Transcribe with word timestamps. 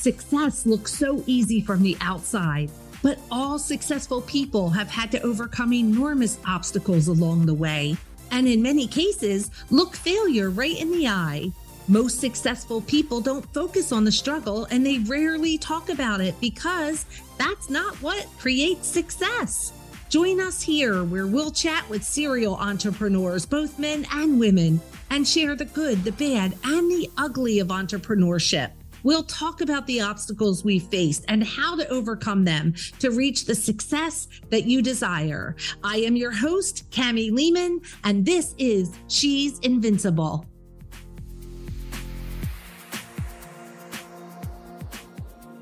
success 0.00 0.66
looks 0.66 0.92
so 0.92 1.22
easy 1.26 1.60
from 1.60 1.82
the 1.82 1.96
outside, 2.00 2.70
but 3.02 3.18
all 3.30 3.58
successful 3.58 4.22
people 4.22 4.70
have 4.70 4.88
had 4.88 5.10
to 5.12 5.22
overcome 5.22 5.72
enormous 5.72 6.38
obstacles 6.46 7.08
along 7.08 7.46
the 7.46 7.54
way, 7.54 7.96
and 8.30 8.48
in 8.48 8.62
many 8.62 8.86
cases, 8.86 9.50
look 9.70 9.94
failure 9.94 10.50
right 10.50 10.80
in 10.80 10.90
the 10.90 11.06
eye. 11.06 11.50
Most 11.88 12.20
successful 12.20 12.80
people 12.82 13.20
don't 13.20 13.52
focus 13.52 13.90
on 13.90 14.04
the 14.04 14.12
struggle 14.12 14.66
and 14.70 14.86
they 14.86 14.98
rarely 14.98 15.58
talk 15.58 15.88
about 15.88 16.20
it 16.20 16.40
because 16.40 17.04
that's 17.36 17.68
not 17.68 17.96
what 17.96 18.28
creates 18.38 18.86
success. 18.86 19.72
Join 20.08 20.40
us 20.40 20.62
here 20.62 21.02
where 21.04 21.26
we'll 21.26 21.50
chat 21.50 21.88
with 21.88 22.04
serial 22.04 22.56
entrepreneurs, 22.56 23.44
both 23.44 23.78
men 23.78 24.06
and 24.12 24.38
women, 24.38 24.80
and 25.10 25.26
share 25.26 25.56
the 25.56 25.64
good, 25.64 26.04
the 26.04 26.12
bad, 26.12 26.54
and 26.64 26.90
the 26.90 27.10
ugly 27.16 27.58
of 27.58 27.68
entrepreneurship. 27.68 28.70
We'll 29.02 29.22
talk 29.24 29.60
about 29.62 29.86
the 29.86 30.02
obstacles 30.02 30.64
we 30.64 30.78
faced 30.78 31.24
and 31.28 31.42
how 31.42 31.76
to 31.76 31.88
overcome 31.88 32.44
them 32.44 32.74
to 32.98 33.10
reach 33.10 33.46
the 33.46 33.54
success 33.54 34.28
that 34.50 34.64
you 34.64 34.82
desire. 34.82 35.56
I 35.82 35.98
am 35.98 36.16
your 36.16 36.32
host, 36.32 36.90
Kamie 36.90 37.32
Lehmann, 37.32 37.80
and 38.04 38.26
this 38.26 38.54
is 38.58 38.92
She's 39.08 39.58
Invincible. 39.60 40.44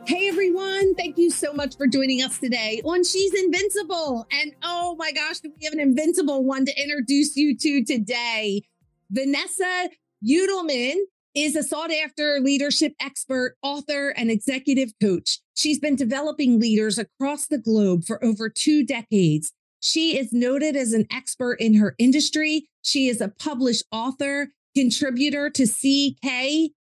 Hey 0.07 0.27
everyone, 0.29 0.95
thank 0.95 1.19
you 1.19 1.31
so 1.31 1.53
much 1.53 1.77
for 1.77 1.87
joining 1.87 2.23
us 2.23 2.39
today 2.39 2.81
on 2.85 3.05
She's 3.05 3.35
Invincible. 3.35 4.27
And 4.33 4.53
oh 4.63 4.97
my 4.99 5.13
gosh, 5.13 5.37
we 5.45 5.65
have 5.65 5.75
an 5.75 5.81
invincible 5.81 6.45
one 6.45 6.65
to 6.65 6.83
introduce 6.83 7.37
you 7.37 7.57
to 7.57 7.85
today. 7.85 8.63
Vanessa 9.11 9.91
Judelman 10.27 10.97
is 11.35 11.57
a 11.57 11.63
sought 11.63 11.93
after 11.93 12.41
leadership 12.41 12.95
expert, 13.01 13.57
author, 13.63 14.11
and 14.11 14.31
executive 14.31 14.93
coach. 15.01 15.41
She's 15.57 15.79
been 15.79 15.97
developing 15.97 16.61
leaders 16.61 16.99
across 16.99 17.47
the 17.47 17.59
globe 17.59 18.05
for 18.05 18.23
over 18.25 18.49
two 18.49 18.85
decades. 18.85 19.53
She 19.81 20.19
is 20.19 20.33
noted 20.33 20.77
as 20.77 20.93
an 20.93 21.07
expert 21.13 21.55
in 21.55 21.75
her 21.75 21.95
industry. 21.99 22.69
She 22.83 23.09
is 23.09 23.21
a 23.21 23.29
published 23.29 23.85
author, 23.93 24.49
contributor 24.75 25.51
to 25.51 25.63
CKNW 25.65 26.71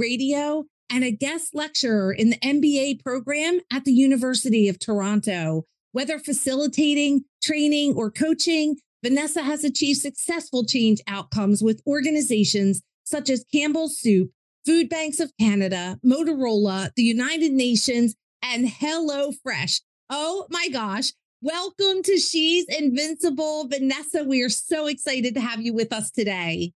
Radio, 0.00 0.64
and 0.90 1.04
a 1.04 1.10
guest 1.10 1.54
lecturer 1.54 2.12
in 2.12 2.30
the 2.30 2.38
MBA 2.38 3.02
program 3.02 3.60
at 3.72 3.84
the 3.84 3.92
University 3.92 4.68
of 4.68 4.78
Toronto. 4.78 5.64
Whether 5.92 6.18
facilitating, 6.18 7.24
training, 7.42 7.94
or 7.94 8.10
coaching, 8.10 8.76
Vanessa 9.02 9.42
has 9.42 9.64
achieved 9.64 10.00
successful 10.00 10.64
change 10.64 11.00
outcomes 11.06 11.62
with 11.62 11.82
organizations 11.86 12.82
such 13.10 13.28
as 13.28 13.44
Campbell's 13.52 13.98
Soup, 13.98 14.30
Food 14.64 14.88
Banks 14.88 15.18
of 15.18 15.32
Canada, 15.38 15.98
Motorola, 16.06 16.90
the 16.94 17.02
United 17.02 17.50
Nations, 17.50 18.14
and 18.40 18.68
Hello 18.68 19.32
Fresh. 19.42 19.80
Oh 20.08 20.46
my 20.48 20.68
gosh. 20.68 21.12
Welcome 21.42 22.02
to 22.04 22.18
She's 22.18 22.66
Invincible. 22.68 23.66
Vanessa, 23.66 24.22
we 24.22 24.42
are 24.42 24.48
so 24.48 24.86
excited 24.86 25.34
to 25.34 25.40
have 25.40 25.60
you 25.60 25.72
with 25.74 25.92
us 25.92 26.10
today. 26.10 26.72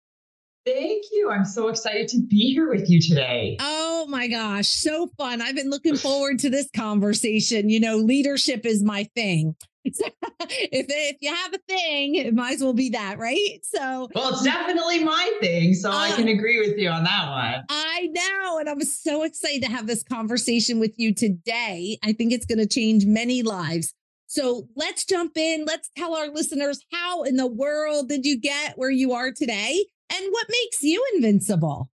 Thank 0.65 1.05
you. 1.11 1.29
I'm 1.29 1.45
so 1.45 1.67
excited 1.67 2.07
to 2.09 2.21
be 2.21 2.53
here 2.53 2.69
with 2.69 2.89
you 2.89 2.99
today. 2.99 3.57
Oh 3.59 4.07
my 4.09 4.27
gosh, 4.27 4.67
so 4.67 5.07
fun. 5.15 5.39
I've 5.39 5.55
been 5.55 5.69
looking 5.69 5.95
forward 5.95 6.39
to 6.39 6.49
this 6.49 6.67
conversation. 6.75 7.69
You 7.69 7.79
know, 7.79 7.97
leadership 7.97 8.65
is 8.65 8.83
my 8.83 9.03
thing. 9.15 9.55
if 9.85 10.01
if 10.89 11.17
you 11.21 11.33
have 11.33 11.53
a 11.53 11.59
thing, 11.69 12.15
it 12.15 12.33
might 12.33 12.53
as 12.53 12.61
well 12.63 12.73
be 12.73 12.89
that, 12.89 13.19
right? 13.19 13.59
So 13.61 14.09
well, 14.15 14.29
it's 14.29 14.41
definitely 14.41 15.03
my 15.03 15.37
thing, 15.39 15.75
so 15.75 15.91
uh, 15.91 15.95
I 15.95 16.11
can 16.13 16.27
agree 16.27 16.59
with 16.59 16.75
you 16.79 16.89
on 16.89 17.03
that 17.03 17.29
one. 17.29 17.65
I 17.69 18.09
know, 18.11 18.57
and 18.57 18.67
I'm 18.67 18.81
so 18.81 19.21
excited 19.21 19.61
to 19.61 19.69
have 19.69 19.85
this 19.85 20.01
conversation 20.01 20.79
with 20.79 20.93
you 20.97 21.13
today. 21.13 21.99
I 22.03 22.13
think 22.13 22.33
it's 22.33 22.47
going 22.47 22.57
to 22.57 22.65
change 22.65 23.05
many 23.05 23.43
lives. 23.43 23.93
So 24.25 24.67
let's 24.75 25.05
jump 25.05 25.37
in. 25.37 25.65
Let's 25.65 25.91
tell 25.95 26.15
our 26.15 26.29
listeners 26.29 26.83
how 26.91 27.21
in 27.21 27.35
the 27.35 27.45
world 27.45 28.09
did 28.09 28.25
you 28.25 28.39
get 28.39 28.77
where 28.79 28.89
you 28.89 29.13
are 29.13 29.31
today, 29.31 29.85
and 30.13 30.25
what 30.31 30.47
makes 30.49 30.81
you 30.81 31.03
invincible. 31.15 31.89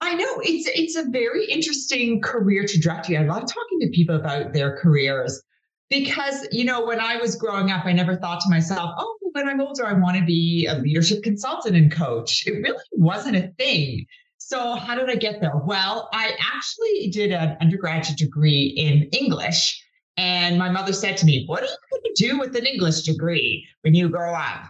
I 0.00 0.14
know 0.14 0.40
it's 0.42 0.68
it's 0.74 0.96
a 0.96 1.08
very 1.10 1.46
interesting 1.46 2.20
career 2.20 2.66
trajectory. 2.66 3.16
I 3.16 3.22
love 3.22 3.42
talking 3.42 3.80
to 3.80 3.88
people 3.88 4.16
about 4.16 4.52
their 4.52 4.76
careers 4.76 5.42
because 5.90 6.46
you 6.50 6.64
know 6.64 6.84
when 6.84 7.00
i 7.00 7.16
was 7.16 7.36
growing 7.36 7.70
up 7.70 7.84
i 7.86 7.92
never 7.92 8.16
thought 8.16 8.40
to 8.40 8.50
myself 8.50 8.92
oh 8.98 9.18
when 9.32 9.48
i'm 9.48 9.60
older 9.60 9.86
i 9.86 9.92
want 9.92 10.16
to 10.16 10.24
be 10.24 10.66
a 10.66 10.74
leadership 10.74 11.22
consultant 11.22 11.76
and 11.76 11.92
coach 11.92 12.46
it 12.46 12.52
really 12.62 12.82
wasn't 12.92 13.36
a 13.36 13.48
thing 13.58 14.04
so 14.38 14.74
how 14.74 14.94
did 14.94 15.08
i 15.08 15.14
get 15.14 15.40
there 15.40 15.56
well 15.64 16.08
i 16.12 16.32
actually 16.54 17.08
did 17.10 17.32
an 17.32 17.56
undergraduate 17.60 18.18
degree 18.18 18.74
in 18.76 19.02
english 19.18 19.82
and 20.16 20.58
my 20.58 20.70
mother 20.70 20.92
said 20.92 21.16
to 21.16 21.26
me 21.26 21.44
what 21.46 21.62
are 21.62 21.66
you 21.66 21.76
going 21.90 22.02
to 22.02 22.28
do 22.28 22.38
with 22.38 22.56
an 22.56 22.66
english 22.66 23.02
degree 23.02 23.64
when 23.82 23.94
you 23.94 24.08
grow 24.08 24.34
up 24.34 24.64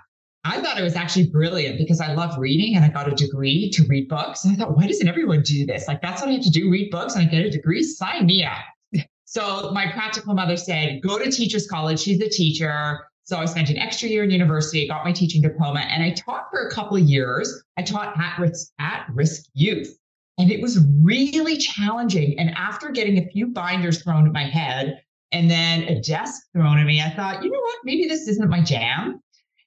I 0.47 0.61
thought 0.61 0.79
it 0.79 0.83
was 0.83 0.95
actually 0.95 1.27
brilliant 1.27 1.77
because 1.77 2.01
I 2.01 2.15
love 2.15 2.39
reading 2.39 2.77
and 2.77 2.85
I 2.85 2.89
got 2.89 3.11
a 3.11 3.15
degree 3.15 3.69
to 3.71 3.85
read 3.87 4.09
books. 4.09 4.45
And 4.45 4.55
I 4.55 4.57
thought, 4.57 4.77
why 4.77 4.87
doesn't 4.87 5.09
everyone 5.09 5.43
do 5.43 5.67
this? 5.67 5.89
Like, 5.89 6.01
that's 6.01 6.23
what 6.23 6.31
I 6.31 6.35
have 6.35 6.43
to 6.43 6.51
do 6.51 6.71
read 6.71 6.91
books 6.91 7.17
and 7.17 7.27
I 7.27 7.31
get 7.31 7.45
a 7.45 7.51
degree. 7.51 7.83
Sign 7.83 8.27
me 8.27 8.45
up. 8.45 8.59
So 9.29 9.73
my 9.73 9.91
practical 9.91 10.35
mother 10.35 10.57
said, 10.57 11.03
go 11.03 11.19
to 11.19 11.29
teachers 11.33 11.67
college. 11.67 11.99
She's 11.99 12.21
a 12.21 12.29
teacher. 12.29 13.01
So 13.25 13.39
I 13.39 13.45
spent 13.47 13.69
an 13.71 13.77
extra 13.77 14.09
year 14.09 14.23
in 14.23 14.31
university, 14.31 14.87
got 14.87 15.05
my 15.05 15.11
teaching 15.11 15.43
diploma, 15.43 15.81
and 15.81 16.01
I 16.01 16.11
taught 16.13 16.45
for 16.49 16.69
a 16.69 16.71
couple 16.71 16.97
of 16.97 17.03
years. 17.03 17.65
I 17.77 17.83
taught 17.83 18.17
at 18.17 18.39
risk, 18.39 18.71
at 18.79 19.05
risk 19.13 19.47
youth. 19.53 19.99
And 20.39 20.53
it 20.53 20.63
was 20.63 20.79
really 21.03 21.57
challenging. 21.57 22.39
And 22.39 22.51
after 22.51 22.91
getting 22.91 23.19
a 23.19 23.27
few 23.27 23.49
binders 23.49 24.01
thrown 24.01 24.29
at 24.29 24.33
my 24.33 24.45
head 24.45 25.03
and 25.33 25.51
then 25.51 25.83
a 25.83 26.01
desk 26.01 26.43
thrown 26.53 26.79
at 26.79 26.87
me, 26.87 27.03
I 27.03 27.11
thought, 27.11 27.43
you 27.43 27.51
know 27.51 27.61
what? 27.61 27.79
Maybe 27.85 28.07
this 28.07 28.29
isn't 28.29 28.49
my 28.49 28.61
jam. 28.61 29.21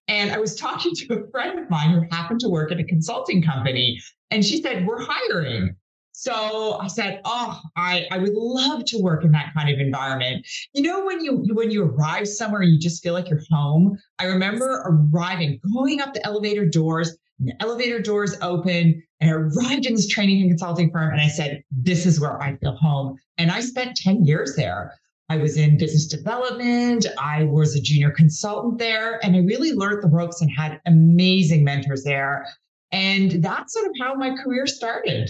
And 0.09 0.31
I 0.31 0.40
was 0.40 0.56
talking 0.56 0.94
to 0.96 1.14
a 1.14 1.31
friend 1.31 1.58
of 1.59 1.70
mine 1.70 1.92
who 1.92 2.03
happened 2.12 2.42
to 2.42 2.50
work 2.50 2.72
at 2.74 2.80
a 2.80 2.84
consulting 2.84 3.42
company. 3.42 4.02
And 4.31 4.44
she 4.44 4.62
said, 4.62 4.86
We're 4.86 5.02
hiring. 5.02 5.75
So 6.20 6.78
I 6.81 6.88
said, 6.88 7.22
"Oh, 7.24 7.62
I, 7.78 8.06
I 8.12 8.18
would 8.18 8.34
love 8.34 8.84
to 8.88 8.98
work 8.98 9.24
in 9.24 9.31
that 9.31 9.53
kind 9.56 9.69
of 9.69 9.80
environment." 9.80 10.46
You 10.74 10.81
know, 10.81 11.06
when 11.06 11.24
you 11.24 11.46
when 11.53 11.72
you 11.72 11.84
arrive 11.84 12.28
somewhere, 12.28 12.62
you 12.62 12.78
just 12.78 13.02
feel 13.02 13.14
like 13.14 13.30
you're 13.30 13.40
home. 13.50 13.98
I 14.19 14.25
remember 14.25 14.84
arriving, 14.86 15.62
going 15.74 16.02
up 16.02 16.14
the 16.14 16.25
elevator 16.25 16.68
doors, 16.68 17.16
and 17.40 17.48
the 17.48 17.53
elevator 17.62 18.02
doors 18.02 18.36
open, 18.42 19.02
and 19.22 19.30
I 19.30 19.34
arrived 19.34 19.86
in 19.86 19.96
this 19.96 20.09
training 20.09 20.42
and 20.42 20.52
consulting 20.52 20.92
firm, 20.92 21.14
and 21.14 21.22
I 21.22 21.30
said, 21.30 21.64
"This 21.72 22.06
is 22.06 22.19
where 22.19 22.42
I 22.42 22.58
feel 22.58 22.75
home." 22.75 23.18
And 23.38 23.50
I 23.50 23.62
spent 23.62 23.96
ten 23.96 24.25
years 24.25 24.58
there. 24.58 25.00
I 25.30 25.38
was 25.38 25.58
in 25.58 25.78
business 25.78 26.08
development. 26.08 27.06
I 27.20 27.44
was 27.44 27.76
a 27.76 27.82
junior 27.82 28.10
consultant 28.10 28.80
there, 28.80 29.24
and 29.24 29.36
I 29.36 29.40
really 29.40 29.74
learned 29.74 30.04
the 30.04 30.08
ropes 30.08 30.42
and 30.42 30.50
had 30.50 30.82
amazing 30.88 31.64
mentors 31.64 32.04
there. 32.04 32.48
And 32.92 33.44
that's 33.44 33.74
sort 33.74 33.86
of 33.86 33.92
how 34.02 34.16
my 34.16 34.36
career 34.44 34.66
started. 34.66 35.30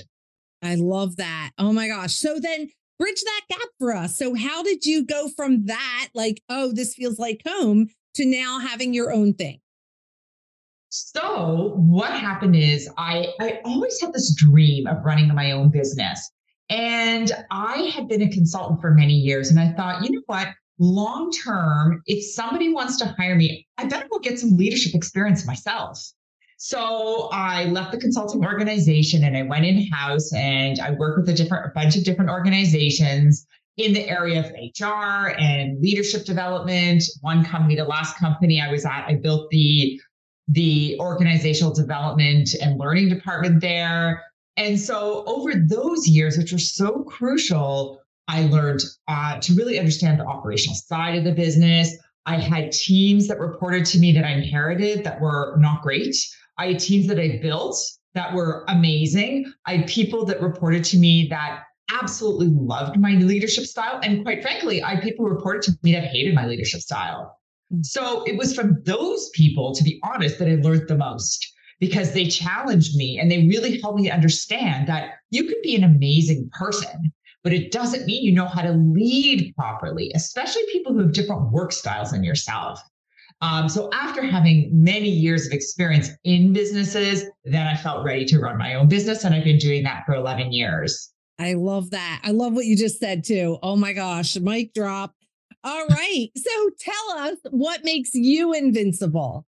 I 0.61 0.75
love 0.75 1.17
that. 1.17 1.51
Oh 1.57 1.73
my 1.73 1.87
gosh. 1.87 2.13
So 2.13 2.39
then 2.39 2.69
bridge 2.97 3.21
that 3.23 3.41
gap 3.49 3.67
for 3.77 3.93
us. 3.93 4.17
So 4.17 4.35
how 4.35 4.63
did 4.63 4.85
you 4.85 5.05
go 5.05 5.29
from 5.35 5.65
that, 5.65 6.07
like, 6.13 6.41
oh, 6.49 6.71
this 6.71 6.95
feels 6.95 7.19
like 7.19 7.41
home, 7.45 7.89
to 8.15 8.25
now 8.25 8.59
having 8.59 8.93
your 8.93 9.11
own 9.11 9.33
thing? 9.33 9.59
So 10.89 11.73
what 11.75 12.11
happened 12.11 12.55
is 12.55 12.89
I 12.97 13.27
I 13.39 13.59
always 13.63 13.99
had 14.01 14.13
this 14.13 14.33
dream 14.33 14.87
of 14.87 15.03
running 15.03 15.33
my 15.35 15.51
own 15.51 15.69
business. 15.69 16.31
And 16.69 17.31
I 17.49 17.91
had 17.95 18.07
been 18.07 18.21
a 18.21 18.29
consultant 18.29 18.79
for 18.81 18.91
many 18.91 19.13
years. 19.13 19.49
And 19.49 19.59
I 19.59 19.71
thought, 19.73 20.03
you 20.03 20.11
know 20.11 20.21
what? 20.27 20.49
Long 20.77 21.31
term, 21.31 22.01
if 22.05 22.23
somebody 22.23 22.71
wants 22.71 22.97
to 22.97 23.05
hire 23.17 23.35
me, 23.35 23.67
I 23.77 23.85
better 23.85 24.07
go 24.09 24.19
get 24.19 24.39
some 24.39 24.55
leadership 24.55 24.95
experience 24.95 25.45
myself. 25.45 25.99
So 26.57 27.29
I 27.31 27.65
left 27.65 27.91
the 27.91 27.97
consulting 27.97 28.45
organization 28.45 29.23
and 29.23 29.35
I 29.35 29.43
went 29.43 29.65
in 29.65 29.89
house 29.91 30.31
and 30.33 30.79
I 30.79 30.91
worked 30.91 31.19
with 31.19 31.29
a 31.29 31.33
different 31.33 31.65
a 31.65 31.69
bunch 31.69 31.95
of 31.95 32.03
different 32.03 32.29
organizations 32.29 33.47
in 33.77 33.93
the 33.93 34.09
area 34.09 34.39
of 34.39 34.51
HR 34.51 35.29
and 35.39 35.81
leadership 35.81 36.25
development. 36.25 37.03
One 37.21 37.45
company, 37.45 37.75
the 37.75 37.85
last 37.85 38.17
company 38.17 38.61
I 38.61 38.69
was 38.69 38.85
at, 38.85 39.05
I 39.07 39.15
built 39.15 39.49
the 39.51 39.99
the 40.49 40.97
organizational 40.99 41.73
development 41.73 42.53
and 42.61 42.77
learning 42.77 43.07
department 43.07 43.61
there. 43.61 44.21
And 44.59 44.77
so 44.77 45.23
over 45.25 45.53
those 45.55 46.05
years, 46.05 46.37
which 46.37 46.51
were 46.51 46.59
so 46.59 47.03
crucial, 47.05 48.01
I 48.27 48.45
learned 48.47 48.81
uh, 49.07 49.39
to 49.39 49.53
really 49.53 49.79
understand 49.79 50.19
the 50.19 50.25
operational 50.25 50.75
side 50.75 51.17
of 51.17 51.23
the 51.23 51.31
business. 51.31 51.95
I 52.25 52.39
had 52.39 52.73
teams 52.73 53.29
that 53.29 53.39
reported 53.39 53.85
to 53.85 53.99
me 53.99 54.11
that 54.11 54.25
I 54.25 54.31
inherited 54.31 55.05
that 55.05 55.21
were 55.21 55.55
not 55.57 55.81
great. 55.81 56.13
I 56.57 56.67
had 56.67 56.79
teams 56.79 57.07
that 57.07 57.17
I 57.17 57.39
built 57.41 57.77
that 58.15 58.33
were 58.33 58.65
amazing. 58.67 59.51
I 59.65 59.77
had 59.77 59.87
people 59.87 60.25
that 60.25 60.41
reported 60.41 60.83
to 60.85 60.97
me 60.97 61.27
that 61.29 61.63
absolutely 61.89 62.49
loved 62.49 62.99
my 62.99 63.13
leadership 63.13 63.63
style. 63.63 64.01
And 64.03 64.23
quite 64.25 64.41
frankly, 64.41 64.83
I 64.83 64.95
had 64.95 65.03
people 65.03 65.25
reported 65.25 65.61
to 65.63 65.79
me 65.83 65.93
that 65.93 66.03
hated 66.03 66.35
my 66.35 66.45
leadership 66.45 66.81
style. 66.81 67.39
Hmm. 67.71 67.81
So 67.83 68.23
it 68.23 68.37
was 68.37 68.53
from 68.53 68.83
those 68.83 69.29
people, 69.29 69.73
to 69.73 69.83
be 69.85 70.01
honest, 70.03 70.37
that 70.39 70.49
I 70.49 70.55
learned 70.55 70.89
the 70.89 70.97
most 70.97 71.47
because 71.79 72.13
they 72.13 72.27
challenged 72.27 72.95
me 72.95 73.17
and 73.19 73.31
they 73.31 73.47
really 73.47 73.79
helped 73.79 73.99
me 73.99 74.09
understand 74.09 74.87
that 74.87 75.13
you 75.29 75.45
could 75.45 75.61
be 75.63 75.75
an 75.75 75.83
amazing 75.83 76.49
person, 76.53 77.11
but 77.43 77.53
it 77.53 77.71
doesn't 77.71 78.05
mean 78.05 78.23
you 78.23 78.33
know 78.33 78.47
how 78.47 78.61
to 78.61 78.71
lead 78.71 79.53
properly, 79.57 80.11
especially 80.15 80.63
people 80.71 80.93
who 80.93 80.99
have 80.99 81.13
different 81.13 81.51
work 81.51 81.71
styles 81.71 82.11
than 82.11 82.23
yourself. 82.23 82.81
Um, 83.41 83.69
so 83.69 83.89
after 83.93 84.21
having 84.21 84.69
many 84.73 85.09
years 85.09 85.47
of 85.47 85.53
experience 85.53 86.09
in 86.25 86.51
businesses, 86.51 87.25
then 87.45 87.67
I 87.67 87.75
felt 87.75 88.03
ready 88.03 88.25
to 88.25 88.39
run 88.39 88.57
my 88.57 88.73
own 88.73 88.89
business. 88.89 89.23
And 89.23 89.33
I've 89.33 89.45
been 89.45 89.57
doing 89.57 89.83
that 89.83 90.03
for 90.05 90.15
11 90.15 90.51
years. 90.51 91.11
I 91.39 91.53
love 91.53 91.91
that. 91.91 92.21
I 92.23 92.31
love 92.31 92.53
what 92.53 92.65
you 92.65 92.75
just 92.75 92.99
said 92.99 93.23
too. 93.23 93.57
Oh 93.63 93.77
my 93.77 93.93
gosh, 93.93 94.35
mic 94.35 94.73
drop. 94.73 95.15
All 95.63 95.87
right. 95.87 96.27
So 96.35 96.69
tell 96.79 97.17
us 97.17 97.37
what 97.49 97.85
makes 97.85 98.13
you 98.13 98.53
invincible. 98.53 99.45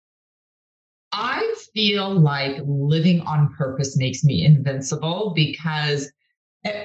I 1.12 1.54
feel 1.74 2.18
like 2.18 2.60
living 2.64 3.20
on 3.22 3.52
purpose 3.54 3.96
makes 3.96 4.22
me 4.22 4.44
invincible 4.44 5.32
because 5.34 6.10
every 6.64 6.84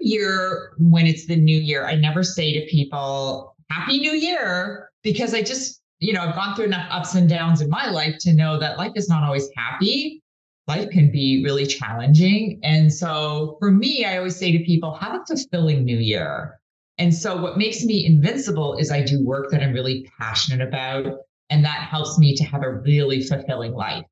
year 0.00 0.72
when 0.78 1.06
it's 1.06 1.26
the 1.26 1.36
new 1.36 1.58
year, 1.58 1.86
I 1.86 1.94
never 1.94 2.22
say 2.22 2.52
to 2.52 2.66
people, 2.70 3.56
Happy 3.70 3.98
New 3.98 4.12
Year, 4.12 4.90
because 5.02 5.32
I 5.32 5.42
just, 5.42 5.80
you 5.98 6.12
know, 6.12 6.22
I've 6.22 6.34
gone 6.34 6.54
through 6.54 6.66
enough 6.66 6.86
ups 6.90 7.14
and 7.14 7.28
downs 7.28 7.62
in 7.62 7.70
my 7.70 7.88
life 7.88 8.16
to 8.20 8.34
know 8.34 8.58
that 8.58 8.76
life 8.76 8.92
is 8.96 9.08
not 9.08 9.22
always 9.22 9.48
happy. 9.56 10.22
Life 10.68 10.90
can 10.90 11.10
be 11.10 11.42
really 11.42 11.66
challenging. 11.66 12.60
And 12.62 12.92
so 12.92 13.56
for 13.58 13.70
me, 13.70 14.04
I 14.04 14.18
always 14.18 14.36
say 14.36 14.52
to 14.52 14.64
people, 14.64 14.94
have 14.94 15.20
a 15.20 15.24
fulfilling 15.24 15.84
new 15.84 15.98
year. 15.98 16.60
And 16.98 17.14
so 17.14 17.40
what 17.40 17.56
makes 17.56 17.82
me 17.84 18.04
invincible 18.04 18.76
is 18.76 18.92
I 18.92 19.02
do 19.02 19.24
work 19.24 19.50
that 19.50 19.62
I'm 19.62 19.72
really 19.72 20.08
passionate 20.18 20.66
about. 20.66 21.06
And 21.52 21.62
that 21.66 21.82
helps 21.82 22.18
me 22.18 22.34
to 22.36 22.44
have 22.44 22.62
a 22.62 22.70
really 22.70 23.22
fulfilling 23.22 23.74
life. 23.74 24.06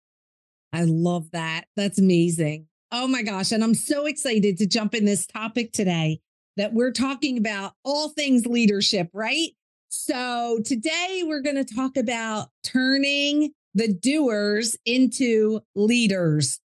I 0.75 0.84
love 0.84 1.31
that. 1.31 1.64
That's 1.75 1.98
amazing. 1.98 2.66
Oh 2.92 3.08
my 3.08 3.22
gosh. 3.22 3.50
And 3.50 3.64
I'm 3.64 3.72
so 3.72 4.04
excited 4.04 4.58
to 4.58 4.66
jump 4.66 4.94
in 4.94 5.06
this 5.06 5.26
topic 5.26 5.72
today 5.72 6.20
that 6.58 6.75
we're 6.75 6.92
talking 6.92 7.38
about 7.38 7.72
all 7.82 8.10
things 8.10 8.44
leadership, 8.44 9.08
right? 9.14 9.48
So 9.88 10.60
today 10.66 11.22
we're 11.25 11.40
going 11.40 11.56
to 11.56 11.75
talk 11.75 11.96
about 11.96 12.48
turning 12.62 13.52
the 13.75 13.88
doers 13.90 14.76
into 14.84 15.60
leaders. 15.75 16.60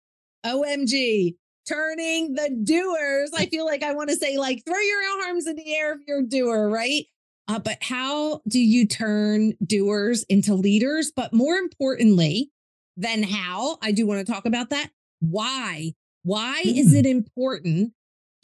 OMG, 0.45 1.37
turning 1.69 2.35
the 2.35 2.51
doers. 2.65 3.31
I 3.37 3.47
feel 3.47 3.65
like 3.65 3.85
I 3.85 3.95
want 3.95 4.11
to 4.11 4.17
say, 4.17 4.39
like, 4.39 4.65
throw 4.67 4.81
your 4.81 5.25
arms 5.29 5.47
in 5.47 5.55
the 5.55 5.77
air 5.77 5.93
if 5.93 6.01
you're 6.09 6.21
a 6.21 6.27
doer, 6.27 6.69
right? 6.69 7.07
Uh, 7.47 7.59
but 7.59 7.79
how 7.83 8.41
do 8.49 8.59
you 8.59 8.87
turn 8.87 9.53
doers 9.65 10.23
into 10.25 10.55
leaders? 10.55 11.13
But 11.15 11.33
more 11.33 11.57
importantly 11.57 12.51
than 12.97 13.23
how, 13.23 13.79
I 13.83 13.93
do 13.93 14.07
want 14.07 14.27
to 14.27 14.33
talk 14.33 14.47
about 14.47 14.71
that. 14.71 14.91
Why? 15.21 15.93
Why 16.23 16.63
mm. 16.65 16.77
is 16.77 16.95
it 16.95 17.07
important 17.07 17.93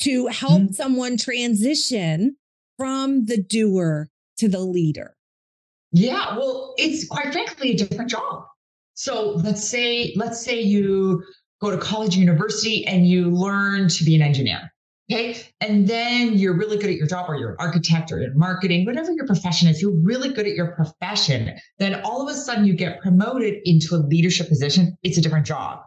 to 0.03 0.27
help 0.27 0.63
mm. 0.63 0.75
someone 0.75 1.17
transition 1.17 2.37
from 2.77 3.27
the 3.27 3.39
doer 3.39 4.09
to 4.39 4.49
the 4.49 4.61
leader? 4.61 5.17
Yeah, 5.93 6.37
well, 6.37 6.75
it's 6.79 7.07
quite 7.07 7.33
frankly 7.33 7.73
a 7.73 7.77
different 7.77 8.11
job. 8.11 8.45
So 8.95 9.31
let's 9.31 9.67
say, 9.67 10.13
let's 10.17 10.45
say 10.45 10.61
you 10.61 11.23
go 11.61 11.71
to 11.71 11.79
college, 11.79 12.17
university, 12.17 12.87
and 12.87 13.09
you 13.09 13.31
learn 13.31 13.89
to 13.89 14.05
be 14.05 14.15
an 14.15 14.23
engineer. 14.23 14.70
Okay. 15.11 15.43
And 15.61 15.89
then 15.89 16.35
you're 16.35 16.57
really 16.57 16.77
good 16.77 16.91
at 16.91 16.97
your 16.97 17.09
job, 17.09 17.29
or 17.29 17.35
you're 17.35 17.51
an 17.51 17.57
architect 17.59 18.13
or 18.13 18.21
in 18.21 18.39
marketing, 18.39 18.87
whatever 18.87 19.11
your 19.11 19.27
profession 19.27 19.67
is, 19.69 19.83
you're 19.83 19.99
really 20.03 20.33
good 20.33 20.47
at 20.47 20.55
your 20.55 20.73
profession. 20.73 21.59
Then 21.79 22.01
all 22.03 22.23
of 22.23 22.29
a 22.33 22.39
sudden 22.39 22.65
you 22.65 22.75
get 22.75 23.01
promoted 23.01 23.57
into 23.65 23.97
a 23.97 23.99
leadership 23.99 24.49
position. 24.49 24.97
It's 25.03 25.19
a 25.19 25.21
different 25.21 25.47
job. 25.47 25.81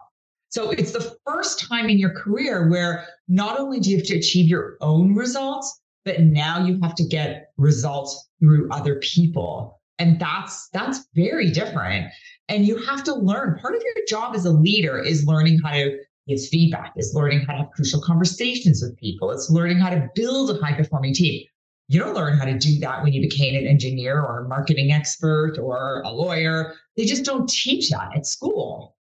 So 0.50 0.72
it's 0.72 0.92
the 0.92 1.16
first 1.26 1.68
time 1.68 1.90
in 1.90 1.98
your 1.98 2.14
career 2.14 2.70
where 2.70 3.08
not 3.28 3.60
only 3.60 3.80
do 3.80 3.92
you 3.92 3.98
have 3.98 4.06
to 4.08 4.18
achieve 4.18 4.50
your 4.50 4.78
own 4.82 5.16
results, 5.16 5.82
but 6.06 6.20
now 6.20 6.64
you 6.66 6.80
have 6.84 6.96
to 6.96 7.08
get 7.08 7.52
results 7.58 8.30
through 8.40 8.70
other 8.72 9.00
people. 9.00 9.80
And 10.00 10.20
that's 10.20 10.68
that's 10.74 11.08
very 11.16 11.50
different. 11.50 12.12
And 12.50 12.68
you 12.68 12.78
have 12.86 13.04
to 13.06 13.16
learn. 13.16 13.58
Part 13.60 13.76
of 13.76 13.82
your 13.82 14.06
job 14.08 14.36
as 14.36 14.46
a 14.46 14.52
leader 14.52 15.00
is 15.00 15.26
learning 15.26 15.60
how 15.64 15.72
to 15.72 15.98
give 16.28 16.46
feedback, 16.48 16.94
It's 16.96 17.14
learning 17.14 17.42
how 17.42 17.54
to 17.54 17.60
have 17.60 17.72
crucial 17.72 18.02
conversations 18.02 18.82
with 18.82 18.98
people. 18.98 19.32
It's 19.32 19.50
learning 19.50 19.80
how 19.80 19.90
to 19.90 20.10
build 20.16 20.50
a 20.52 20.60
high 20.62 20.74
performing 20.74 21.14
team. 21.14 21.44
You 21.90 22.00
don't 22.00 22.16
learn 22.16 22.38
how 22.38 22.46
to 22.46 22.58
do 22.58 22.80
that 22.80 23.04
when 23.04 23.14
you 23.14 23.22
became 23.22 23.56
an 23.56 23.68
engineer 23.68 24.22
or 24.22 24.46
a 24.46 24.48
marketing 24.48 24.92
expert 24.92 25.58
or 25.62 26.02
a 26.06 26.12
lawyer. 26.12 26.76
They 26.96 27.06
just 27.06 27.26
don't 27.26 27.48
teach 27.50 27.90
that 27.90 28.16
at 28.16 28.26
school. 28.26 28.96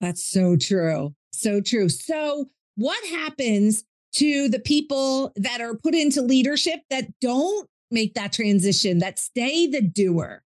That's 0.00 0.24
so 0.24 0.56
true. 0.56 1.14
So 1.32 1.60
true. 1.60 1.88
So, 1.88 2.46
what 2.74 3.02
happens 3.06 3.84
to 4.14 4.48
the 4.48 4.58
people 4.58 5.32
that 5.36 5.60
are 5.60 5.74
put 5.74 5.94
into 5.94 6.20
leadership 6.20 6.80
that 6.90 7.06
don't 7.20 7.68
make 7.90 8.14
that 8.14 8.32
transition, 8.32 8.98
that 8.98 9.18
stay 9.18 9.66
the 9.66 9.80
doer? 9.80 10.42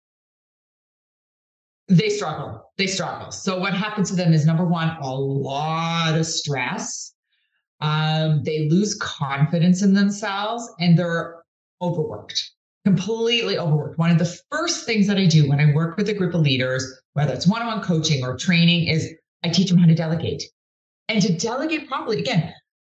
They 1.87 2.09
struggle. 2.09 2.71
They 2.77 2.87
struggle. 2.87 3.31
So, 3.31 3.59
what 3.59 3.73
happens 3.73 4.09
to 4.09 4.15
them 4.15 4.33
is 4.33 4.45
number 4.45 4.65
one, 4.65 4.89
a 5.01 5.13
lot 5.13 6.17
of 6.17 6.25
stress. 6.25 7.13
Um, 7.81 8.41
they 8.43 8.69
lose 8.69 8.95
confidence 8.95 9.83
in 9.83 9.93
themselves 9.93 10.67
and 10.79 10.97
they're 10.97 11.35
overworked, 11.81 12.51
completely 12.85 13.59
overworked. 13.59 13.99
One 13.99 14.11
of 14.11 14.17
the 14.17 14.39
first 14.49 14.85
things 14.85 15.07
that 15.07 15.17
I 15.17 15.25
do 15.27 15.47
when 15.47 15.59
I 15.59 15.73
work 15.73 15.97
with 15.97 16.09
a 16.09 16.13
group 16.13 16.33
of 16.33 16.41
leaders, 16.41 17.01
whether 17.13 17.33
it's 17.33 17.47
one 17.47 17.61
on 17.61 17.67
one 17.67 17.81
coaching 17.81 18.23
or 18.23 18.37
training, 18.37 18.87
is 18.87 19.13
I 19.43 19.49
teach 19.49 19.69
them 19.69 19.77
how 19.77 19.87
to 19.87 19.95
delegate. 19.95 20.43
And 21.09 21.21
to 21.21 21.33
delegate 21.33 21.87
properly, 21.87 22.19
again, 22.19 22.51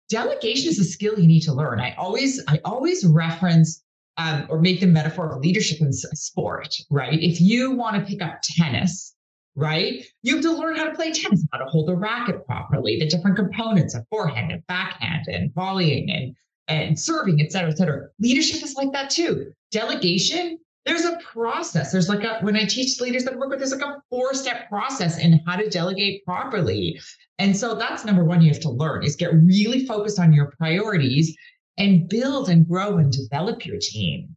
delegation 0.08 0.70
is 0.70 0.78
a 0.78 0.84
skill 0.84 1.18
you 1.18 1.26
need 1.26 1.40
to 1.40 1.52
learn. 1.52 1.80
I 1.80 1.94
always, 1.94 2.40
I 2.46 2.60
always 2.64 3.04
reference 3.04 3.82
um, 4.16 4.46
or 4.48 4.60
make 4.60 4.80
the 4.80 4.86
metaphor 4.86 5.30
of 5.30 5.40
leadership 5.40 5.80
in 5.80 5.92
sport, 5.92 6.74
right? 6.90 7.20
If 7.22 7.40
you 7.40 7.72
want 7.72 7.96
to 7.96 8.02
pick 8.02 8.22
up 8.22 8.40
tennis, 8.42 9.14
right, 9.54 10.04
you 10.22 10.34
have 10.34 10.44
to 10.44 10.52
learn 10.52 10.76
how 10.76 10.84
to 10.84 10.94
play 10.94 11.12
tennis, 11.12 11.46
how 11.52 11.58
to 11.58 11.66
hold 11.66 11.90
a 11.90 11.94
racket 11.94 12.46
properly, 12.46 12.98
the 12.98 13.08
different 13.08 13.36
components 13.36 13.94
of 13.94 14.06
forehand 14.10 14.52
and 14.52 14.66
backhand 14.66 15.26
and 15.28 15.52
volleying 15.54 16.10
and 16.10 16.34
and 16.68 16.98
serving, 16.98 17.40
et 17.40 17.52
cetera, 17.52 17.70
et 17.70 17.78
cetera. 17.78 18.08
Leadership 18.18 18.62
is 18.62 18.74
like 18.74 18.90
that 18.92 19.08
too. 19.08 19.52
Delegation, 19.70 20.58
there's 20.84 21.04
a 21.04 21.16
process. 21.18 21.92
There's 21.92 22.08
like 22.08 22.24
a, 22.24 22.40
when 22.40 22.56
I 22.56 22.64
teach 22.64 23.00
leaders 23.00 23.24
that 23.24 23.36
work 23.36 23.50
with, 23.50 23.60
there's 23.60 23.72
like 23.72 23.82
a 23.82 24.02
four 24.10 24.34
step 24.34 24.68
process 24.68 25.18
in 25.18 25.40
how 25.46 25.56
to 25.56 25.68
delegate 25.68 26.24
properly. 26.24 27.00
And 27.38 27.56
so 27.56 27.74
that's 27.74 28.04
number 28.04 28.24
one 28.24 28.42
you 28.42 28.50
have 28.52 28.62
to 28.62 28.70
learn 28.70 29.04
is 29.04 29.14
get 29.14 29.32
really 29.32 29.86
focused 29.86 30.18
on 30.18 30.32
your 30.32 30.52
priorities 30.58 31.36
and 31.78 32.08
build 32.08 32.48
and 32.48 32.66
grow 32.66 32.98
and 32.98 33.12
develop 33.12 33.66
your 33.66 33.78
team. 33.80 34.36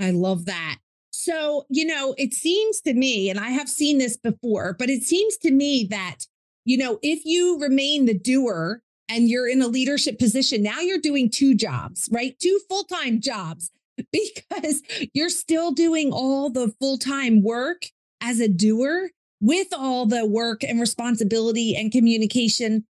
I 0.00 0.10
love 0.10 0.46
that. 0.46 0.78
So, 1.10 1.64
you 1.70 1.86
know, 1.86 2.14
it 2.18 2.34
seems 2.34 2.80
to 2.82 2.92
me, 2.92 3.30
and 3.30 3.38
I 3.38 3.50
have 3.50 3.68
seen 3.68 3.98
this 3.98 4.16
before, 4.16 4.74
but 4.78 4.90
it 4.90 5.04
seems 5.04 5.36
to 5.38 5.50
me 5.52 5.86
that, 5.90 6.26
you 6.64 6.76
know, 6.76 6.98
if 7.02 7.24
you 7.24 7.60
remain 7.60 8.06
the 8.06 8.18
doer 8.18 8.82
and 9.08 9.28
you're 9.28 9.48
in 9.48 9.62
a 9.62 9.68
leadership 9.68 10.18
position, 10.18 10.62
now 10.62 10.80
you're 10.80 10.98
doing 10.98 11.30
two 11.30 11.54
jobs, 11.54 12.08
right? 12.10 12.36
Two 12.40 12.58
full 12.68 12.84
time 12.84 13.20
jobs 13.20 13.70
because 14.12 14.82
you're 15.12 15.28
still 15.28 15.70
doing 15.70 16.12
all 16.12 16.50
the 16.50 16.74
full 16.80 16.98
time 16.98 17.42
work 17.42 17.86
as 18.20 18.40
a 18.40 18.48
doer 18.48 19.10
with 19.40 19.68
all 19.72 20.06
the 20.06 20.26
work 20.26 20.64
and 20.64 20.80
responsibility 20.80 21.76
and 21.76 21.92
communication 21.92 22.86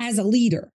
as 0.00 0.18
a 0.18 0.24
leader. 0.24 0.72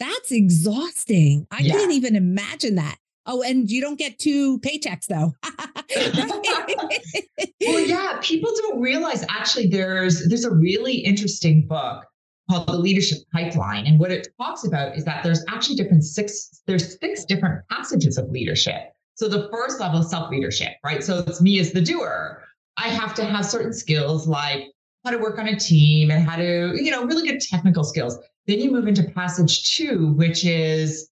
That's 0.00 0.32
exhausting. 0.32 1.46
I 1.50 1.60
yeah. 1.60 1.74
can't 1.74 1.92
even 1.92 2.16
imagine 2.16 2.76
that. 2.76 2.96
Oh, 3.26 3.42
and 3.42 3.70
you 3.70 3.80
don't 3.80 3.98
get 3.98 4.18
two 4.18 4.58
paychecks 4.60 5.06
though. 5.06 5.34
well, 7.60 7.80
yeah, 7.80 8.18
people 8.22 8.50
don't 8.56 8.80
realize 8.80 9.24
actually 9.28 9.66
there's 9.66 10.26
there's 10.28 10.44
a 10.44 10.54
really 10.54 10.94
interesting 10.94 11.66
book 11.66 12.04
called 12.50 12.66
The 12.66 12.78
Leadership 12.78 13.18
Pipeline. 13.32 13.86
And 13.86 13.98
what 13.98 14.10
it 14.10 14.28
talks 14.40 14.66
about 14.66 14.96
is 14.96 15.04
that 15.04 15.22
there's 15.22 15.44
actually 15.48 15.76
different 15.76 16.04
six, 16.04 16.62
there's 16.66 16.98
six 16.98 17.24
different 17.24 17.62
passages 17.70 18.18
of 18.18 18.30
leadership. 18.30 18.92
So 19.14 19.28
the 19.28 19.48
first 19.52 19.80
level 19.80 20.00
is 20.00 20.10
self-leadership, 20.10 20.72
right? 20.84 21.02
So 21.02 21.24
it's 21.26 21.42
me 21.42 21.58
as 21.58 21.72
the 21.72 21.80
doer. 21.80 22.42
I 22.76 22.88
have 22.88 23.14
to 23.14 23.24
have 23.24 23.44
certain 23.44 23.72
skills 23.72 24.28
like 24.28 24.64
how 25.04 25.10
to 25.10 25.18
work 25.18 25.38
on 25.38 25.48
a 25.48 25.58
team 25.58 26.10
and 26.10 26.26
how 26.26 26.36
to, 26.36 26.72
you 26.80 26.90
know, 26.90 27.04
really 27.04 27.28
good 27.28 27.40
technical 27.40 27.84
skills. 27.84 28.16
Then 28.48 28.60
you 28.60 28.72
move 28.72 28.88
into 28.88 29.04
passage 29.04 29.76
two, 29.76 30.14
which 30.14 30.44
is 30.44 31.10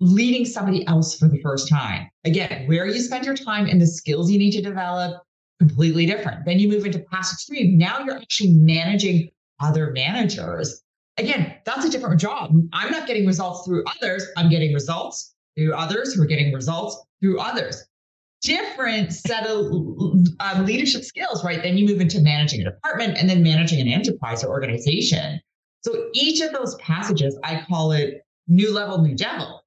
leading 0.00 0.44
somebody 0.44 0.86
else 0.86 1.18
for 1.18 1.28
the 1.28 1.40
first 1.40 1.66
time. 1.66 2.10
Again, 2.24 2.66
where 2.68 2.86
you 2.86 3.00
spend 3.00 3.24
your 3.24 3.34
time 3.34 3.66
and 3.66 3.80
the 3.80 3.86
skills 3.86 4.30
you 4.30 4.38
need 4.38 4.50
to 4.50 4.60
develop, 4.60 5.22
completely 5.58 6.04
different. 6.04 6.44
Then 6.44 6.58
you 6.58 6.68
move 6.68 6.84
into 6.84 6.98
passage 6.98 7.46
three. 7.46 7.74
Now 7.74 8.00
you're 8.00 8.18
actually 8.18 8.52
managing 8.52 9.30
other 9.60 9.92
managers. 9.92 10.82
Again, 11.16 11.54
that's 11.64 11.86
a 11.86 11.90
different 11.90 12.20
job. 12.20 12.52
I'm 12.74 12.90
not 12.90 13.06
getting 13.06 13.24
results 13.24 13.66
through 13.66 13.84
others. 13.86 14.26
I'm 14.36 14.50
getting 14.50 14.74
results 14.74 15.34
through 15.56 15.72
others 15.72 16.12
who 16.12 16.22
are 16.22 16.26
getting 16.26 16.52
results 16.52 17.02
through 17.22 17.40
others. 17.40 17.82
Different 18.42 19.10
set 19.14 19.46
of 19.46 19.72
um, 20.40 20.66
leadership 20.66 21.04
skills, 21.04 21.42
right? 21.42 21.62
Then 21.62 21.78
you 21.78 21.86
move 21.86 22.02
into 22.02 22.20
managing 22.20 22.60
a 22.60 22.64
department 22.64 23.16
and 23.16 23.30
then 23.30 23.42
managing 23.42 23.80
an 23.80 23.88
enterprise 23.88 24.44
or 24.44 24.50
organization. 24.50 25.40
So 25.84 26.08
each 26.14 26.40
of 26.40 26.52
those 26.52 26.74
passages, 26.76 27.38
I 27.44 27.62
call 27.68 27.92
it 27.92 28.22
new 28.48 28.72
level, 28.72 28.98
new 28.98 29.14
devil. 29.14 29.64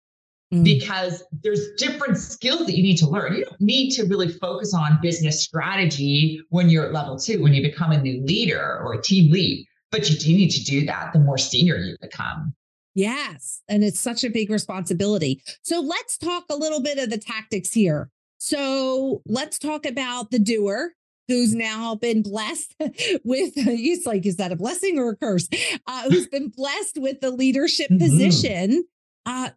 mm. 0.54 0.64
because 0.64 1.24
there's 1.44 1.74
different 1.78 2.18
skills 2.18 2.66
that 2.66 2.76
you 2.76 2.84
need 2.84 2.98
to 2.98 3.08
learn. 3.08 3.36
You 3.36 3.46
don't 3.46 3.62
need 3.62 3.92
to 3.92 4.04
really 4.06 4.30
focus 4.30 4.74
on 4.74 5.00
business 5.02 5.44
strategy 5.44 6.42
when 6.50 6.70
you're 6.70 6.86
at 6.86 6.94
level 6.94 7.18
two, 7.18 7.42
when 7.42 7.54
you 7.54 7.62
become 7.62 7.92
a 7.92 8.02
new 8.02 8.24
leader 8.26 8.80
or 8.84 8.94
a 8.94 9.02
team 9.02 9.32
lead, 9.32 9.66
but 9.92 10.10
you 10.10 10.18
do 10.18 10.30
need 10.30 10.50
to 10.50 10.64
do 10.64 10.86
that 10.86 11.14
the 11.14 11.20
more 11.20 11.38
senior 11.38 11.78
you 11.78 11.96
become. 12.02 12.54
Yes. 12.96 13.62
And 13.70 13.84
it's 13.84 14.00
such 14.00 14.24
a 14.24 14.30
big 14.30 14.50
responsibility. 14.50 15.42
So 15.62 15.82
let's 15.82 16.18
talk 16.18 16.46
a 16.50 16.56
little 16.56 16.82
bit 16.82 16.98
of 16.98 17.12
the 17.12 17.20
tactics 17.20 17.74
here. 17.74 18.10
So 18.40 19.22
let's 19.28 19.60
talk 19.60 19.86
about 19.86 20.32
the 20.32 20.40
doer 20.40 20.94
who's 21.28 21.54
now 21.54 21.96
been 21.96 22.22
blessed 22.22 22.76
with 22.80 23.54
it's 23.56 24.06
like 24.06 24.26
is 24.26 24.38
that 24.38 24.52
a 24.52 24.56
blessing 24.56 24.98
or 24.98 25.12
a 25.12 25.16
curse? 25.16 25.48
Uh, 25.86 26.04
who's 26.10 26.28
been 26.28 26.50
blessed 26.50 26.98
with 26.98 27.22
the 27.22 27.32
leadership 27.32 27.90
mm-hmm. 27.90 28.04
position. 28.04 28.86
Uh, 29.26 29.50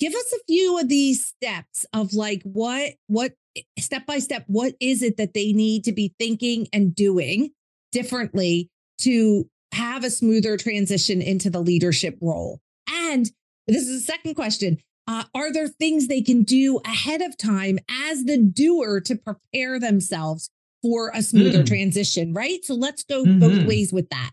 give 0.00 0.14
us 0.14 0.32
a 0.34 0.44
few 0.46 0.78
of 0.78 0.88
these 0.88 1.24
steps 1.24 1.86
of 1.92 2.12
like 2.14 2.42
what 2.44 2.94
what 3.06 3.32
step 3.78 4.06
by 4.06 4.18
step 4.18 4.44
what 4.48 4.74
is 4.80 5.02
it 5.02 5.16
that 5.16 5.34
they 5.34 5.52
need 5.52 5.84
to 5.84 5.92
be 5.92 6.14
thinking 6.18 6.66
and 6.72 6.94
doing 6.94 7.50
differently 7.92 8.68
to 8.98 9.48
have 9.72 10.04
a 10.04 10.10
smoother 10.10 10.56
transition 10.56 11.22
into 11.22 11.50
the 11.50 11.60
leadership 11.60 12.18
role? 12.20 12.60
And 12.88 13.30
this 13.66 13.88
is 13.88 14.00
the 14.00 14.12
second 14.12 14.34
question. 14.34 14.78
Uh, 15.06 15.24
are 15.34 15.52
there 15.52 15.68
things 15.68 16.06
they 16.06 16.22
can 16.22 16.44
do 16.44 16.80
ahead 16.86 17.20
of 17.20 17.36
time 17.36 17.78
as 18.08 18.24
the 18.24 18.38
doer 18.38 19.00
to 19.00 19.16
prepare 19.16 19.78
themselves 19.78 20.50
for 20.84 21.10
a 21.14 21.22
smoother 21.22 21.62
mm. 21.62 21.66
transition, 21.66 22.34
right? 22.34 22.62
So 22.62 22.74
let's 22.74 23.04
go 23.04 23.24
mm-hmm. 23.24 23.38
both 23.38 23.66
ways 23.66 23.90
with 23.90 24.06
that. 24.10 24.32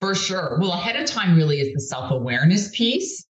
For 0.00 0.14
sure. 0.14 0.56
Well, 0.58 0.72
ahead 0.72 0.96
of 0.96 1.04
time 1.04 1.36
really 1.36 1.60
is 1.60 1.74
the 1.74 1.80
self 1.80 2.10
awareness 2.10 2.74
piece. 2.74 3.26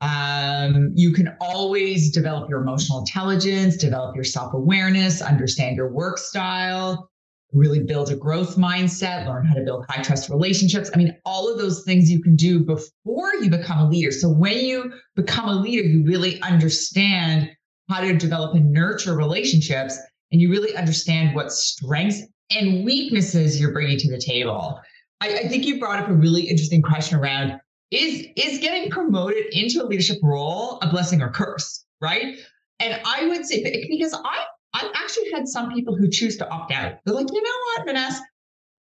Um, 0.00 0.90
you 0.96 1.12
can 1.12 1.36
always 1.40 2.10
develop 2.10 2.50
your 2.50 2.60
emotional 2.60 2.98
intelligence, 2.98 3.76
develop 3.76 4.16
your 4.16 4.24
self 4.24 4.52
awareness, 4.52 5.22
understand 5.22 5.76
your 5.76 5.92
work 5.92 6.18
style, 6.18 7.08
really 7.52 7.84
build 7.84 8.10
a 8.10 8.16
growth 8.16 8.56
mindset, 8.56 9.28
learn 9.28 9.46
how 9.46 9.54
to 9.54 9.62
build 9.62 9.86
high 9.88 10.02
trust 10.02 10.28
relationships. 10.28 10.90
I 10.92 10.98
mean, 10.98 11.16
all 11.24 11.48
of 11.48 11.56
those 11.56 11.84
things 11.84 12.10
you 12.10 12.20
can 12.20 12.34
do 12.34 12.64
before 12.64 13.32
you 13.36 13.48
become 13.48 13.78
a 13.78 13.88
leader. 13.88 14.10
So 14.10 14.28
when 14.28 14.58
you 14.58 14.92
become 15.14 15.48
a 15.48 15.54
leader, 15.54 15.86
you 15.86 16.04
really 16.04 16.42
understand 16.42 17.48
how 17.88 18.00
to 18.00 18.12
develop 18.16 18.56
and 18.56 18.72
nurture 18.72 19.14
relationships 19.14 19.96
and 20.32 20.40
you 20.40 20.50
really 20.50 20.74
understand 20.76 21.34
what 21.34 21.52
strengths 21.52 22.22
and 22.50 22.84
weaknesses 22.84 23.60
you're 23.60 23.72
bringing 23.72 23.98
to 23.98 24.10
the 24.10 24.20
table. 24.20 24.80
I, 25.20 25.38
I 25.38 25.48
think 25.48 25.64
you 25.64 25.78
brought 25.78 25.98
up 25.98 26.08
a 26.08 26.14
really 26.14 26.42
interesting 26.42 26.82
question 26.82 27.18
around 27.18 27.60
is 27.90 28.26
is 28.36 28.58
getting 28.58 28.90
promoted 28.90 29.46
into 29.52 29.82
a 29.82 29.86
leadership 29.86 30.18
role 30.22 30.78
a 30.82 30.88
blessing 30.88 31.22
or 31.22 31.30
curse, 31.30 31.84
right? 32.00 32.36
And 32.80 33.00
I 33.04 33.26
would 33.26 33.46
say 33.46 33.62
because 33.88 34.14
I 34.14 34.44
I've 34.74 34.90
actually 34.94 35.30
had 35.32 35.48
some 35.48 35.72
people 35.72 35.96
who 35.96 36.08
choose 36.08 36.36
to 36.38 36.48
opt 36.50 36.72
out. 36.72 36.94
They're 37.04 37.14
like, 37.14 37.28
you 37.32 37.42
know 37.42 37.50
what, 37.76 37.86
Vanessa, 37.86 38.20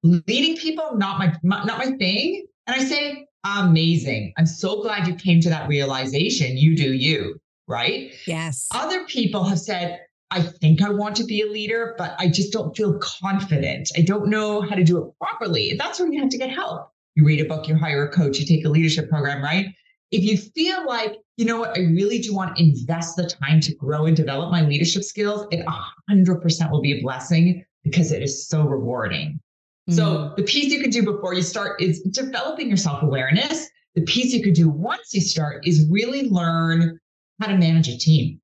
leading 0.02 0.56
people 0.56 0.96
not 0.96 1.18
my 1.18 1.34
not 1.42 1.66
my 1.66 1.92
thing. 1.96 2.46
And 2.66 2.80
I 2.80 2.84
say, 2.84 3.26
amazing. 3.44 4.32
I'm 4.36 4.46
so 4.46 4.82
glad 4.82 5.06
you 5.06 5.14
came 5.14 5.40
to 5.40 5.48
that 5.50 5.68
realization. 5.68 6.56
You 6.56 6.76
do 6.76 6.92
you, 6.92 7.38
right? 7.68 8.12
Yes. 8.26 8.66
Other 8.72 9.04
people 9.04 9.44
have 9.44 9.60
said, 9.60 10.00
I 10.30 10.42
think 10.42 10.82
I 10.82 10.90
want 10.90 11.16
to 11.16 11.24
be 11.24 11.42
a 11.42 11.46
leader, 11.46 11.94
but 11.98 12.16
I 12.18 12.28
just 12.28 12.52
don't 12.52 12.76
feel 12.76 12.98
confident. 12.98 13.90
I 13.96 14.00
don't 14.00 14.28
know 14.28 14.60
how 14.60 14.74
to 14.74 14.82
do 14.82 14.98
it 14.98 15.12
properly. 15.20 15.76
That's 15.78 16.00
where 16.00 16.12
you 16.12 16.20
have 16.20 16.30
to 16.30 16.38
get 16.38 16.50
help. 16.50 16.90
You 17.14 17.24
read 17.24 17.40
a 17.40 17.44
book, 17.44 17.68
you 17.68 17.76
hire 17.76 18.06
a 18.06 18.10
coach, 18.10 18.38
you 18.38 18.46
take 18.46 18.64
a 18.64 18.68
leadership 18.68 19.08
program, 19.08 19.42
right? 19.42 19.66
If 20.10 20.22
you 20.22 20.36
feel 20.36 20.86
like, 20.86 21.16
you 21.36 21.44
know 21.44 21.60
what, 21.60 21.76
I 21.76 21.82
really 21.82 22.18
do 22.18 22.34
want 22.34 22.56
to 22.56 22.62
invest 22.62 23.16
the 23.16 23.26
time 23.26 23.60
to 23.60 23.74
grow 23.74 24.06
and 24.06 24.16
develop 24.16 24.50
my 24.50 24.62
leadership 24.62 25.02
skills, 25.02 25.46
it 25.50 25.64
100% 26.10 26.70
will 26.70 26.80
be 26.80 26.98
a 26.98 27.02
blessing 27.02 27.64
because 27.84 28.12
it 28.12 28.22
is 28.22 28.48
so 28.48 28.64
rewarding. 28.64 29.40
Mm-hmm. 29.88 29.94
So 29.94 30.32
the 30.36 30.42
piece 30.42 30.72
you 30.72 30.80
can 30.80 30.90
do 30.90 31.02
before 31.04 31.34
you 31.34 31.42
start 31.42 31.80
is 31.80 32.02
developing 32.02 32.68
your 32.68 32.76
self 32.76 33.02
awareness. 33.02 33.68
The 33.94 34.02
piece 34.02 34.32
you 34.32 34.42
could 34.42 34.54
do 34.54 34.68
once 34.68 35.14
you 35.14 35.20
start 35.20 35.66
is 35.66 35.86
really 35.88 36.28
learn 36.28 36.98
how 37.40 37.46
to 37.46 37.56
manage 37.56 37.88
a 37.88 37.96
team. 37.96 38.40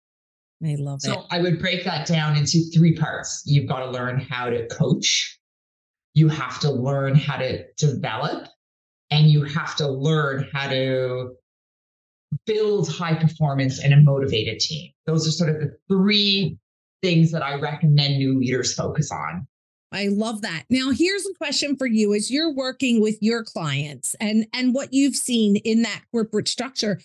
I 0.64 0.76
love 0.78 1.00
so 1.00 1.12
it. 1.12 1.14
So 1.14 1.26
I 1.30 1.40
would 1.40 1.58
break 1.58 1.84
that 1.84 2.06
down 2.06 2.36
into 2.36 2.62
three 2.74 2.96
parts. 2.96 3.42
You've 3.46 3.68
got 3.68 3.80
to 3.80 3.90
learn 3.90 4.20
how 4.20 4.50
to 4.50 4.66
coach. 4.68 5.38
You 6.14 6.28
have 6.28 6.60
to 6.60 6.70
learn 6.70 7.14
how 7.14 7.38
to 7.38 7.64
develop 7.78 8.48
and 9.10 9.30
you 9.30 9.44
have 9.44 9.76
to 9.76 9.88
learn 9.88 10.48
how 10.52 10.68
to 10.68 11.32
build 12.46 12.88
high 12.90 13.14
performance 13.14 13.82
and 13.82 13.92
a 13.92 13.98
motivated 13.98 14.58
team. 14.60 14.90
Those 15.06 15.28
are 15.28 15.30
sort 15.30 15.50
of 15.50 15.56
the 15.56 15.76
three 15.88 16.58
things 17.02 17.32
that 17.32 17.42
I 17.42 17.54
recommend 17.54 18.18
new 18.18 18.38
leaders 18.38 18.74
focus 18.74 19.10
on. 19.10 19.46
I 19.92 20.08
love 20.08 20.40
that. 20.42 20.64
Now 20.70 20.90
here's 20.90 21.26
a 21.26 21.34
question 21.34 21.76
for 21.76 21.86
you 21.86 22.14
as 22.14 22.30
you're 22.30 22.52
working 22.52 23.02
with 23.02 23.18
your 23.20 23.44
clients 23.44 24.16
and 24.20 24.46
and 24.54 24.74
what 24.74 24.94
you've 24.94 25.16
seen 25.16 25.56
in 25.56 25.82
that 25.82 26.02
corporate 26.10 26.48
structure 26.48 27.00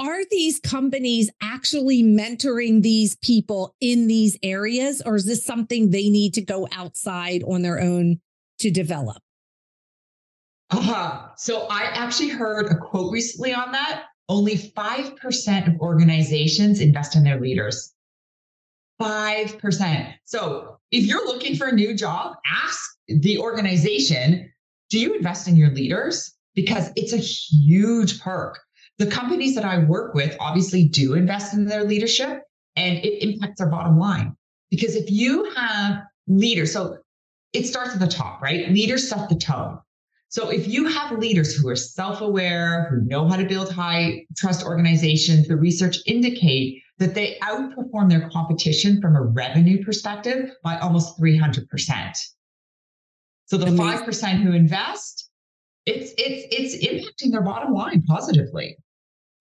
are 0.00 0.24
these 0.30 0.58
companies 0.60 1.30
actually 1.42 2.02
mentoring 2.02 2.80
these 2.80 3.16
people 3.16 3.76
in 3.82 4.06
these 4.06 4.38
areas, 4.42 5.02
or 5.04 5.16
is 5.16 5.26
this 5.26 5.44
something 5.44 5.90
they 5.90 6.08
need 6.08 6.32
to 6.34 6.40
go 6.40 6.66
outside 6.72 7.42
on 7.42 7.60
their 7.60 7.78
own 7.78 8.18
to 8.60 8.70
develop? 8.70 9.22
Uh-huh. 10.70 11.28
So 11.36 11.66
I 11.68 11.82
actually 11.92 12.30
heard 12.30 12.66
a 12.70 12.76
quote 12.76 13.12
recently 13.12 13.52
on 13.52 13.72
that. 13.72 14.04
Only 14.30 14.56
5% 14.56 15.68
of 15.68 15.80
organizations 15.80 16.80
invest 16.80 17.14
in 17.14 17.22
their 17.22 17.38
leaders. 17.38 17.92
5%. 19.02 20.14
So 20.24 20.78
if 20.92 21.04
you're 21.04 21.26
looking 21.26 21.56
for 21.56 21.66
a 21.66 21.72
new 21.72 21.94
job, 21.94 22.36
ask 22.46 22.80
the 23.08 23.38
organization, 23.38 24.50
do 24.88 24.98
you 24.98 25.14
invest 25.14 25.46
in 25.46 25.56
your 25.56 25.70
leaders? 25.70 26.32
Because 26.54 26.90
it's 26.96 27.12
a 27.12 27.18
huge 27.18 28.20
perk 28.20 28.58
the 29.00 29.06
companies 29.06 29.54
that 29.54 29.64
I 29.64 29.78
work 29.78 30.14
with 30.14 30.36
obviously 30.40 30.86
do 30.86 31.14
invest 31.14 31.54
in 31.54 31.64
their 31.64 31.84
leadership 31.84 32.42
and 32.76 32.98
it 32.98 33.24
impacts 33.26 33.58
their 33.58 33.70
bottom 33.70 33.98
line. 33.98 34.36
Because 34.70 34.94
if 34.94 35.10
you 35.10 35.50
have 35.56 36.02
leaders, 36.28 36.74
so 36.74 36.98
it 37.54 37.64
starts 37.66 37.94
at 37.94 37.98
the 37.98 38.06
top, 38.06 38.42
right? 38.42 38.68
Leaders 38.68 39.08
set 39.08 39.30
the 39.30 39.36
tone. 39.36 39.78
So 40.28 40.50
if 40.50 40.68
you 40.68 40.86
have 40.86 41.18
leaders 41.18 41.56
who 41.56 41.66
are 41.70 41.76
self-aware, 41.76 42.88
who 42.90 43.00
know 43.08 43.26
how 43.26 43.36
to 43.36 43.44
build 43.46 43.72
high 43.72 44.26
trust 44.36 44.66
organizations, 44.66 45.48
the 45.48 45.56
research 45.56 45.96
indicate 46.06 46.82
that 46.98 47.14
they 47.14 47.38
outperform 47.42 48.10
their 48.10 48.28
competition 48.28 49.00
from 49.00 49.16
a 49.16 49.22
revenue 49.22 49.82
perspective 49.82 50.50
by 50.62 50.78
almost 50.78 51.18
300%. 51.18 52.16
So 53.46 53.56
the 53.56 53.66
Amazing. 53.66 54.06
5% 54.06 54.42
who 54.42 54.52
invest, 54.52 55.30
it's 55.86 56.12
it's 56.18 56.46
it's 56.52 56.86
impacting 56.86 57.32
their 57.32 57.40
bottom 57.40 57.72
line 57.72 58.02
positively. 58.02 58.76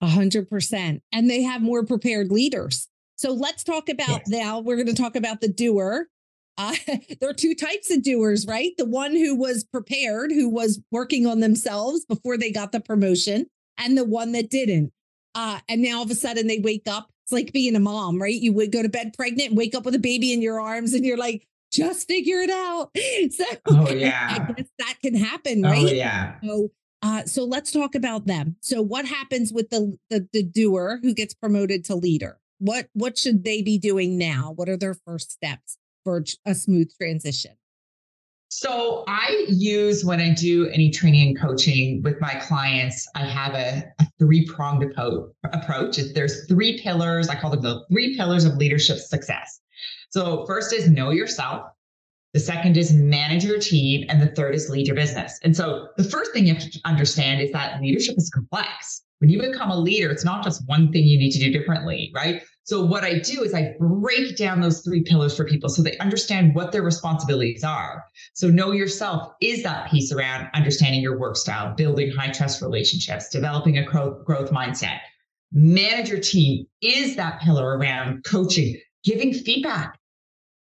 A 0.02 0.08
hundred 0.08 0.50
percent. 0.50 1.04
And 1.12 1.30
they 1.30 1.42
have 1.44 1.62
more 1.62 1.86
prepared 1.86 2.32
leaders. 2.32 2.88
So 3.18 3.34
let's 3.34 3.64
talk 3.64 3.90
about 3.90 4.08
yes. 4.10 4.28
now. 4.30 4.60
We're 4.60 4.78
going 4.78 4.88
to 4.88 4.94
talk 4.94 5.18
about 5.18 5.42
the 5.42 5.50
doer. 5.50 6.08
Uh, 6.58 6.76
there 7.20 7.30
are 7.30 7.34
two 7.34 7.54
types 7.54 7.92
of 7.92 8.02
doers, 8.02 8.46
right? 8.48 8.72
The 8.78 8.86
one 8.86 9.12
who 9.12 9.36
was 9.36 9.64
prepared, 9.64 10.32
who 10.32 10.48
was 10.48 10.82
working 10.92 11.28
on 11.28 11.42
themselves 11.42 12.06
before 12.06 12.38
they 12.38 12.52
got 12.52 12.72
the 12.72 12.80
promotion, 12.80 13.48
and 13.78 13.98
the 13.98 14.06
one 14.06 14.32
that 14.34 14.50
didn't. 14.50 14.92
Uh, 15.36 15.60
and 15.68 15.82
now 15.82 15.98
all 15.98 16.04
of 16.04 16.12
a 16.12 16.16
sudden 16.16 16.48
they 16.48 16.60
wake 16.60 16.88
up. 16.88 17.10
It's 17.26 17.34
like 17.34 17.54
being 17.54 17.76
a 17.76 17.80
mom, 17.80 18.22
right? 18.22 18.34
You 18.34 18.54
would 18.54 18.72
go 18.72 18.82
to 18.82 18.90
bed 18.90 19.14
pregnant 19.14 19.50
and 19.50 19.58
wake 19.58 19.76
up 19.76 19.86
with 19.86 19.96
a 19.96 20.00
baby 20.00 20.34
in 20.34 20.42
your 20.42 20.60
arms, 20.60 20.94
and 20.94 21.06
you're 21.06 21.18
like, 21.18 21.46
just 21.72 22.08
figure 22.08 22.40
it 22.40 22.50
out. 22.50 22.90
So, 23.32 23.46
oh 23.68 23.90
yeah, 23.94 24.48
I 24.50 24.54
guess 24.54 24.70
that 24.80 24.96
can 25.04 25.14
happen, 25.14 25.62
right? 25.62 25.86
Oh 25.86 25.92
yeah. 25.92 26.36
So 26.44 26.70
uh, 27.02 27.26
so 27.26 27.46
let's 27.46 27.72
talk 27.72 27.96
about 27.96 28.26
them. 28.26 28.58
So 28.62 28.82
what 28.82 29.06
happens 29.06 29.54
with 29.54 29.70
the, 29.70 29.98
the 30.10 30.28
the 30.34 30.44
doer 30.44 31.00
who 31.02 31.14
gets 31.14 31.34
promoted 31.34 31.86
to 31.86 31.96
leader? 31.96 32.40
What 32.60 32.88
what 32.94 33.18
should 33.18 33.44
they 33.44 33.62
be 33.62 33.78
doing 33.78 34.18
now? 34.18 34.54
What 34.56 34.68
are 34.70 34.78
their 34.78 34.94
first 34.94 35.32
steps 35.32 35.78
for 36.04 36.24
a 36.46 36.54
smooth 36.54 36.92
transition? 36.98 37.52
So 38.52 39.04
I 39.08 39.46
use 39.48 40.04
when 40.04 40.20
I 40.20 40.34
do 40.34 40.68
any 40.70 40.90
training 40.90 41.28
and 41.28 41.40
coaching 41.40 42.02
with 42.02 42.20
my 42.20 42.34
clients, 42.34 43.08
I 43.16 43.26
have 43.26 43.54
a, 43.54 43.84
a 44.00 44.08
three-pronged 44.18 44.92
approach. 45.54 45.98
There's 46.16 46.48
three 46.48 46.82
pillars. 46.82 47.30
I 47.30 47.36
call 47.36 47.52
them 47.52 47.62
the 47.62 47.86
three 47.92 48.18
pillars 48.18 48.46
of 48.46 48.58
leadership 48.58 48.98
success. 48.98 49.62
So 50.10 50.48
first 50.48 50.74
is 50.74 50.90
know 50.90 51.12
yourself. 51.12 51.68
The 52.34 52.40
second 52.40 52.78
is 52.78 52.94
manage 52.94 53.44
your 53.44 53.60
team. 53.60 54.06
And 54.10 54.22
the 54.22 54.28
third 54.28 54.56
is 54.56 54.70
lead 54.70 54.88
your 54.88 54.96
business. 54.96 55.40
And 55.44 55.56
so 55.56 55.90
the 55.98 56.04
first 56.04 56.32
thing 56.32 56.46
you 56.48 56.54
have 56.54 56.64
to 56.64 56.80
understand 56.86 57.42
is 57.42 57.52
that 57.52 57.82
leadership 57.82 58.16
is 58.18 58.30
complex. 58.30 59.04
When 59.20 59.30
you 59.30 59.42
become 59.42 59.70
a 59.70 59.78
leader, 59.78 60.10
it's 60.10 60.24
not 60.24 60.44
just 60.44 60.66
one 60.68 60.92
thing 60.92 61.04
you 61.04 61.20
need 61.20 61.32
to 61.32 61.40
do 61.40 61.52
differently, 61.52 62.12
right? 62.16 62.42
So 62.64 62.86
what 62.86 63.04
I 63.04 63.18
do 63.18 63.44
is 63.44 63.54
I 63.54 63.74
break 63.80 64.38
down 64.38 64.62
those 64.62 64.82
three 64.82 65.02
pillars 65.02 65.36
for 65.36 65.44
people 65.44 65.70
so 65.70 65.82
they 65.82 65.98
understand 65.98 66.54
what 66.54 66.72
their 66.72 66.84
responsibilities 66.84 67.64
are. 67.64 68.06
So 68.34 68.48
know 68.48 68.72
yourself 68.72 69.34
is 69.42 69.64
that 69.64 69.90
piece 69.90 70.12
around 70.14 70.50
understanding 70.54 71.02
your 71.02 71.18
work 71.18 71.36
style, 71.36 71.74
building 71.76 72.12
high 72.12 72.32
trust 72.32 72.62
relationships, 72.62 73.28
developing 73.30 73.80
a 73.80 73.84
growth 73.84 74.52
mindset, 74.52 75.00
manage 75.52 76.10
your 76.10 76.20
team 76.20 76.68
is 76.82 77.16
that 77.16 77.42
pillar 77.42 77.76
around 77.76 78.24
coaching, 78.24 78.80
giving 79.04 79.34
feedback, 79.34 80.00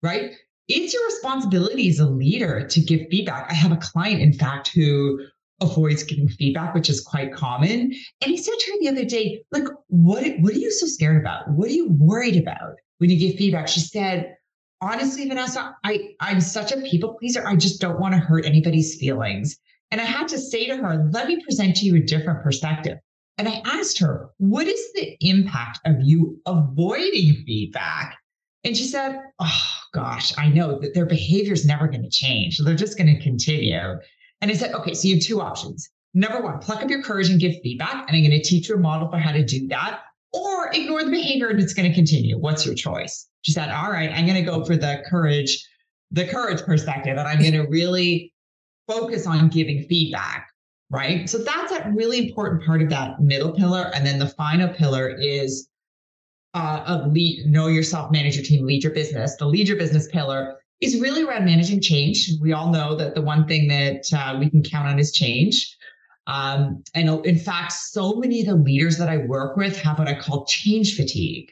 right? 0.02 0.30
It's 0.68 0.92
your 0.92 1.04
responsibility 1.06 1.88
as 1.88 1.98
a 1.98 2.08
leader 2.08 2.66
to 2.66 2.80
give 2.80 3.08
feedback. 3.10 3.50
I 3.50 3.54
have 3.54 3.72
a 3.72 3.76
client, 3.76 4.20
in 4.20 4.34
fact, 4.34 4.68
who 4.68 5.20
avoids 5.60 6.02
giving 6.02 6.28
feedback, 6.28 6.74
which 6.74 6.90
is 6.90 7.00
quite 7.00 7.32
common. 7.32 7.92
And 8.20 8.30
he 8.30 8.36
said 8.36 8.54
to 8.58 8.72
her 8.72 8.78
the 8.80 8.88
other 8.88 9.04
day, 9.04 9.42
like, 9.50 9.64
what, 9.88 10.24
what 10.40 10.52
are 10.52 10.58
you 10.58 10.70
so 10.70 10.86
scared 10.86 11.20
about? 11.20 11.50
What 11.50 11.68
are 11.68 11.72
you 11.72 11.88
worried 11.90 12.36
about 12.36 12.74
when 12.98 13.10
you 13.10 13.18
give 13.18 13.36
feedback? 13.36 13.66
She 13.66 13.80
said, 13.80 14.36
honestly, 14.80 15.26
Vanessa, 15.26 15.74
I, 15.84 16.10
I'm 16.20 16.40
such 16.40 16.70
a 16.70 16.80
people 16.82 17.16
pleaser. 17.18 17.46
I 17.46 17.56
just 17.56 17.80
don't 17.80 17.98
want 17.98 18.14
to 18.14 18.20
hurt 18.20 18.44
anybody's 18.44 18.96
feelings. 18.96 19.58
And 19.90 20.00
I 20.00 20.04
had 20.04 20.28
to 20.28 20.38
say 20.38 20.66
to 20.66 20.76
her, 20.76 21.08
let 21.12 21.28
me 21.28 21.42
present 21.42 21.76
to 21.76 21.86
you 21.86 21.96
a 21.96 22.00
different 22.00 22.42
perspective. 22.42 22.98
And 23.38 23.48
I 23.48 23.62
asked 23.64 23.98
her, 24.00 24.30
what 24.36 24.66
is 24.66 24.92
the 24.94 25.16
impact 25.20 25.80
of 25.86 25.96
you 26.02 26.40
avoiding 26.44 27.42
feedback? 27.46 28.16
And 28.64 28.76
she 28.76 28.84
said, 28.84 29.20
oh 29.38 29.62
gosh, 29.94 30.36
I 30.36 30.48
know 30.48 30.78
that 30.80 30.94
their 30.94 31.06
behavior 31.06 31.52
is 31.52 31.64
never 31.64 31.86
going 31.86 32.02
to 32.02 32.10
change. 32.10 32.58
They're 32.58 32.74
just 32.74 32.98
going 32.98 33.14
to 33.14 33.22
continue. 33.22 33.96
And 34.40 34.50
I 34.50 34.54
said, 34.54 34.74
okay, 34.74 34.94
so 34.94 35.08
you 35.08 35.14
have 35.14 35.24
two 35.24 35.40
options. 35.40 35.88
Number 36.14 36.40
one, 36.40 36.58
pluck 36.58 36.82
up 36.82 36.90
your 36.90 37.02
courage 37.02 37.30
and 37.30 37.40
give 37.40 37.54
feedback. 37.62 38.08
And 38.08 38.16
I'm 38.16 38.22
going 38.22 38.30
to 38.30 38.42
teach 38.42 38.68
you 38.68 38.74
a 38.74 38.78
model 38.78 39.08
for 39.10 39.18
how 39.18 39.32
to 39.32 39.44
do 39.44 39.66
that. 39.68 40.00
Or 40.32 40.70
ignore 40.72 41.04
the 41.04 41.10
behavior 41.10 41.48
and 41.48 41.60
it's 41.60 41.72
going 41.72 41.88
to 41.88 41.94
continue. 41.94 42.38
What's 42.38 42.66
your 42.66 42.74
choice? 42.74 43.28
She 43.42 43.52
said, 43.52 43.70
all 43.70 43.90
right, 43.90 44.10
I'm 44.10 44.26
going 44.26 44.42
to 44.42 44.42
go 44.42 44.64
for 44.64 44.76
the 44.76 45.02
courage, 45.08 45.66
the 46.10 46.26
courage 46.26 46.62
perspective. 46.62 47.16
And 47.16 47.26
I'm 47.26 47.38
going 47.38 47.52
to 47.52 47.66
really 47.68 48.34
focus 48.86 49.26
on 49.26 49.48
giving 49.48 49.84
feedback. 49.84 50.48
Right. 50.90 51.28
So 51.28 51.38
that's 51.38 51.72
a 51.72 51.90
really 51.94 52.28
important 52.28 52.64
part 52.64 52.80
of 52.80 52.88
that 52.88 53.20
middle 53.20 53.52
pillar. 53.52 53.90
And 53.94 54.06
then 54.06 54.18
the 54.18 54.28
final 54.28 54.68
pillar 54.68 55.14
is 55.20 55.67
uh, 56.54 56.82
of 56.86 57.12
lead, 57.12 57.46
know 57.46 57.66
yourself, 57.66 58.10
manage 58.10 58.36
your 58.36 58.44
team, 58.44 58.66
lead 58.66 58.82
your 58.82 58.92
business. 58.92 59.36
The 59.36 59.46
lead 59.46 59.68
your 59.68 59.76
business 59.76 60.08
pillar 60.08 60.56
is 60.80 61.00
really 61.00 61.24
around 61.24 61.44
managing 61.44 61.80
change. 61.80 62.30
We 62.40 62.52
all 62.52 62.70
know 62.70 62.94
that 62.96 63.14
the 63.14 63.22
one 63.22 63.46
thing 63.46 63.68
that 63.68 64.04
uh, 64.12 64.38
we 64.38 64.48
can 64.48 64.62
count 64.62 64.88
on 64.88 64.98
is 64.98 65.12
change. 65.12 65.76
Um, 66.26 66.82
and 66.94 67.24
in 67.24 67.38
fact, 67.38 67.72
so 67.72 68.16
many 68.16 68.40
of 68.40 68.46
the 68.46 68.54
leaders 68.54 68.98
that 68.98 69.08
I 69.08 69.18
work 69.18 69.56
with 69.56 69.78
have 69.78 69.98
what 69.98 70.08
I 70.08 70.14
call 70.14 70.44
change 70.44 70.94
fatigue. 70.94 71.50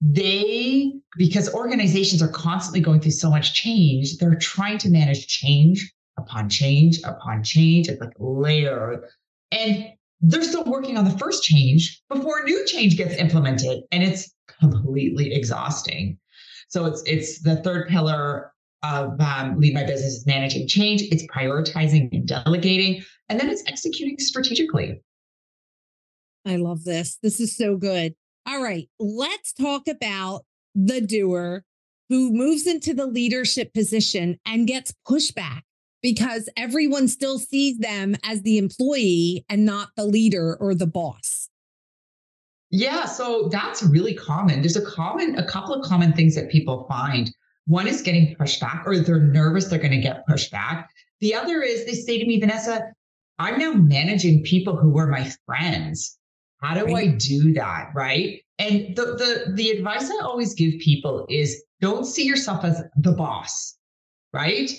They, 0.00 0.92
because 1.16 1.52
organizations 1.54 2.22
are 2.22 2.28
constantly 2.28 2.80
going 2.80 3.00
through 3.00 3.12
so 3.12 3.30
much 3.30 3.54
change, 3.54 4.18
they're 4.18 4.36
trying 4.36 4.78
to 4.78 4.90
manage 4.90 5.26
change 5.26 5.92
upon 6.18 6.48
change 6.48 6.98
upon 7.04 7.42
change. 7.42 7.88
It's 7.88 8.00
like 8.00 8.12
layer. 8.18 9.04
And 9.50 9.86
they're 10.20 10.42
still 10.42 10.64
working 10.64 10.96
on 10.96 11.04
the 11.04 11.16
first 11.18 11.42
change 11.42 12.02
before 12.08 12.40
a 12.40 12.44
new 12.44 12.64
change 12.66 12.96
gets 12.96 13.14
implemented. 13.16 13.82
And 13.92 14.02
it's 14.02 14.34
completely 14.60 15.32
exhausting. 15.32 16.18
So 16.68 16.86
it's 16.86 17.02
it's 17.06 17.40
the 17.40 17.56
third 17.56 17.88
pillar 17.88 18.52
of 18.82 19.20
um, 19.20 19.58
lead 19.58 19.74
my 19.74 19.84
business 19.84 20.14
is 20.14 20.26
managing 20.26 20.68
change. 20.68 21.02
It's 21.02 21.26
prioritizing 21.26 22.12
and 22.12 22.26
delegating, 22.26 23.02
and 23.28 23.40
then 23.40 23.48
it's 23.48 23.64
executing 23.66 24.18
strategically. 24.18 25.00
I 26.46 26.56
love 26.56 26.84
this. 26.84 27.18
This 27.22 27.40
is 27.40 27.56
so 27.56 27.76
good. 27.76 28.14
All 28.46 28.62
right, 28.62 28.88
let's 28.98 29.52
talk 29.52 29.88
about 29.88 30.44
the 30.74 31.00
doer 31.00 31.64
who 32.08 32.32
moves 32.32 32.66
into 32.66 32.94
the 32.94 33.06
leadership 33.06 33.74
position 33.74 34.38
and 34.46 34.66
gets 34.66 34.94
pushback 35.06 35.62
because 36.02 36.48
everyone 36.56 37.08
still 37.08 37.38
sees 37.38 37.78
them 37.78 38.16
as 38.24 38.42
the 38.42 38.58
employee 38.58 39.44
and 39.48 39.64
not 39.64 39.90
the 39.96 40.04
leader 40.04 40.56
or 40.60 40.74
the 40.74 40.86
boss. 40.86 41.48
Yeah, 42.70 43.06
so 43.06 43.48
that's 43.50 43.82
really 43.82 44.14
common. 44.14 44.60
There's 44.60 44.76
a 44.76 44.84
common, 44.84 45.38
a 45.38 45.46
couple 45.46 45.74
of 45.74 45.84
common 45.84 46.12
things 46.12 46.34
that 46.34 46.50
people 46.50 46.86
find. 46.88 47.30
One 47.66 47.86
is 47.86 48.02
getting 48.02 48.34
pushed 48.36 48.60
back, 48.60 48.82
or 48.86 48.98
they're 48.98 49.20
nervous 49.20 49.66
they're 49.66 49.78
going 49.78 49.92
to 49.92 50.00
get 50.00 50.26
pushed 50.26 50.50
back. 50.50 50.90
The 51.20 51.34
other 51.34 51.62
is 51.62 51.86
they 51.86 51.94
say 51.94 52.18
to 52.18 52.26
me, 52.26 52.38
Vanessa, 52.38 52.92
I'm 53.38 53.58
now 53.58 53.72
managing 53.72 54.42
people 54.42 54.76
who 54.76 54.90
were 54.90 55.06
my 55.06 55.30
friends. 55.46 56.18
How 56.60 56.74
do 56.74 56.92
right. 56.92 57.10
I 57.10 57.12
do 57.12 57.52
that? 57.54 57.90
Right. 57.94 58.42
And 58.58 58.96
the, 58.96 59.04
the 59.04 59.52
the 59.54 59.70
advice 59.70 60.10
I 60.10 60.24
always 60.24 60.54
give 60.54 60.78
people 60.80 61.26
is 61.30 61.62
don't 61.80 62.04
see 62.04 62.24
yourself 62.24 62.64
as 62.64 62.82
the 62.96 63.12
boss, 63.12 63.76
right? 64.32 64.70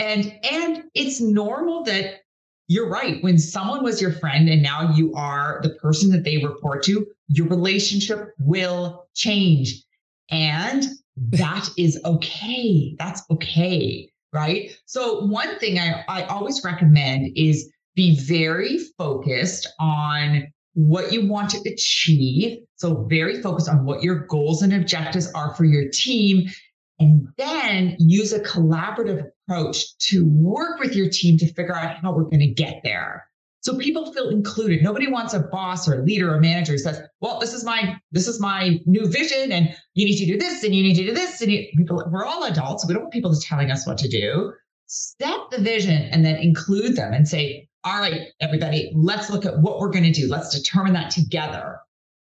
And 0.00 0.32
and 0.42 0.84
it's 0.94 1.20
normal 1.20 1.84
that 1.84 2.22
you're 2.68 2.88
right. 2.88 3.22
When 3.22 3.38
someone 3.38 3.84
was 3.84 4.00
your 4.00 4.12
friend 4.12 4.48
and 4.48 4.62
now 4.62 4.94
you 4.94 5.12
are 5.14 5.60
the 5.62 5.74
person 5.74 6.10
that 6.12 6.24
they 6.24 6.38
report 6.38 6.82
to, 6.84 7.06
your 7.28 7.48
relationship 7.48 8.30
will 8.38 9.06
change. 9.14 9.84
And 10.30 10.86
that 11.16 11.68
is 11.76 12.00
okay. 12.04 12.96
That's 12.98 13.22
okay. 13.30 14.08
Right. 14.32 14.70
So, 14.86 15.26
one 15.26 15.58
thing 15.58 15.78
I, 15.78 16.04
I 16.08 16.22
always 16.24 16.62
recommend 16.64 17.32
is 17.36 17.68
be 17.96 18.18
very 18.20 18.78
focused 18.96 19.68
on 19.80 20.46
what 20.74 21.12
you 21.12 21.26
want 21.26 21.50
to 21.50 21.68
achieve. 21.68 22.60
So, 22.76 23.04
very 23.10 23.42
focused 23.42 23.68
on 23.68 23.84
what 23.84 24.04
your 24.04 24.26
goals 24.26 24.62
and 24.62 24.72
objectives 24.72 25.30
are 25.32 25.54
for 25.56 25.64
your 25.64 25.90
team. 25.90 26.48
And 27.00 27.28
then 27.38 27.96
use 27.98 28.32
a 28.32 28.40
collaborative 28.40 29.26
approach 29.48 29.96
to 29.98 30.26
work 30.26 30.78
with 30.78 30.94
your 30.94 31.08
team 31.08 31.38
to 31.38 31.52
figure 31.54 31.74
out 31.74 31.96
how 31.96 32.12
we're 32.12 32.24
going 32.24 32.40
to 32.40 32.46
get 32.46 32.82
there. 32.84 33.26
So 33.62 33.76
people 33.76 34.12
feel 34.12 34.30
included. 34.30 34.82
Nobody 34.82 35.06
wants 35.06 35.34
a 35.34 35.40
boss 35.40 35.88
or 35.88 36.00
a 36.00 36.02
leader 36.02 36.34
or 36.34 36.40
manager 36.40 36.72
who 36.72 36.78
says, 36.78 37.02
"Well, 37.20 37.38
this 37.40 37.52
is 37.52 37.62
my 37.64 37.98
this 38.10 38.26
is 38.26 38.40
my 38.40 38.80
new 38.86 39.06
vision, 39.06 39.52
and 39.52 39.74
you 39.94 40.06
need 40.06 40.16
to 40.16 40.26
do 40.26 40.38
this, 40.38 40.64
and 40.64 40.74
you 40.74 40.82
need 40.82 40.94
to 40.94 41.06
do 41.06 41.14
this." 41.14 41.40
And 41.42 41.50
people, 41.76 42.02
we're 42.10 42.24
all 42.24 42.44
adults. 42.44 42.86
We 42.86 42.94
don't 42.94 43.04
want 43.04 43.12
people 43.12 43.30
just 43.30 43.46
telling 43.46 43.70
us 43.70 43.86
what 43.86 43.98
to 43.98 44.08
do. 44.08 44.54
Set 44.86 45.38
the 45.50 45.60
vision 45.60 46.02
and 46.04 46.24
then 46.24 46.36
include 46.36 46.96
them 46.96 47.12
and 47.12 47.28
say, 47.28 47.68
"All 47.84 47.98
right, 47.98 48.28
everybody, 48.40 48.92
let's 48.94 49.28
look 49.28 49.44
at 49.44 49.60
what 49.60 49.78
we're 49.78 49.90
going 49.90 50.10
to 50.10 50.12
do. 50.12 50.26
Let's 50.26 50.58
determine 50.58 50.94
that 50.94 51.10
together. 51.10 51.80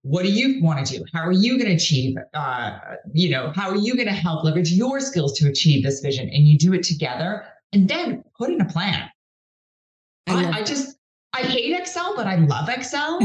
What 0.08 0.24
do 0.24 0.32
you 0.32 0.63
want 0.63 0.86
to 0.86 0.98
do? 1.00 1.06
How 1.13 1.20
are 1.28 1.34
you 1.34 1.58
going 1.58 1.67
to 1.67 1.76
achieve? 1.76 2.15
Uh, 2.34 2.80
you 3.13 3.30
know, 3.30 3.52
how 3.54 3.70
are 3.70 3.76
you 3.76 3.93
going 3.96 4.08
to 4.08 4.13
help 4.13 4.46
leverage 4.46 4.72
your 4.72 5.02
skills 5.02 5.38
to 5.39 5.50
achieve 5.50 5.84
this 5.84 6.00
vision? 6.00 6.30
And 6.30 6.48
you 6.48 6.58
do 6.58 6.74
it 6.74 6.84
together, 6.84 7.43
and 7.74 7.89
then 7.89 8.24
put 8.38 8.50
in 8.50 8.62
a 8.62 8.65
plan. 8.65 9.10
I, 10.28 10.46
I, 10.46 10.52
I 10.60 10.63
just 10.63 10.98
I 11.34 11.41
hate 11.41 11.78
Excel, 11.78 12.15
but 12.15 12.26
I 12.26 12.36
love 12.36 12.70
Excel. 12.70 13.20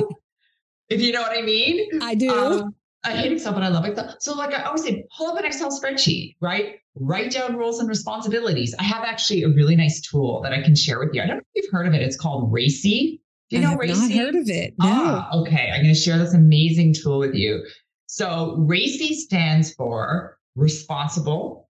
if 0.89 1.01
you 1.01 1.13
know 1.13 1.23
what 1.23 1.39
I 1.39 1.43
mean. 1.43 1.89
I 2.03 2.17
do. 2.17 2.31
Um, 2.31 2.75
I 3.05 3.13
hate 3.13 3.33
Excel, 3.33 3.53
but 3.53 3.63
I 3.63 3.69
love 3.69 3.85
Excel. 3.85 4.17
So, 4.19 4.35
like 4.35 4.53
I 4.53 4.63
always 4.63 4.83
say, 4.83 5.05
pull 5.17 5.29
up 5.29 5.39
an 5.39 5.45
Excel 5.45 5.71
spreadsheet, 5.71 6.35
right? 6.41 6.81
Write 6.97 7.31
down 7.31 7.57
roles 7.57 7.79
and 7.79 7.89
responsibilities. 7.89 8.75
I 8.79 8.83
have 8.83 9.05
actually 9.05 9.45
a 9.45 9.49
really 9.49 9.77
nice 9.77 10.01
tool 10.01 10.43
that 10.43 10.53
I 10.53 10.63
can 10.63 10.75
share 10.75 10.99
with 10.99 11.11
you. 11.13 11.23
I 11.23 11.27
don't 11.27 11.37
know 11.37 11.43
if 11.55 11.63
you've 11.63 11.73
heard 11.73 11.87
of 11.87 11.95
it. 11.95 12.03
It's 12.03 12.17
called 12.17 12.53
RACI. 12.53 13.21
Do 13.53 13.59
you 13.59 13.67
I 13.67 13.71
know 13.71 13.79
RACI? 13.79 14.01
Not 14.01 14.11
heard 14.13 14.35
of 14.35 14.49
it. 14.49 14.75
No. 14.79 14.87
Ah, 14.89 15.31
okay. 15.41 15.71
I'm 15.71 15.83
going 15.83 15.95
to 15.95 16.01
share 16.01 16.17
this 16.17 16.33
amazing 16.33 16.95
tool 16.95 17.19
with 17.19 17.35
you. 17.35 17.63
So 18.07 18.57
RACI 18.61 19.13
stands 19.13 19.75
for 19.75 20.39
responsible, 20.57 21.69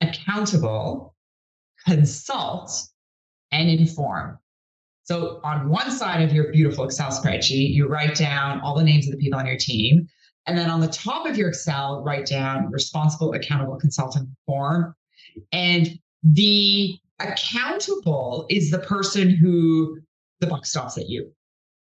accountable, 0.00 1.14
consult, 1.86 2.72
and 3.50 3.68
inform. 3.68 4.38
So 5.04 5.40
on 5.44 5.68
one 5.68 5.90
side 5.90 6.22
of 6.22 6.32
your 6.32 6.50
beautiful 6.50 6.86
Excel 6.86 7.10
spreadsheet, 7.10 7.74
you 7.74 7.88
write 7.88 8.14
down 8.14 8.62
all 8.62 8.74
the 8.74 8.84
names 8.84 9.06
of 9.06 9.12
the 9.12 9.18
people 9.18 9.38
on 9.38 9.46
your 9.46 9.58
team. 9.58 10.08
And 10.46 10.56
then 10.56 10.70
on 10.70 10.80
the 10.80 10.88
top 10.88 11.26
of 11.26 11.36
your 11.36 11.50
Excel, 11.50 12.02
write 12.02 12.24
down 12.24 12.70
responsible, 12.70 13.34
accountable, 13.34 13.76
consultant 13.76 14.30
form. 14.46 14.94
And 15.52 15.98
the 16.22 16.96
accountable 17.18 18.46
is 18.48 18.70
the 18.70 18.78
person 18.78 19.28
who 19.28 19.98
the 20.42 20.46
buck 20.48 20.66
stops 20.66 20.98
at 20.98 21.08
you. 21.08 21.32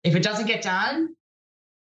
If 0.05 0.15
it 0.15 0.23
doesn't 0.23 0.47
get 0.47 0.61
done, 0.61 1.15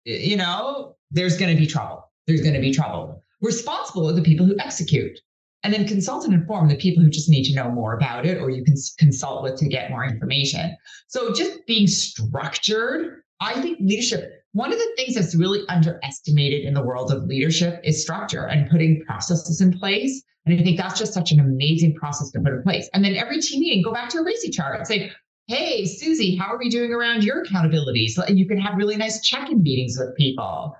you 0.05 0.37
know, 0.37 0.95
there's 1.09 1.37
going 1.37 1.55
to 1.55 1.59
be 1.59 1.65
trouble. 1.65 2.11
There's 2.27 2.41
going 2.41 2.53
to 2.53 2.61
be 2.61 2.71
trouble. 2.71 3.23
Responsible 3.41 4.07
are 4.09 4.13
the 4.13 4.21
people 4.21 4.45
who 4.45 4.55
execute. 4.59 5.19
And 5.63 5.73
then 5.73 5.87
consult 5.87 6.23
and 6.25 6.33
inform 6.33 6.69
the 6.69 6.75
people 6.75 7.03
who 7.03 7.09
just 7.09 7.29
need 7.29 7.43
to 7.45 7.55
know 7.55 7.69
more 7.69 7.93
about 7.93 8.25
it 8.25 8.37
or 8.37 8.49
you 8.49 8.63
can 8.63 8.75
consult 8.99 9.43
with 9.43 9.57
to 9.57 9.67
get 9.67 9.89
more 9.89 10.05
information. 10.05 10.77
So 11.07 11.33
just 11.33 11.65
being 11.65 11.87
structured, 11.87 13.23
I 13.41 13.59
think 13.59 13.79
leadership, 13.81 14.43
one 14.53 14.71
of 14.71 14.77
the 14.77 14.93
things 14.95 15.15
that's 15.15 15.35
really 15.35 15.61
underestimated 15.67 16.63
in 16.63 16.73
the 16.73 16.83
world 16.83 17.11
of 17.11 17.23
leadership 17.23 17.81
is 17.83 18.01
structure 18.01 18.45
and 18.45 18.69
putting 18.69 19.03
processes 19.05 19.59
in 19.59 19.77
place. 19.77 20.23
And 20.45 20.57
I 20.57 20.63
think 20.63 20.77
that's 20.77 20.97
just 20.97 21.13
such 21.13 21.31
an 21.31 21.39
amazing 21.39 21.95
process 21.95 22.31
to 22.31 22.39
put 22.39 22.53
in 22.53 22.63
place. 22.63 22.89
And 22.93 23.03
then 23.03 23.15
every 23.15 23.41
team 23.41 23.59
meeting, 23.59 23.83
go 23.83 23.91
back 23.91 24.09
to 24.09 24.19
a 24.19 24.23
RACI 24.23 24.53
chart 24.53 24.77
and 24.77 24.87
say, 24.87 25.11
hey, 25.47 25.85
Susie, 25.85 26.35
how 26.35 26.53
are 26.53 26.57
we 26.57 26.69
doing 26.69 26.91
around 26.91 27.23
your 27.23 27.41
accountability? 27.41 28.07
So 28.07 28.25
you 28.27 28.45
can 28.47 28.57
have 28.57 28.75
really 28.75 28.97
nice 28.97 29.25
check-in 29.25 29.63
meetings 29.63 29.97
with 29.97 30.15
people. 30.17 30.75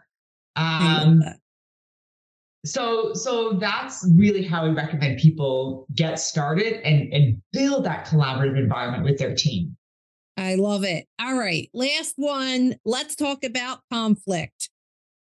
Um, 0.58 1.23
so, 2.65 3.13
so 3.13 3.53
that's 3.53 4.06
really 4.15 4.43
how 4.43 4.67
we 4.67 4.71
recommend 4.71 5.19
people 5.19 5.88
get 5.95 6.19
started 6.19 6.86
and, 6.86 7.12
and 7.13 7.41
build 7.53 7.86
that 7.86 8.08
collaborative 8.08 8.58
environment 8.58 9.06
with 9.06 9.17
their 9.17 9.34
team. 9.34 9.77
I 10.36 10.56
love 10.56 10.84
it. 10.84 11.08
All 11.19 11.36
right. 11.36 11.69
Last 11.73 12.13
one. 12.17 12.75
Let's 12.86 13.15
talk 13.15 13.43
about 13.43 13.80
conflict. 13.91 14.69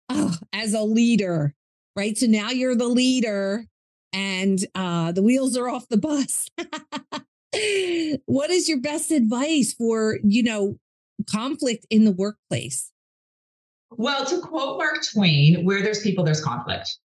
Oh, 0.08 0.36
as 0.52 0.74
a 0.74 0.82
leader, 0.82 1.54
right? 1.96 2.16
So 2.18 2.26
now 2.26 2.50
you're 2.50 2.74
the 2.74 2.88
leader 2.88 3.64
and 4.12 4.58
uh, 4.74 5.12
the 5.12 5.22
wheels 5.22 5.56
are 5.56 5.68
off 5.68 5.88
the 5.88 5.96
bus. 5.96 6.48
what 8.26 8.50
is 8.50 8.68
your 8.68 8.80
best 8.80 9.10
advice 9.10 9.72
for, 9.72 10.18
you 10.22 10.42
know, 10.42 10.78
conflict 11.30 11.86
in 11.90 12.04
the 12.04 12.12
workplace? 12.12 12.90
Well, 13.90 14.24
to 14.26 14.40
quote 14.40 14.78
Mark 14.78 14.98
Twain, 15.12 15.64
where 15.64 15.82
there's 15.82 16.00
people, 16.00 16.24
there's 16.24 16.42
conflict. 16.42 16.96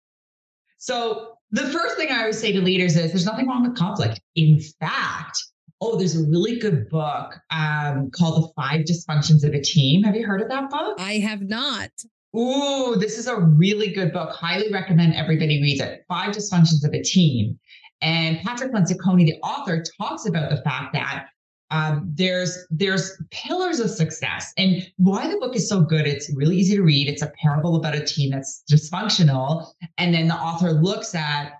So 0.77 1.38
the 1.51 1.63
first 1.69 1.97
thing 1.97 2.10
I 2.12 2.21
always 2.21 2.39
say 2.39 2.51
to 2.51 2.62
leaders 2.62 2.95
is 2.95 3.12
there's 3.12 3.25
nothing 3.25 3.47
wrong 3.47 3.63
with 3.63 3.75
conflict. 3.75 4.19
In 4.36 4.60
fact, 4.79 5.43
oh, 5.81 5.97
there's 5.97 6.15
a 6.15 6.23
really 6.27 6.60
good 6.60 6.89
book 6.89 7.34
um, 7.49 8.12
called 8.12 8.43
The 8.43 8.53
Five 8.55 8.86
Dysfunctions 8.86 9.43
of 9.43 9.53
a 9.53 9.62
Team. 9.62 10.03
Have 10.03 10.15
you 10.15 10.25
heard 10.25 10.41
of 10.41 10.49
that 10.49 10.69
book? 10.69 10.97
I 10.99 11.13
have 11.13 11.41
not. 11.41 11.89
Ooh, 12.38 12.95
this 12.97 13.17
is 13.17 13.27
a 13.27 13.39
really 13.39 13.93
good 13.93 14.12
book. 14.12 14.29
Highly 14.31 14.71
recommend 14.71 15.15
everybody 15.15 15.62
reads 15.62 15.81
it. 15.81 16.03
Five 16.08 16.36
Dysfunctions 16.36 16.86
of 16.86 16.93
a 16.93 17.01
Team. 17.01 17.58
And 18.01 18.39
Patrick 18.39 18.71
Lencioni, 18.71 19.25
the 19.25 19.39
author, 19.41 19.84
talks 19.99 20.25
about 20.27 20.49
the 20.49 20.62
fact 20.62 20.93
that 20.93 21.27
um, 21.71 22.12
there's 22.13 22.58
there's 22.69 23.12
pillars 23.31 23.79
of 23.79 23.89
success. 23.89 24.53
And 24.58 24.86
why 24.97 25.27
the 25.29 25.38
book 25.38 25.55
is 25.55 25.67
so 25.67 25.81
good 25.81 26.05
it's 26.05 26.31
really 26.36 26.58
easy 26.58 26.75
to 26.75 26.84
read. 26.84 27.08
It's 27.08 27.21
a 27.21 27.31
parable 27.41 27.75
about 27.75 27.95
a 27.95 28.05
team 28.05 28.31
that's 28.31 28.63
dysfunctional. 28.71 29.67
And 29.97 30.13
then 30.13 30.27
the 30.27 30.36
author 30.36 30.71
looks 30.71 31.15
at 31.15 31.53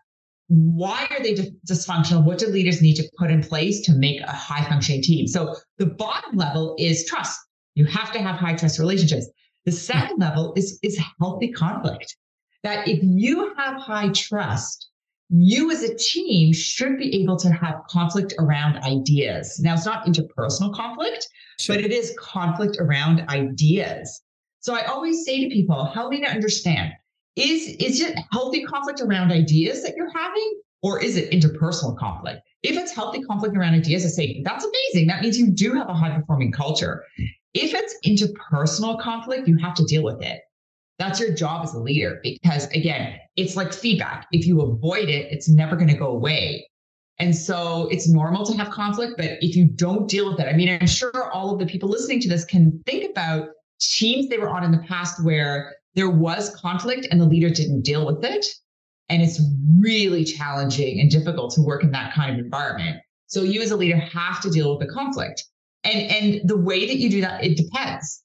why 0.48 1.08
are 1.10 1.24
they 1.24 1.34
dysfunctional? 1.68 2.24
What 2.24 2.38
do 2.38 2.48
leaders 2.48 2.82
need 2.82 2.96
to 2.96 3.10
put 3.18 3.32
in 3.32 3.42
place 3.42 3.82
to 3.82 3.94
make 3.94 4.22
a 4.22 4.32
high 4.32 4.64
functioning 4.70 5.02
team? 5.02 5.26
So 5.28 5.56
the 5.80 5.88
bottom 5.88 6.38
level 6.38 6.76
is 6.78 7.06
trust. 7.06 7.40
You 7.74 7.86
have 7.86 8.12
to 8.12 8.20
have 8.20 8.36
high 8.36 8.56
trust 8.56 8.78
relationships. 8.78 9.28
The 9.66 9.72
second 9.72 10.20
level 10.20 10.54
is 10.56 10.78
is 10.84 11.00
healthy 11.20 11.52
conflict. 11.52 12.16
That 12.62 12.88
if 12.88 13.00
you 13.02 13.54
have 13.58 13.82
high 13.82 14.10
trust 14.10 14.88
you 15.30 15.72
as 15.72 15.84
a 15.84 15.96
team 15.96 16.54
should 16.54 16.98
be 16.98 17.22
able 17.22 17.38
to 17.38 17.50
have 17.50 17.82
conflict 17.90 18.34
around 18.40 18.78
ideas. 18.84 19.60
Now, 19.64 19.74
it's 19.74 19.86
not 19.86 20.06
interpersonal 20.06 20.74
conflict, 20.74 21.28
sure. 21.60 21.76
but 21.76 21.86
it 21.86 21.92
is 21.92 22.16
conflict 22.20 22.78
around 22.80 23.28
ideas. 23.30 24.22
So 24.60 24.76
I 24.76 24.84
always 24.84 25.26
say 25.26 25.44
to 25.44 25.50
people, 25.50 25.86
help 25.86 26.12
me 26.12 26.22
to 26.22 26.28
understand 26.28 26.94
is, 27.36 27.68
is 27.80 28.02
it 28.02 28.18
healthy 28.32 28.64
conflict 28.64 29.02
around 29.02 29.32
ideas 29.32 29.84
that 29.84 29.96
you're 29.98 30.12
having, 30.16 30.62
or 30.82 31.02
is 31.04 31.18
it 31.18 31.32
interpersonal 31.32 31.98
conflict? 31.98 32.42
If 32.64 32.78
it's 32.78 32.94
healthy 32.94 33.22
conflict 33.22 33.58
around 33.58 33.74
ideas, 33.74 34.06
I 34.06 34.10
say, 34.10 34.42
that's 34.46 34.66
amazing. 34.66 35.08
That 35.08 35.22
means 35.22 35.38
you 35.38 35.52
do 35.52 35.74
have 35.74 35.90
a 35.90 35.94
high 35.94 36.16
performing 36.16 36.52
culture. 36.52 37.04
If 37.54 37.74
it's 37.74 37.96
interpersonal 38.06 39.00
conflict, 39.00 39.48
you 39.48 39.58
have 39.58 39.76
to 39.76 39.84
deal 39.84 40.04
with 40.04 40.22
it. 40.22 40.40
That's 40.98 41.20
your 41.20 41.34
job 41.34 41.64
as 41.66 41.74
a 41.74 41.80
leader 41.80 42.20
because, 42.24 42.68
again, 42.72 43.20
it's 43.36 43.56
like 43.56 43.74
feedback. 43.74 44.28
If 44.32 44.48
you 44.48 44.62
avoid 44.62 45.10
it, 45.10 45.32
it's 45.32 45.50
never 45.50 45.76
going 45.76 45.90
to 45.90 45.98
go 45.98 46.08
away. 46.08 46.68
And 47.20 47.36
so 47.36 47.88
it's 47.92 48.10
normal 48.10 48.46
to 48.46 48.58
have 48.58 48.70
conflict, 48.72 49.14
but 49.18 49.38
if 49.42 49.56
you 49.56 49.66
don't 49.66 50.10
deal 50.10 50.30
with 50.30 50.40
it, 50.40 50.48
I 50.48 50.54
mean, 50.54 50.70
I'm 50.70 50.88
sure 50.88 51.32
all 51.32 51.54
of 51.54 51.60
the 51.60 51.66
people 51.66 51.90
listening 51.90 52.20
to 52.22 52.30
this 52.30 52.44
can 52.44 52.82
think 52.86 53.10
about 53.10 53.50
teams 53.80 54.28
they 54.28 54.38
were 54.38 54.50
on 54.50 54.64
in 54.64 54.72
the 54.72 54.80
past 54.80 55.24
where 55.24 55.76
there 55.96 56.10
was 56.10 56.54
conflict 56.56 57.08
and 57.10 57.22
the 57.22 57.26
leader 57.26 57.50
didn't 57.50 57.84
deal 57.84 58.06
with 58.06 58.24
it. 58.24 58.46
And 59.08 59.22
it's 59.22 59.42
really 59.80 60.26
challenging 60.26 61.00
and 61.00 61.10
difficult 61.10 61.54
to 61.54 61.62
work 61.62 61.84
in 61.84 61.92
that 61.92 62.14
kind 62.14 62.34
of 62.34 62.44
environment. 62.44 62.98
So 63.28 63.44
you 63.44 63.62
as 63.62 63.72
a 63.72 63.78
leader 63.78 63.98
have 63.98 64.42
to 64.42 64.50
deal 64.50 64.76
with 64.76 64.86
the 64.86 64.94
conflict. 64.94 65.44
And, 65.84 66.12
and 66.12 66.50
the 66.50 66.58
way 66.58 66.86
that 66.86 66.98
you 66.98 67.10
do 67.10 67.22
that, 67.22 67.44
it 67.44 67.56
depends. 67.56 68.24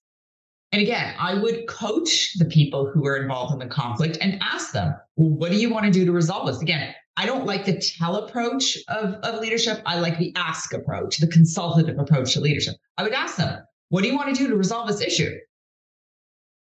And 0.72 0.80
again, 0.80 1.14
I 1.18 1.34
would 1.34 1.66
coach 1.66 2.34
the 2.38 2.44
people 2.44 2.88
who 2.88 3.04
are 3.06 3.16
involved 3.16 3.52
in 3.52 3.58
the 3.58 3.66
conflict 3.66 4.18
and 4.20 4.38
ask 4.40 4.72
them, 4.72 4.94
well, 5.16 5.30
what 5.30 5.50
do 5.50 5.56
you 5.56 5.68
want 5.68 5.86
to 5.86 5.90
do 5.90 6.04
to 6.04 6.12
resolve 6.12 6.46
this? 6.46 6.62
Again, 6.62 6.94
I 7.16 7.26
don't 7.26 7.44
like 7.44 7.64
the 7.64 7.78
tell 7.78 8.16
approach 8.16 8.78
of, 8.88 9.14
of 9.14 9.40
leadership. 9.40 9.82
I 9.84 9.98
like 9.98 10.18
the 10.18 10.32
ask 10.36 10.72
approach, 10.72 11.18
the 11.18 11.26
consultative 11.26 11.98
approach 11.98 12.34
to 12.34 12.40
leadership. 12.40 12.76
I 12.96 13.02
would 13.02 13.12
ask 13.12 13.36
them, 13.36 13.60
what 13.88 14.02
do 14.02 14.08
you 14.08 14.14
want 14.14 14.34
to 14.34 14.42
do 14.42 14.48
to 14.48 14.56
resolve 14.56 14.86
this 14.86 15.00
issue? 15.00 15.36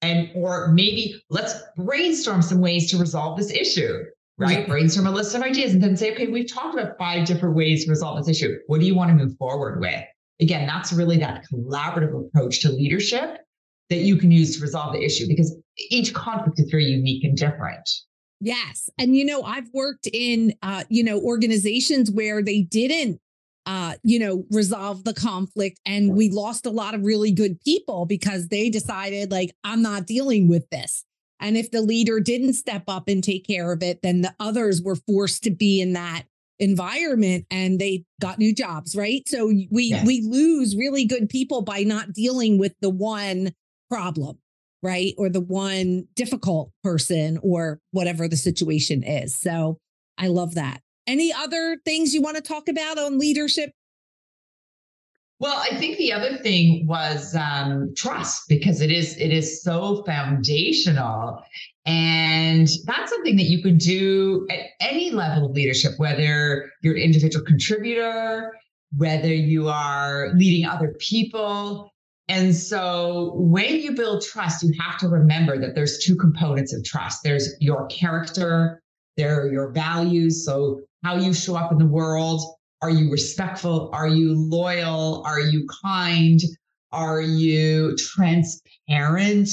And, 0.04 0.30
or 0.36 0.68
maybe 0.68 1.20
let's 1.32 1.56
brainstorm 1.76 2.44
some 2.44 2.62
ways 2.62 2.92
to 2.92 2.98
resolve 2.98 3.36
this 3.36 3.52
issue, 3.52 4.04
right? 4.38 4.60
Yeah. 4.60 4.68
Brainstorm 4.68 5.08
a 5.08 5.12
list 5.12 5.34
of 5.34 5.42
ideas 5.42 5.74
and 5.74 5.82
then 5.82 5.98
say, 5.98 6.14
okay, 6.14 6.28
we've 6.28 6.50
talked 6.50 6.78
about 6.78 7.00
five 7.00 7.26
different 7.26 7.56
ways 7.56 7.86
to 7.86 7.90
resolve 7.90 8.24
this 8.24 8.30
issue. 8.30 8.60
What 8.68 8.80
do 8.80 8.86
you 8.86 8.94
want 8.94 9.10
to 9.10 9.16
move 9.16 9.36
forward 9.38 9.80
with? 9.80 10.04
Again, 10.40 10.68
that's 10.68 10.94
really 10.94 11.18
that 11.18 11.46
collaborative 11.52 12.28
approach 12.28 12.62
to 12.62 12.70
leadership 12.70 13.40
that 13.90 14.00
you 14.00 14.18
can 14.18 14.32
use 14.32 14.56
to 14.58 14.62
resolve 14.62 14.94
the 14.94 15.04
issue 15.04 15.28
because 15.28 15.56
each 15.90 16.14
conflict 16.14 16.60
is 16.60 16.70
very 16.70 16.86
unique 16.86 17.24
and 17.24 17.38
different. 17.38 17.90
Yes. 18.40 18.90
And 19.00 19.16
you 19.16 19.26
know, 19.26 19.44
I've 19.44 19.70
worked 19.74 20.08
in 20.12 20.54
uh, 20.62 20.84
you 20.90 21.04
know, 21.04 21.20
organizations 21.20 22.12
where 22.12 22.44
they 22.44 22.62
didn't 22.62 23.20
uh, 23.68 23.96
you 24.02 24.18
know, 24.18 24.46
resolve 24.50 25.04
the 25.04 25.14
conflict 25.14 25.78
and 25.86 26.16
we 26.16 26.30
lost 26.30 26.66
a 26.66 26.70
lot 26.70 26.96
of 26.96 27.04
really 27.04 27.32
good 27.32 27.60
people 27.60 28.06
because 28.06 28.48
they 28.48 28.70
decided 28.70 29.30
like 29.30 29.54
I'm 29.66 29.82
not 29.82 30.08
dealing 30.08 30.48
with 30.48 30.70
this. 30.70 31.04
And 31.42 31.58
if 31.58 31.70
the 31.70 31.82
leader 31.82 32.22
didn't 32.22 32.54
step 32.54 32.84
up 32.88 33.10
and 33.10 33.22
take 33.22 33.46
care 33.46 33.74
of 33.74 33.84
it, 33.84 34.00
then 34.02 34.22
the 34.22 34.34
others 34.40 34.82
were 34.82 34.96
forced 34.96 35.44
to 35.44 35.52
be 35.52 35.82
in 35.82 35.94
that 35.94 36.24
environment 36.60 37.46
and 37.52 37.78
they 37.78 38.06
got 38.22 38.40
new 38.40 38.56
jobs, 38.56 38.96
right? 38.96 39.28
So 39.28 39.48
we 39.48 39.84
yes. 39.84 40.08
we 40.08 40.22
lose 40.22 40.76
really 40.76 41.04
good 41.04 41.28
people 41.28 41.62
by 41.62 41.84
not 41.84 42.14
dealing 42.14 42.58
with 42.58 42.74
the 42.80 42.90
one 42.90 43.52
problem, 43.90 44.38
right? 44.82 45.14
Or 45.18 45.30
the 45.30 45.42
one 45.42 46.08
difficult 46.16 46.72
person 46.84 47.40
or 47.42 47.80
whatever 47.92 48.28
the 48.28 48.38
situation 48.38 49.04
is. 49.04 49.36
So 49.36 49.78
I 50.18 50.28
love 50.28 50.56
that. 50.56 50.82
Any 51.06 51.32
other 51.32 51.78
things 51.86 52.14
you 52.14 52.22
want 52.22 52.36
to 52.36 52.44
talk 52.44 52.68
about 52.68 52.98
on 52.98 53.18
leadership? 53.18 53.72
Well, 55.40 55.58
I 55.58 55.78
think 55.78 55.98
the 55.98 56.12
other 56.12 56.38
thing 56.38 56.88
was 56.88 57.36
um, 57.36 57.94
trust 57.96 58.50
because 58.50 58.82
it 58.82 58.92
is 58.92 59.16
it 59.18 59.32
is 59.32 59.62
so 59.62 60.04
foundational, 60.04 61.44
and 61.86 62.68
that's 62.86 63.12
something 63.12 63.36
that 63.36 63.44
you 63.44 63.62
can 63.62 63.78
do 63.78 64.48
at 64.50 64.62
any 64.80 65.12
level 65.12 65.46
of 65.46 65.52
leadership, 65.52 65.92
whether 65.98 66.72
you're 66.82 66.96
an 66.96 67.02
individual 67.02 67.46
contributor, 67.46 68.52
whether 68.98 69.32
you 69.32 69.70
are 69.70 70.32
leading 70.34 70.68
other 70.68 70.96
people. 70.98 71.94
And 72.30 72.54
so 72.54 73.34
when 73.36 73.80
you 73.80 73.94
build 73.94 74.22
trust, 74.22 74.64
you 74.64 74.74
have 74.80 74.98
to 75.00 75.08
remember 75.08 75.58
that 75.60 75.76
there's 75.76 76.00
two 76.00 76.16
components 76.16 76.74
of 76.74 76.84
trust. 76.84 77.24
There's 77.24 77.56
your 77.62 77.88
character, 77.88 78.82
there 79.16 79.42
are 79.42 79.52
your 79.52 79.72
values. 79.72 80.46
So 80.46 80.82
how 81.04 81.16
you 81.16 81.34
show 81.34 81.56
up 81.56 81.72
in 81.72 81.78
the 81.78 81.86
world. 81.86 82.42
Are 82.82 82.90
you 82.90 83.12
respectful? 83.12 83.90
Are 83.94 84.08
you 84.08 84.36
loyal? 84.36 85.24
Are 85.26 85.40
you 85.40 85.68
kind? 85.84 86.40
Are 86.92 87.22
you 87.22 87.96
transparent? 87.98 89.50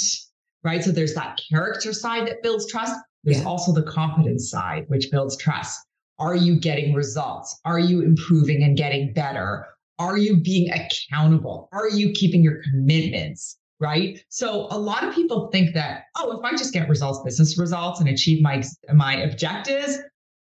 Right. 0.63 0.85
So 0.85 0.93
there's 0.93 1.15
that 1.15 1.41
character 1.51 1.93
side 1.93 2.27
that 2.27 2.43
builds 2.43 2.71
trust. 2.71 2.95
There's 3.23 3.41
yeah. 3.41 3.45
also 3.45 3.73
the 3.73 3.83
competence 3.83 4.51
side, 4.51 4.85
which 4.89 5.11
builds 5.11 5.37
trust. 5.37 5.79
Are 6.19 6.35
you 6.37 6.59
getting 6.59 6.95
results? 6.95 7.59
Are 7.65 7.79
you 7.79 8.03
improving 8.03 8.63
and 8.63 8.77
getting 8.77 9.13
better? 9.13 9.67
Are 9.99 10.19
you 10.19 10.37
being 10.37 10.71
accountable? 10.71 11.69
Are 11.73 11.89
you 11.89 12.13
keeping 12.13 12.43
your 12.43 12.63
commitments? 12.63 13.59
Right. 13.81 14.25
So 14.29 14.69
a 14.71 14.79
lot 14.79 15.05
of 15.05 15.15
people 15.15 15.49
think 15.53 15.75
that, 15.75 16.05
oh, 16.17 16.39
if 16.39 16.45
I 16.45 16.53
just 16.53 16.73
get 16.73 16.89
results, 16.89 17.21
business 17.25 17.59
results 17.59 18.01
and 18.01 18.09
achieve 18.09 18.43
my, 18.43 18.63
my 18.93 19.17
objectives, 19.17 19.99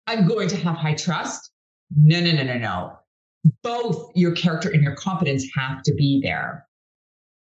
I'm 0.06 0.26
going 0.26 0.48
to 0.48 0.56
have 0.56 0.76
high 0.76 0.94
trust. 0.94 1.50
No, 1.94 2.20
no, 2.20 2.32
no, 2.32 2.44
no, 2.44 2.58
no. 2.58 2.92
Both 3.62 4.12
your 4.14 4.32
character 4.32 4.70
and 4.70 4.82
your 4.82 4.94
competence 4.94 5.44
have 5.56 5.82
to 5.82 5.94
be 5.94 6.20
there. 6.22 6.66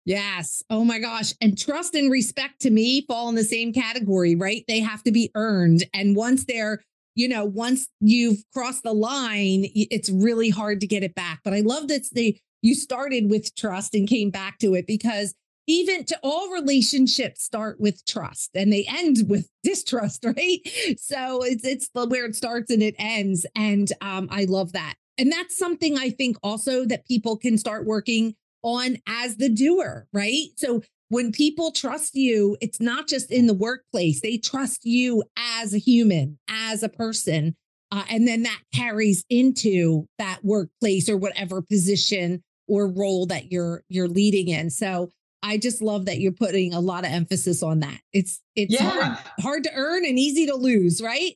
Yes. 0.05 0.63
Oh 0.69 0.85
my 0.85 0.99
gosh. 0.99 1.33
And 1.41 1.57
trust 1.57 1.95
and 1.95 2.11
respect 2.11 2.61
to 2.61 2.69
me 2.69 3.05
fall 3.07 3.27
in 3.29 3.35
the 3.35 3.43
same 3.43 3.73
category, 3.73 4.35
right? 4.35 4.63
They 4.67 4.79
have 4.79 5.03
to 5.03 5.11
be 5.11 5.31
earned. 5.35 5.83
And 5.93 6.15
once 6.15 6.45
they're 6.45 6.81
you 7.15 7.27
know, 7.27 7.45
once 7.45 7.87
you've 8.01 8.43
crossed 8.53 8.83
the 8.83 8.93
line, 8.93 9.65
it's 9.73 10.09
really 10.09 10.49
hard 10.49 10.81
to 10.81 10.87
get 10.87 11.03
it 11.03 11.15
back. 11.15 11.39
But 11.43 11.53
I 11.53 11.61
love 11.61 11.87
that 11.87 12.07
they 12.13 12.39
you 12.61 12.75
started 12.75 13.29
with 13.29 13.55
trust 13.55 13.93
and 13.93 14.07
came 14.07 14.31
back 14.31 14.57
to 14.59 14.73
it 14.73 14.87
because 14.87 15.33
even 15.67 16.03
to 16.05 16.19
all 16.23 16.51
relationships 16.51 17.43
start 17.43 17.79
with 17.79 18.05
trust 18.05 18.51
and 18.55 18.71
they 18.71 18.85
end 18.87 19.27
with 19.27 19.49
distrust, 19.63 20.25
right? 20.25 20.59
So 20.97 21.43
it's 21.43 21.65
it's 21.65 21.89
the 21.89 22.05
where 22.07 22.25
it 22.25 22.35
starts 22.35 22.71
and 22.71 22.83
it 22.83 22.95
ends. 22.99 23.45
And 23.55 23.91
um, 24.01 24.27
I 24.31 24.45
love 24.45 24.73
that. 24.73 24.95
And 25.17 25.31
that's 25.31 25.57
something 25.57 25.97
I 25.97 26.09
think 26.09 26.37
also 26.43 26.85
that 26.85 27.07
people 27.07 27.37
can 27.37 27.57
start 27.57 27.85
working 27.85 28.35
on 28.63 28.97
as 29.07 29.37
the 29.37 29.47
doer, 29.47 30.07
right? 30.11 30.47
So 30.57 30.81
when 31.09 31.31
people 31.31 31.71
trust 31.71 32.15
you, 32.15 32.57
it's 32.61 32.81
not 32.81 33.07
just 33.07 33.31
in 33.31 33.47
the 33.47 33.53
workplace, 33.53 34.21
they 34.21 34.37
trust 34.37 34.85
you 34.85 35.23
as 35.37 35.73
a 35.73 35.77
human, 35.77 36.37
as 36.49 36.83
a 36.83 36.89
person. 36.89 37.55
Uh, 37.91 38.03
and 38.09 38.27
then 38.27 38.43
that 38.43 38.59
carries 38.73 39.23
into 39.29 40.07
that 40.17 40.39
workplace 40.43 41.07
or 41.07 41.17
whatever 41.17 41.61
position 41.61 42.43
or 42.67 42.87
role 42.87 43.27
that 43.27 43.51
you're 43.51 43.83
you're 43.89 44.07
leading 44.07 44.47
in. 44.47 44.69
So 44.69 45.11
I 45.43 45.57
just 45.57 45.81
love 45.81 46.05
that 46.05 46.19
you're 46.19 46.31
putting 46.31 46.73
a 46.73 46.79
lot 46.79 47.05
of 47.05 47.11
emphasis 47.11 47.61
on 47.61 47.81
that. 47.81 47.99
It's 48.11 48.41
it's 48.55 48.73
yeah. 48.73 48.89
hard, 48.89 49.17
hard 49.39 49.63
to 49.65 49.71
earn 49.75 50.03
and 50.03 50.17
easy 50.17 50.47
to 50.47 50.55
lose, 50.55 51.01
right? 51.01 51.35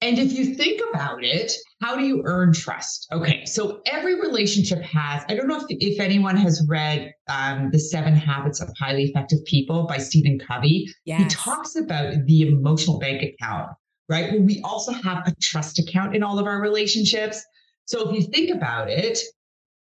And 0.00 0.16
if 0.18 0.32
you 0.32 0.54
think 0.54 0.80
about 0.92 1.24
it, 1.24 1.52
how 1.82 1.96
do 1.96 2.04
you 2.04 2.22
earn 2.24 2.52
trust? 2.52 3.08
Okay, 3.12 3.44
so 3.44 3.80
every 3.86 4.20
relationship 4.20 4.80
has, 4.82 5.24
I 5.28 5.34
don't 5.34 5.48
know 5.48 5.56
if, 5.56 5.64
if 5.68 6.00
anyone 6.00 6.36
has 6.36 6.64
read 6.68 7.12
um, 7.28 7.70
The 7.72 7.80
Seven 7.80 8.14
Habits 8.14 8.60
of 8.60 8.68
Highly 8.78 9.04
Effective 9.04 9.44
People 9.44 9.86
by 9.88 9.98
Stephen 9.98 10.38
Covey. 10.38 10.86
Yes. 11.04 11.22
He 11.22 11.28
talks 11.28 11.74
about 11.74 12.14
the 12.26 12.42
emotional 12.42 13.00
bank 13.00 13.22
account, 13.22 13.70
right? 14.08 14.32
Well, 14.32 14.42
we 14.42 14.60
also 14.62 14.92
have 14.92 15.26
a 15.26 15.34
trust 15.40 15.80
account 15.80 16.14
in 16.14 16.22
all 16.22 16.38
of 16.38 16.46
our 16.46 16.60
relationships. 16.60 17.44
So 17.86 18.08
if 18.08 18.14
you 18.14 18.22
think 18.22 18.54
about 18.54 18.88
it, 18.88 19.18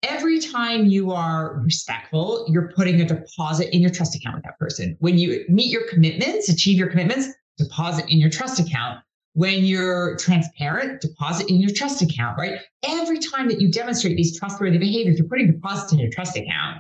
every 0.03 0.39
time 0.41 0.87
you 0.87 1.13
are 1.13 1.61
respectful, 1.63 2.47
you're 2.49 2.73
putting 2.75 3.03
a 3.03 3.05
deposit 3.05 3.75
in 3.75 3.83
your 3.83 3.91
trust 3.91 4.17
account 4.17 4.37
with 4.37 4.45
that 4.45 4.59
person. 4.59 4.97
When 5.01 5.19
you 5.19 5.45
meet 5.51 5.71
your 5.71 5.87
commitments, 5.91 6.49
achieve 6.49 6.79
your 6.79 6.89
commitments, 6.89 7.29
deposit 7.59 8.07
in 8.09 8.19
your 8.19 8.31
trust 8.31 8.59
account. 8.59 9.01
When 9.35 9.65
you're 9.65 10.17
transparent, 10.17 11.01
deposit 11.01 11.49
in 11.49 11.61
your 11.61 11.71
trust 11.71 12.03
account, 12.03 12.37
right? 12.37 12.59
Every 12.85 13.19
time 13.19 13.49
that 13.49 13.61
you 13.61 13.71
demonstrate 13.71 14.17
these 14.17 14.39
trustworthy 14.39 14.79
behaviors, 14.79 15.19
you're 15.19 15.29
putting 15.29 15.53
deposits 15.53 15.93
in 15.93 16.01
your 16.01 16.11
trust 16.11 16.37
account. 16.37 16.79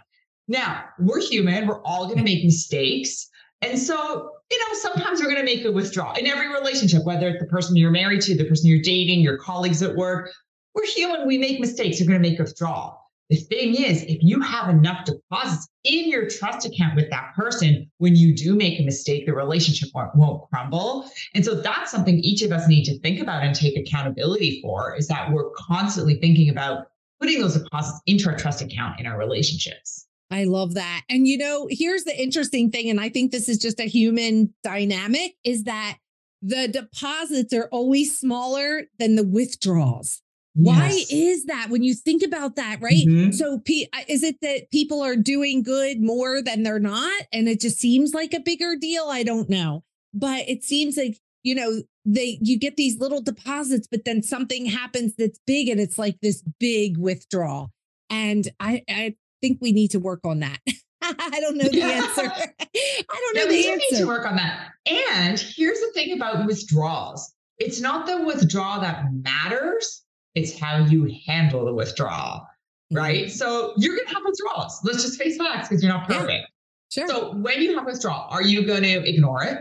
Now, 0.49 0.85
we're 0.99 1.21
human, 1.21 1.69
we're 1.69 1.81
all 1.83 2.07
going 2.07 2.19
to 2.19 2.25
make 2.25 2.45
mistakes. 2.45 3.29
And 3.63 3.79
so, 3.79 4.31
you 4.51 4.59
know, 4.59 4.75
sometimes 4.75 5.21
we're 5.21 5.33
going 5.33 5.37
to 5.37 5.45
make 5.45 5.65
a 5.65 5.71
withdrawal 5.71 6.15
in 6.17 6.27
every 6.27 6.49
relationship, 6.49 7.05
whether 7.05 7.29
it's 7.29 7.41
the 7.41 7.47
person 7.47 7.77
you're 7.77 7.93
married 7.93 8.23
to, 8.23 8.37
the 8.37 8.47
person 8.47 8.69
you're 8.69 8.83
dating, 8.83 9.21
your 9.21 9.39
colleagues 9.39 9.81
at 9.83 9.95
work. 9.95 10.31
We're 10.75 10.87
human, 10.87 11.27
we 11.27 11.39
make 11.39 11.61
mistakes, 11.61 12.01
you're 12.01 12.09
going 12.09 12.21
to 12.21 12.29
make 12.29 12.41
a 12.41 12.43
withdrawal. 12.43 12.99
The 13.31 13.37
thing 13.37 13.77
is, 13.77 14.03
if 14.03 14.19
you 14.23 14.40
have 14.40 14.69
enough 14.69 15.05
deposits 15.05 15.69
in 15.85 16.11
your 16.11 16.29
trust 16.29 16.66
account 16.66 16.97
with 16.97 17.09
that 17.11 17.33
person, 17.37 17.88
when 17.99 18.16
you 18.16 18.35
do 18.35 18.57
make 18.57 18.81
a 18.81 18.83
mistake, 18.83 19.25
the 19.25 19.33
relationship 19.33 19.88
won't, 19.95 20.14
won't, 20.16 20.51
crumble. 20.51 21.09
And 21.33 21.45
so 21.45 21.55
that's 21.55 21.93
something 21.93 22.19
each 22.19 22.43
of 22.43 22.51
us 22.51 22.66
need 22.66 22.85
to 22.87 22.99
think 22.99 23.21
about 23.21 23.45
and 23.45 23.55
take 23.55 23.79
accountability 23.79 24.61
for 24.61 24.97
is 24.97 25.07
that 25.09 25.33
we're 25.33 25.51
constantly 25.51 26.16
thinking 26.16 26.51
about 26.51 26.88
putting 27.21 27.40
those 27.40 27.55
deposits 27.55 28.01
into 28.07 28.29
our 28.29 28.37
trust 28.37 28.62
account 28.62 28.99
in 28.99 29.07
our 29.07 29.16
relationships. 29.16 30.09
I 30.33 30.45
love 30.45 30.75
that. 30.75 31.03
And 31.09 31.29
you 31.29 31.38
know, 31.38 31.69
here's 31.71 32.05
the 32.05 32.21
interesting 32.21 32.71
thing, 32.71 32.90
and 32.90 33.01
I 33.01 33.11
think 33.11 33.31
this 33.31 33.49
is 33.49 33.59
just 33.59 33.79
a 33.79 33.85
human 33.85 34.53
dynamic 34.64 35.35
is 35.45 35.64
that 35.64 35.99
the 36.43 36.66
deposits 36.66 37.53
are 37.53 37.69
always 37.71 38.19
smaller 38.19 38.85
than 38.99 39.14
the 39.14 39.25
withdrawals. 39.25 40.23
Why 40.55 40.89
yes. 40.89 41.13
is 41.13 41.45
that 41.45 41.69
when 41.71 41.83
you 41.83 41.95
think 41.95 42.23
about 42.23 42.57
that, 42.57 42.81
right? 42.81 43.07
Mm-hmm. 43.07 43.31
So, 43.33 43.61
is 44.09 44.23
it 44.25 44.37
that 44.43 44.71
people 44.73 45.01
are 45.01 45.17
doing 45.17 45.63
good 45.63 46.01
more 46.01 46.43
than 46.43 46.65
they're 46.65 46.81
not? 46.81 47.23
And 47.33 47.49
it 47.49 47.61
just 47.61 47.79
seems 47.79 48.15
like 48.15 48.35
a 48.35 48.41
bigger 48.41 48.75
deal? 48.77 49.05
I 49.09 49.23
don't 49.23 49.49
know. 49.49 49.85
But 50.13 50.49
it 50.49 50.65
seems 50.65 50.97
like, 50.97 51.19
you 51.45 51.55
know, 51.55 51.83
they 52.05 52.39
you 52.43 52.59
get 52.59 52.77
these 52.77 52.99
little 52.99 53.21
deposits, 53.21 53.87
but 53.89 54.05
then 54.05 54.23
something 54.23 54.67
happens 54.67 55.15
that's 55.17 55.39
big 55.47 55.69
and 55.69 55.81
it's 55.81 55.99
like 55.99 56.17
this 56.21 56.43
big 56.59 56.97
withdrawal. 56.97 57.71
And 58.09 58.49
I, 58.59 58.83
I 58.89 59.15
think 59.41 59.59
we 59.61 59.71
need 59.71 59.93
to 59.93 60.01
work 60.01 60.21
on 60.25 60.41
that. 60.41 60.59
I 61.03 61.39
don't 61.41 61.57
know 61.57 61.69
the 61.69 61.83
answer. 61.83 62.23
I 62.61 63.05
don't 63.09 63.37
know 63.37 63.47
the 63.49 63.69
answer. 63.69 63.87
need 63.91 63.99
to 63.99 64.07
work 64.07 64.27
on 64.27 64.37
that. 64.37 64.69
And 64.87 65.39
here's 65.39 65.79
the 65.79 65.93
thing 65.95 66.13
about 66.13 66.47
withdrawals. 66.47 67.33
It's 67.59 67.81
not 67.81 68.07
the 68.07 68.25
withdrawal 68.25 68.81
that 68.81 69.05
matters 69.13 70.03
it's 70.35 70.59
how 70.59 70.79
you 70.79 71.12
handle 71.27 71.64
the 71.64 71.75
withdrawal, 71.75 72.47
right? 72.93 73.27
Mm-hmm. 73.27 73.33
So 73.33 73.75
you're 73.77 73.97
going 73.97 74.09
to 74.09 74.14
have 74.14 74.23
withdrawals. 74.25 74.81
Let's 74.85 75.03
just 75.03 75.19
face 75.19 75.37
facts 75.37 75.69
because 75.69 75.83
you're 75.83 75.93
not 75.93 76.07
perfect. 76.07 76.31
Yeah. 76.31 76.47
Sure. 76.90 77.09
So 77.09 77.35
when 77.35 77.62
you 77.62 77.77
have 77.77 77.87
withdrawal, 77.87 78.27
are 78.31 78.43
you 78.43 78.66
going 78.66 78.83
to 78.83 79.09
ignore 79.09 79.45
it, 79.45 79.59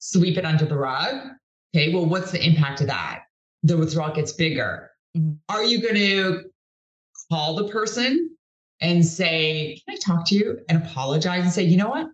sweep 0.00 0.36
it 0.38 0.44
under 0.44 0.64
the 0.64 0.76
rug? 0.76 1.28
Okay. 1.74 1.92
Well, 1.92 2.06
what's 2.06 2.32
the 2.32 2.44
impact 2.44 2.80
of 2.80 2.88
that? 2.88 3.22
The 3.62 3.76
withdrawal 3.76 4.14
gets 4.14 4.32
bigger. 4.32 4.90
Mm-hmm. 5.16 5.34
Are 5.48 5.64
you 5.64 5.80
going 5.80 5.94
to 5.94 6.42
call 7.30 7.54
the 7.56 7.68
person 7.68 8.30
and 8.80 9.04
say, 9.04 9.80
Can 9.86 9.94
I 9.94 9.98
talk 9.98 10.26
to 10.28 10.34
you? 10.34 10.58
And 10.68 10.82
apologize 10.82 11.44
and 11.44 11.52
say, 11.52 11.62
You 11.62 11.76
know 11.76 11.88
what? 11.88 12.08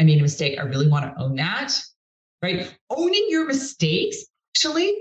I 0.00 0.04
made 0.04 0.18
a 0.18 0.22
mistake. 0.22 0.58
I 0.58 0.62
really 0.62 0.88
want 0.88 1.04
to 1.04 1.22
own 1.22 1.36
that. 1.36 1.74
Right. 2.42 2.72
Owning 2.90 3.26
your 3.28 3.46
mistakes 3.46 4.24
actually 4.54 4.94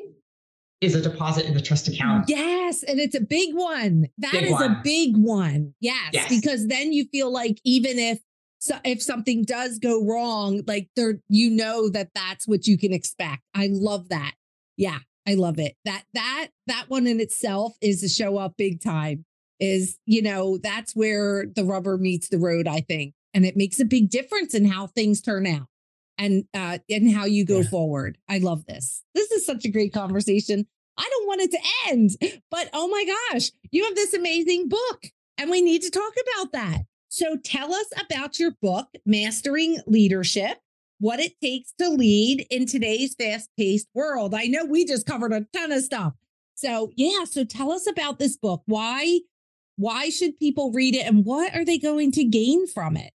is 0.82 0.96
a 0.96 1.02
deposit 1.02 1.46
in 1.46 1.54
the 1.54 1.62
trust 1.62 1.88
account. 1.88 2.26
Yes. 2.28 2.84
And 2.84 3.00
it's 3.00 3.16
a 3.16 3.22
big 3.22 3.56
one. 3.56 4.08
That 4.20 4.34
big 4.34 4.44
is 4.44 4.52
one. 4.52 4.72
a 4.72 4.82
big 4.84 5.18
one. 5.18 5.74
Yes, 5.80 6.10
yes. 6.12 6.30
Because 6.30 6.68
then 6.68 6.94
you 6.94 7.06
feel 7.06 7.32
like 7.32 7.60
even 7.64 7.98
if 7.98 8.20
so 8.60 8.78
if 8.84 9.02
something 9.02 9.44
does 9.44 9.80
go 9.80 10.04
wrong, 10.04 10.64
like 10.66 10.90
there, 10.96 11.20
you 11.30 11.50
know 11.50 11.90
that 11.90 12.10
that's 12.16 12.48
what 12.48 12.66
you 12.66 12.78
can 12.78 12.92
expect. 12.92 13.44
I 13.54 13.70
love 13.72 14.10
that. 14.10 14.34
Yeah, 14.78 15.00
I 15.28 15.36
love 15.36 15.60
it. 15.60 15.76
That 15.86 16.04
that 16.14 16.50
that 16.66 16.86
one 16.88 17.08
in 17.08 17.20
itself 17.20 17.76
is 17.82 18.02
to 18.02 18.10
show 18.10 18.38
up 18.38 18.56
big 18.58 18.82
time. 18.82 19.26
Is 19.60 19.98
you 20.06 20.22
know 20.22 20.58
that's 20.58 20.96
where 20.96 21.46
the 21.48 21.64
rubber 21.64 21.98
meets 21.98 22.30
the 22.30 22.40
road. 22.40 22.68
I 22.68 22.82
think, 22.82 23.14
and 23.34 23.46
it 23.46 23.58
makes 23.58 23.80
a 23.80 23.86
big 23.86 24.10
difference 24.10 24.54
in 24.54 24.66
how 24.66 24.88
things 24.88 25.22
turn 25.22 25.48
out 25.48 25.68
and 26.18 26.46
uh 26.54 26.80
and 26.90 27.12
how 27.14 27.26
you 27.26 27.46
go 27.46 27.60
yeah. 27.60 27.70
forward. 27.70 28.18
I 28.30 28.40
love 28.40 28.66
this. 28.66 29.04
This 29.14 29.32
is 29.32 29.46
such 29.46 29.66
a 29.66 29.72
great 29.72 29.94
conversation. 29.94 30.66
I 30.98 31.08
don't 31.10 31.28
want 31.28 31.42
it 31.42 31.52
to 31.52 31.60
end, 31.90 32.42
but 32.50 32.70
oh 32.74 32.88
my 32.88 33.06
gosh, 33.32 33.52
you 33.72 33.84
have 33.84 33.96
this 33.96 34.14
amazing 34.14 34.70
book 34.70 35.06
and 35.38 35.50
we 35.50 35.62
need 35.62 35.82
to 35.84 35.92
talk 35.92 36.14
about 36.22 36.52
that. 36.54 36.82
So 37.10 37.38
tell 37.38 37.74
us 37.74 37.88
about 38.04 38.40
your 38.40 38.52
book, 38.62 38.88
Mastering 39.06 39.80
Leadership, 39.86 40.58
what 41.00 41.20
it 41.20 41.40
takes 41.40 41.72
to 41.80 41.90
lead 41.90 42.46
in 42.50 42.66
today's 42.66 43.16
fast-paced 43.16 43.88
world. 43.94 44.34
I 44.34 44.46
know 44.46 44.66
we 44.66 44.86
just 44.86 45.06
covered 45.06 45.32
a 45.32 45.46
ton 45.54 45.72
of 45.72 45.84
stuff. 45.84 46.14
So, 46.56 46.92
yeah, 46.96 47.24
so 47.26 47.44
tell 47.44 47.72
us 47.72 47.88
about 47.88 48.18
this 48.18 48.36
book. 48.36 48.64
Why 48.66 49.20
why 49.78 50.10
should 50.10 50.40
people 50.40 50.72
read 50.72 50.96
it 50.96 51.06
and 51.06 51.24
what 51.24 51.56
are 51.56 51.64
they 51.64 51.78
going 51.78 52.12
to 52.14 52.24
gain 52.24 52.66
from 52.66 52.98
it? 52.98 53.14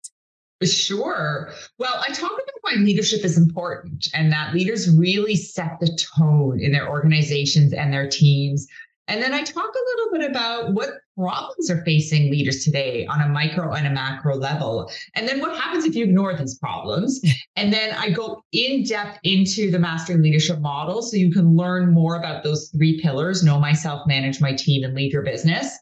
Sure. 0.63 1.51
Well, 1.79 2.05
I 2.07 2.13
talk 2.13 2.33
about 2.33 2.50
why 2.62 2.75
leadership 2.75 3.25
is 3.25 3.38
important 3.38 4.09
and 4.14 4.33
that 4.33 4.55
leaders 4.55 4.94
really 4.96 5.37
set 5.37 5.79
the 5.81 5.99
tone 6.16 6.61
in 6.61 6.73
their 6.73 6.88
organizations 6.88 7.73
and 7.73 7.92
their 7.92 8.09
teams. 8.09 8.66
And 9.09 9.20
then 9.20 9.35
I 9.35 9.42
talk 9.42 9.57
a 9.57 9.96
little 9.96 10.12
bit 10.12 10.31
about 10.31 10.73
what 10.73 10.90
problems 11.16 11.68
are 11.68 11.85
facing 11.85 12.31
leaders 12.31 12.64
today 12.64 13.07
on 13.07 13.20
a 13.20 13.29
micro 13.29 13.73
and 13.73 13.87
a 13.87 13.90
macro 13.90 14.37
level. 14.37 14.90
And 15.16 15.29
then 15.29 15.40
what 15.40 15.57
happens 15.57 15.85
if 15.85 15.96
you 15.96 16.05
ignore 16.05 16.35
these 16.35 16.59
problems? 16.59 17.20
And 17.57 17.73
then 17.73 17.94
I 17.94 18.09
go 18.09 18.42
in 18.53 18.85
depth 18.85 19.18
into 19.23 19.70
the 19.70 19.79
mastering 19.79 20.23
leadership 20.23 20.61
model 20.61 21.03
so 21.03 21.16
you 21.16 21.31
can 21.31 21.57
learn 21.57 21.92
more 21.92 22.16
about 22.16 22.42
those 22.42 22.70
three 22.70 22.99
pillars 23.03 23.42
know 23.42 23.59
myself, 23.59 24.07
manage 24.07 24.40
my 24.40 24.55
team, 24.55 24.83
and 24.83 24.94
lead 24.94 25.12
your 25.12 25.23
business. 25.23 25.77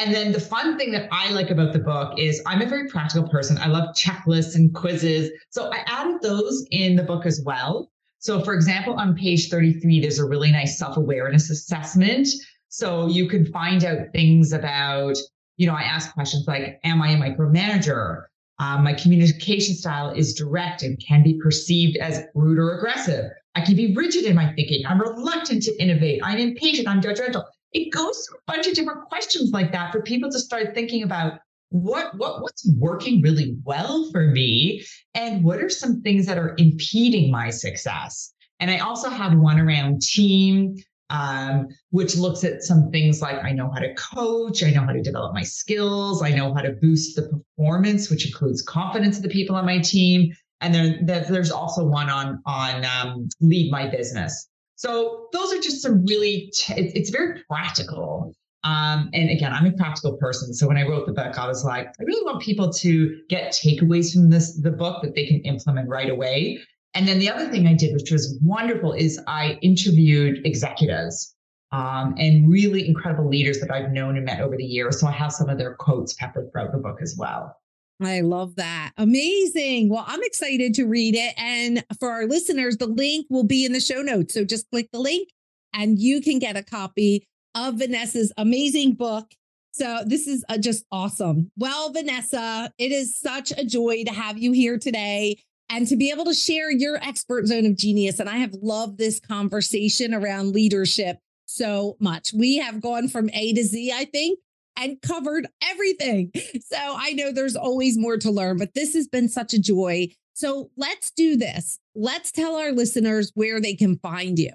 And 0.00 0.14
then 0.14 0.32
the 0.32 0.40
fun 0.40 0.78
thing 0.78 0.92
that 0.92 1.10
I 1.12 1.30
like 1.30 1.50
about 1.50 1.74
the 1.74 1.78
book 1.78 2.18
is 2.18 2.42
I'm 2.46 2.62
a 2.62 2.66
very 2.66 2.88
practical 2.88 3.28
person. 3.28 3.58
I 3.58 3.66
love 3.66 3.94
checklists 3.94 4.54
and 4.54 4.74
quizzes. 4.74 5.30
So 5.50 5.70
I 5.70 5.84
added 5.86 6.22
those 6.22 6.66
in 6.70 6.96
the 6.96 7.02
book 7.02 7.26
as 7.26 7.42
well. 7.44 7.90
So, 8.18 8.42
for 8.42 8.54
example, 8.54 8.94
on 8.94 9.14
page 9.14 9.50
33, 9.50 10.00
there's 10.00 10.18
a 10.18 10.24
really 10.24 10.50
nice 10.50 10.78
self 10.78 10.96
awareness 10.96 11.50
assessment. 11.50 12.28
So 12.70 13.08
you 13.08 13.28
can 13.28 13.44
find 13.44 13.84
out 13.84 13.98
things 14.14 14.54
about, 14.54 15.18
you 15.58 15.66
know, 15.66 15.74
I 15.74 15.82
ask 15.82 16.14
questions 16.14 16.48
like, 16.48 16.80
Am 16.82 17.02
I 17.02 17.10
a 17.10 17.18
micromanager? 17.18 18.22
Um, 18.58 18.84
my 18.84 18.94
communication 18.94 19.74
style 19.74 20.12
is 20.12 20.32
direct 20.32 20.82
and 20.82 20.98
can 21.06 21.22
be 21.22 21.38
perceived 21.42 21.98
as 21.98 22.22
rude 22.34 22.58
or 22.58 22.78
aggressive. 22.78 23.26
I 23.54 23.60
can 23.60 23.76
be 23.76 23.94
rigid 23.94 24.24
in 24.24 24.34
my 24.34 24.50
thinking. 24.54 24.82
I'm 24.86 24.98
reluctant 24.98 25.62
to 25.64 25.76
innovate. 25.82 26.22
I'm 26.24 26.38
impatient. 26.38 26.88
I'm 26.88 27.02
judgmental 27.02 27.44
it 27.72 27.92
goes 27.92 28.26
through 28.26 28.38
a 28.38 28.52
bunch 28.52 28.66
of 28.66 28.74
different 28.74 29.04
questions 29.08 29.50
like 29.50 29.72
that 29.72 29.92
for 29.92 30.02
people 30.02 30.30
to 30.30 30.38
start 30.38 30.74
thinking 30.74 31.02
about 31.02 31.40
what 31.70 32.16
what 32.16 32.42
what's 32.42 32.68
working 32.78 33.22
really 33.22 33.56
well 33.64 34.10
for 34.10 34.26
me 34.26 34.84
and 35.14 35.44
what 35.44 35.60
are 35.60 35.68
some 35.68 36.02
things 36.02 36.26
that 36.26 36.36
are 36.36 36.54
impeding 36.58 37.30
my 37.30 37.48
success. 37.50 38.32
And 38.58 38.70
i 38.70 38.78
also 38.78 39.08
have 39.08 39.38
one 39.38 39.58
around 39.58 40.02
team 40.02 40.76
um, 41.08 41.66
which 41.90 42.16
looks 42.16 42.44
at 42.44 42.62
some 42.62 42.90
things 42.90 43.22
like 43.22 43.36
i 43.42 43.52
know 43.52 43.70
how 43.72 43.80
to 43.80 43.94
coach 43.94 44.62
i 44.62 44.70
know 44.70 44.82
how 44.82 44.92
to 44.92 45.02
develop 45.02 45.32
my 45.32 45.42
skills 45.42 46.22
i 46.22 46.30
know 46.30 46.52
how 46.52 46.60
to 46.60 46.72
boost 46.72 47.16
the 47.16 47.22
performance 47.22 48.10
which 48.10 48.26
includes 48.26 48.62
confidence 48.62 49.16
of 49.16 49.22
the 49.22 49.28
people 49.28 49.56
on 49.56 49.64
my 49.64 49.78
team. 49.78 50.32
And 50.62 50.74
then 50.74 51.06
there's 51.06 51.50
also 51.50 51.86
one 51.86 52.10
on 52.10 52.42
on 52.44 52.84
um, 52.84 53.28
lead 53.40 53.70
my 53.72 53.88
business 53.88 54.49
so 54.80 55.26
those 55.34 55.52
are 55.52 55.60
just 55.60 55.82
some 55.82 56.06
really, 56.06 56.50
t- 56.54 56.72
it's 56.74 57.10
very 57.10 57.42
practical. 57.50 58.32
Um, 58.64 59.10
and 59.12 59.28
again, 59.28 59.52
I'm 59.52 59.66
a 59.66 59.72
practical 59.72 60.16
person. 60.16 60.54
So 60.54 60.66
when 60.66 60.78
I 60.78 60.88
wrote 60.88 61.04
the 61.04 61.12
book, 61.12 61.38
I 61.38 61.46
was 61.46 61.66
like, 61.66 61.88
I 61.88 62.02
really 62.02 62.24
want 62.24 62.40
people 62.40 62.72
to 62.72 63.20
get 63.28 63.52
takeaways 63.52 64.10
from 64.10 64.30
this, 64.30 64.58
the 64.58 64.70
book 64.70 65.02
that 65.02 65.14
they 65.14 65.26
can 65.26 65.40
implement 65.40 65.86
right 65.90 66.08
away. 66.08 66.60
And 66.94 67.06
then 67.06 67.18
the 67.18 67.28
other 67.28 67.50
thing 67.50 67.66
I 67.66 67.74
did, 67.74 67.92
which 67.92 68.10
was 68.10 68.38
wonderful, 68.42 68.94
is 68.94 69.20
I 69.26 69.58
interviewed 69.60 70.46
executives 70.46 71.34
um, 71.72 72.14
and 72.16 72.50
really 72.50 72.88
incredible 72.88 73.28
leaders 73.28 73.60
that 73.60 73.70
I've 73.70 73.92
known 73.92 74.16
and 74.16 74.24
met 74.24 74.40
over 74.40 74.56
the 74.56 74.64
years. 74.64 74.98
So 74.98 75.08
I 75.08 75.12
have 75.12 75.30
some 75.30 75.50
of 75.50 75.58
their 75.58 75.74
quotes 75.74 76.14
peppered 76.14 76.50
throughout 76.52 76.72
the 76.72 76.78
book 76.78 77.00
as 77.02 77.16
well. 77.18 77.54
I 78.00 78.20
love 78.20 78.56
that. 78.56 78.92
Amazing. 78.96 79.90
Well, 79.90 80.04
I'm 80.06 80.22
excited 80.22 80.74
to 80.74 80.86
read 80.86 81.14
it. 81.14 81.34
And 81.36 81.84
for 81.98 82.10
our 82.10 82.26
listeners, 82.26 82.76
the 82.76 82.86
link 82.86 83.26
will 83.28 83.44
be 83.44 83.64
in 83.64 83.72
the 83.72 83.80
show 83.80 84.02
notes. 84.02 84.34
So 84.34 84.44
just 84.44 84.70
click 84.70 84.88
the 84.92 85.00
link 85.00 85.28
and 85.74 85.98
you 85.98 86.20
can 86.20 86.38
get 86.38 86.56
a 86.56 86.62
copy 86.62 87.26
of 87.54 87.74
Vanessa's 87.74 88.32
amazing 88.36 88.94
book. 88.94 89.32
So 89.72 90.02
this 90.04 90.26
is 90.26 90.44
uh, 90.48 90.58
just 90.58 90.84
awesome. 90.90 91.50
Well, 91.56 91.92
Vanessa, 91.92 92.72
it 92.78 92.90
is 92.90 93.18
such 93.18 93.52
a 93.52 93.64
joy 93.64 94.04
to 94.04 94.12
have 94.12 94.38
you 94.38 94.52
here 94.52 94.78
today 94.78 95.38
and 95.68 95.86
to 95.86 95.96
be 95.96 96.10
able 96.10 96.24
to 96.24 96.34
share 96.34 96.70
your 96.70 96.96
expert 96.96 97.46
zone 97.46 97.66
of 97.66 97.76
genius. 97.76 98.18
And 98.18 98.28
I 98.28 98.38
have 98.38 98.54
loved 98.60 98.98
this 98.98 99.20
conversation 99.20 100.12
around 100.12 100.52
leadership 100.54 101.18
so 101.46 101.96
much. 102.00 102.32
We 102.32 102.58
have 102.58 102.80
gone 102.80 103.08
from 103.08 103.30
A 103.32 103.52
to 103.52 103.62
Z, 103.62 103.92
I 103.92 104.04
think, 104.06 104.38
and 104.76 105.00
covered 105.02 105.48
everything. 105.62 106.32
So 106.62 106.76
I 106.78 107.12
know 107.12 107.32
there's 107.32 107.56
always 107.56 107.98
more 107.98 108.16
to 108.18 108.30
learn, 108.30 108.58
but 108.58 108.74
this 108.74 108.94
has 108.94 109.08
been 109.08 109.28
such 109.28 109.52
a 109.52 109.60
joy. 109.60 110.08
So 110.34 110.70
let's 110.76 111.10
do 111.10 111.36
this. 111.36 111.80
Let's 111.94 112.32
tell 112.32 112.56
our 112.56 112.72
listeners 112.72 113.32
where 113.34 113.60
they 113.60 113.74
can 113.74 113.98
find 113.98 114.38
you. 114.38 114.52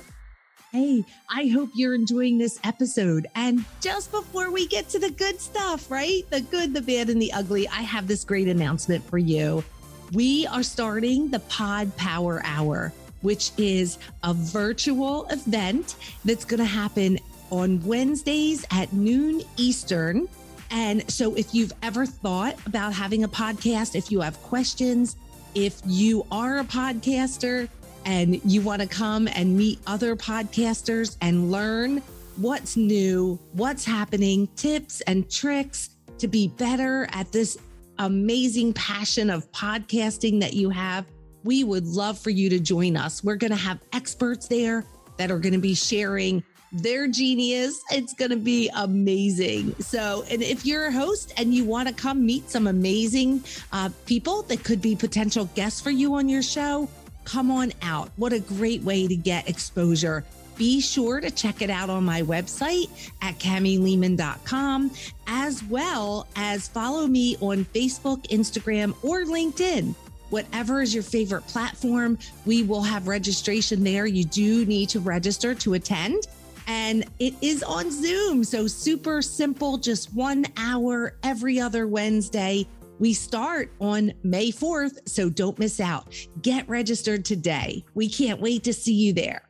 Hey, 0.70 1.04
I 1.28 1.46
hope 1.46 1.70
you're 1.74 1.94
enjoying 1.94 2.38
this 2.38 2.58
episode. 2.64 3.26
And 3.34 3.64
just 3.80 4.10
before 4.10 4.50
we 4.50 4.66
get 4.66 4.88
to 4.90 4.98
the 4.98 5.10
good 5.10 5.40
stuff, 5.40 5.90
right? 5.90 6.22
The 6.30 6.40
good, 6.40 6.74
the 6.74 6.80
bad, 6.80 7.10
and 7.10 7.20
the 7.20 7.32
ugly, 7.32 7.66
I 7.68 7.82
have 7.82 8.06
this 8.06 8.24
great 8.24 8.48
announcement 8.48 9.04
for 9.08 9.18
you. 9.18 9.64
We 10.12 10.46
are 10.46 10.62
starting 10.62 11.30
the 11.30 11.40
Pod 11.40 11.96
Power 11.96 12.42
Hour, 12.44 12.92
which 13.22 13.50
is 13.56 13.98
a 14.22 14.34
virtual 14.34 15.26
event 15.30 15.96
that's 16.24 16.44
going 16.44 16.58
to 16.58 16.64
happen 16.64 17.18
on 17.50 17.80
Wednesdays 17.84 18.64
at 18.70 18.92
noon 18.92 19.42
Eastern. 19.56 20.28
And 20.70 21.08
so, 21.10 21.34
if 21.34 21.54
you've 21.54 21.72
ever 21.82 22.06
thought 22.06 22.56
about 22.66 22.92
having 22.92 23.24
a 23.24 23.28
podcast, 23.28 23.94
if 23.94 24.10
you 24.10 24.20
have 24.20 24.40
questions, 24.42 25.16
if 25.54 25.80
you 25.86 26.26
are 26.32 26.58
a 26.58 26.64
podcaster, 26.64 27.68
and 28.04 28.40
you 28.44 28.60
want 28.60 28.82
to 28.82 28.88
come 28.88 29.28
and 29.28 29.56
meet 29.56 29.78
other 29.86 30.16
podcasters 30.16 31.16
and 31.20 31.50
learn 31.50 32.02
what's 32.36 32.76
new, 32.76 33.38
what's 33.52 33.84
happening, 33.84 34.48
tips 34.56 35.00
and 35.02 35.30
tricks 35.30 35.90
to 36.18 36.28
be 36.28 36.48
better 36.48 37.08
at 37.12 37.30
this 37.32 37.58
amazing 37.98 38.72
passion 38.72 39.30
of 39.30 39.50
podcasting 39.52 40.40
that 40.40 40.54
you 40.54 40.70
have, 40.70 41.06
we 41.44 41.64
would 41.64 41.86
love 41.86 42.18
for 42.18 42.30
you 42.30 42.48
to 42.48 42.58
join 42.58 42.96
us. 42.96 43.22
We're 43.22 43.36
going 43.36 43.50
to 43.50 43.56
have 43.56 43.78
experts 43.92 44.48
there 44.48 44.84
that 45.16 45.30
are 45.30 45.38
going 45.38 45.52
to 45.52 45.60
be 45.60 45.74
sharing 45.74 46.42
their 46.72 47.06
genius. 47.06 47.80
It's 47.90 48.14
going 48.14 48.32
to 48.32 48.36
be 48.36 48.68
amazing. 48.74 49.74
So, 49.78 50.24
and 50.28 50.42
if 50.42 50.66
you're 50.66 50.86
a 50.86 50.92
host 50.92 51.32
and 51.36 51.54
you 51.54 51.64
want 51.64 51.88
to 51.88 51.94
come 51.94 52.26
meet 52.26 52.50
some 52.50 52.66
amazing 52.66 53.44
uh, 53.72 53.90
people 54.06 54.42
that 54.44 54.64
could 54.64 54.82
be 54.82 54.96
potential 54.96 55.44
guests 55.54 55.80
for 55.80 55.90
you 55.90 56.14
on 56.14 56.28
your 56.28 56.42
show, 56.42 56.88
come 57.24 57.50
on 57.50 57.72
out. 57.82 58.10
What 58.16 58.32
a 58.32 58.40
great 58.40 58.82
way 58.82 59.06
to 59.06 59.16
get 59.16 59.48
exposure. 59.48 60.24
Be 60.56 60.80
sure 60.80 61.20
to 61.20 61.30
check 61.30 61.62
it 61.62 61.70
out 61.70 61.90
on 61.90 62.04
my 62.04 62.22
website 62.22 62.88
at 63.22 63.38
kamielehmann.com, 63.38 64.90
as 65.26 65.64
well 65.64 66.28
as 66.36 66.68
follow 66.68 67.06
me 67.06 67.36
on 67.40 67.64
Facebook, 67.66 68.26
Instagram, 68.28 68.94
or 69.02 69.24
LinkedIn. 69.24 69.94
Whatever 70.30 70.80
is 70.82 70.94
your 70.94 71.02
favorite 71.02 71.46
platform, 71.46 72.18
we 72.46 72.62
will 72.62 72.82
have 72.82 73.08
registration 73.08 73.84
there. 73.84 74.06
You 74.06 74.24
do 74.24 74.64
need 74.66 74.88
to 74.90 75.00
register 75.00 75.54
to 75.56 75.74
attend. 75.74 76.26
And 76.66 77.04
it 77.18 77.34
is 77.42 77.62
on 77.62 77.90
Zoom. 77.90 78.42
So 78.42 78.66
super 78.66 79.20
simple, 79.20 79.76
just 79.76 80.14
one 80.14 80.46
hour 80.56 81.14
every 81.22 81.60
other 81.60 81.86
Wednesday. 81.86 82.66
We 83.00 83.12
start 83.12 83.72
on 83.80 84.12
May 84.22 84.50
4th, 84.50 85.08
so 85.08 85.28
don't 85.28 85.58
miss 85.58 85.80
out. 85.80 86.14
Get 86.42 86.68
registered 86.68 87.24
today. 87.24 87.84
We 87.94 88.08
can't 88.08 88.40
wait 88.40 88.62
to 88.64 88.72
see 88.72 88.94
you 88.94 89.12
there. 89.12 89.42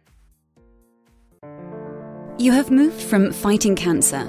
You 2.38 2.52
have 2.52 2.70
moved 2.70 3.00
from 3.00 3.32
fighting 3.32 3.76
cancer 3.76 4.24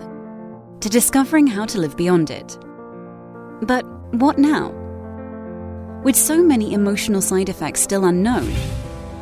to 0.82 0.90
discovering 0.90 1.48
how 1.48 1.66
to 1.66 1.80
live 1.80 1.96
beyond 1.96 2.30
it. 2.30 2.58
But 3.62 3.86
what 4.16 4.38
now? 4.38 4.72
With 6.04 6.16
so 6.16 6.44
many 6.44 6.74
emotional 6.74 7.22
side 7.22 7.50
effects 7.50 7.82
still 7.82 8.06
unknown, 8.06 8.54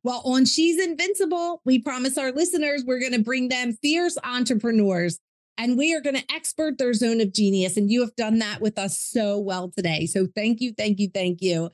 Well, 0.09 0.23
on 0.25 0.47
She's 0.47 0.83
Invincible, 0.83 1.61
we 1.67 1.81
promise 1.81 2.17
our 2.17 2.33
listeners 2.33 2.83
we're 2.83 2.99
going 2.99 3.13
to 3.13 3.19
bring 3.19 3.51
them 3.51 3.75
fierce 3.83 4.17
entrepreneurs 4.25 5.19
and 5.59 5.77
we 5.77 5.95
are 5.95 6.01
going 6.01 6.17
to 6.17 6.25
expert 6.35 6.79
their 6.79 6.95
zone 6.95 7.21
of 7.21 7.35
genius. 7.35 7.77
And 7.77 7.91
you 7.91 8.01
have 8.01 8.17
done 8.17 8.39
that 8.39 8.63
with 8.63 8.79
us 8.79 8.99
so 8.99 9.39
well 9.39 9.71
today. 9.71 10.07
So 10.07 10.27
thank 10.35 10.63
you, 10.63 10.73
thank 10.73 10.99
you, 10.99 11.11
thank 11.13 11.43
you. 11.43 11.69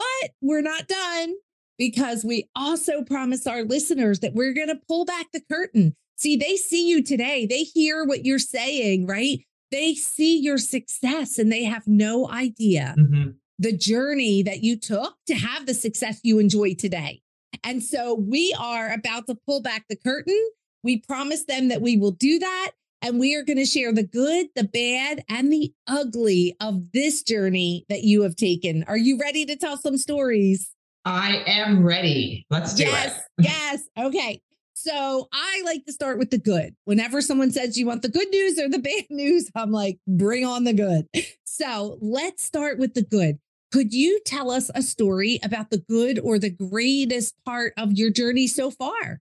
But 0.00 0.30
we're 0.40 0.62
not 0.62 0.88
done 0.88 1.34
because 1.78 2.24
we 2.24 2.48
also 2.56 3.04
promise 3.04 3.46
our 3.46 3.62
listeners 3.62 4.18
that 4.18 4.34
we're 4.34 4.52
going 4.52 4.66
to 4.66 4.80
pull 4.88 5.04
back 5.04 5.26
the 5.32 5.42
curtain. 5.48 5.94
See, 6.16 6.36
they 6.36 6.56
see 6.56 6.88
you 6.88 7.04
today, 7.04 7.46
they 7.46 7.62
hear 7.62 8.04
what 8.04 8.24
you're 8.24 8.40
saying, 8.40 9.06
right? 9.06 9.38
They 9.70 9.94
see 9.94 10.36
your 10.40 10.58
success 10.58 11.38
and 11.38 11.52
they 11.52 11.62
have 11.62 11.86
no 11.86 12.28
idea 12.28 12.96
mm-hmm. 12.98 13.30
the 13.60 13.76
journey 13.76 14.42
that 14.42 14.64
you 14.64 14.76
took 14.76 15.14
to 15.28 15.36
have 15.36 15.66
the 15.66 15.74
success 15.74 16.18
you 16.24 16.40
enjoy 16.40 16.74
today. 16.74 17.22
And 17.66 17.82
so 17.82 18.14
we 18.14 18.56
are 18.60 18.92
about 18.92 19.26
to 19.26 19.34
pull 19.34 19.60
back 19.60 19.86
the 19.88 19.96
curtain. 19.96 20.40
We 20.84 21.00
promise 21.00 21.44
them 21.46 21.66
that 21.68 21.82
we 21.82 21.96
will 21.96 22.12
do 22.12 22.38
that. 22.38 22.70
And 23.02 23.18
we 23.18 23.34
are 23.34 23.42
going 23.42 23.58
to 23.58 23.66
share 23.66 23.92
the 23.92 24.04
good, 24.04 24.46
the 24.54 24.64
bad, 24.64 25.24
and 25.28 25.52
the 25.52 25.72
ugly 25.88 26.56
of 26.60 26.92
this 26.92 27.24
journey 27.24 27.84
that 27.88 28.04
you 28.04 28.22
have 28.22 28.36
taken. 28.36 28.84
Are 28.84 28.96
you 28.96 29.18
ready 29.18 29.44
to 29.46 29.56
tell 29.56 29.76
some 29.76 29.98
stories? 29.98 30.70
I 31.04 31.42
am 31.46 31.84
ready. 31.84 32.46
Let's 32.50 32.74
do 32.74 32.84
yes, 32.84 33.18
it. 33.18 33.24
yes. 33.44 33.82
Okay. 33.98 34.40
So 34.74 35.28
I 35.32 35.62
like 35.64 35.84
to 35.86 35.92
start 35.92 36.18
with 36.18 36.30
the 36.30 36.38
good. 36.38 36.76
Whenever 36.84 37.20
someone 37.20 37.50
says 37.50 37.76
you 37.76 37.86
want 37.86 38.02
the 38.02 38.08
good 38.08 38.28
news 38.30 38.60
or 38.60 38.68
the 38.68 38.78
bad 38.78 39.06
news, 39.10 39.50
I'm 39.56 39.72
like, 39.72 39.98
bring 40.06 40.44
on 40.44 40.62
the 40.62 40.72
good. 40.72 41.08
So 41.44 41.98
let's 42.00 42.44
start 42.44 42.78
with 42.78 42.94
the 42.94 43.02
good. 43.02 43.38
Could 43.72 43.92
you 43.92 44.20
tell 44.24 44.50
us 44.50 44.70
a 44.74 44.82
story 44.82 45.40
about 45.42 45.70
the 45.70 45.78
good 45.78 46.18
or 46.18 46.38
the 46.38 46.50
greatest 46.50 47.34
part 47.44 47.72
of 47.76 47.92
your 47.92 48.10
journey 48.10 48.46
so 48.46 48.70
far? 48.70 49.20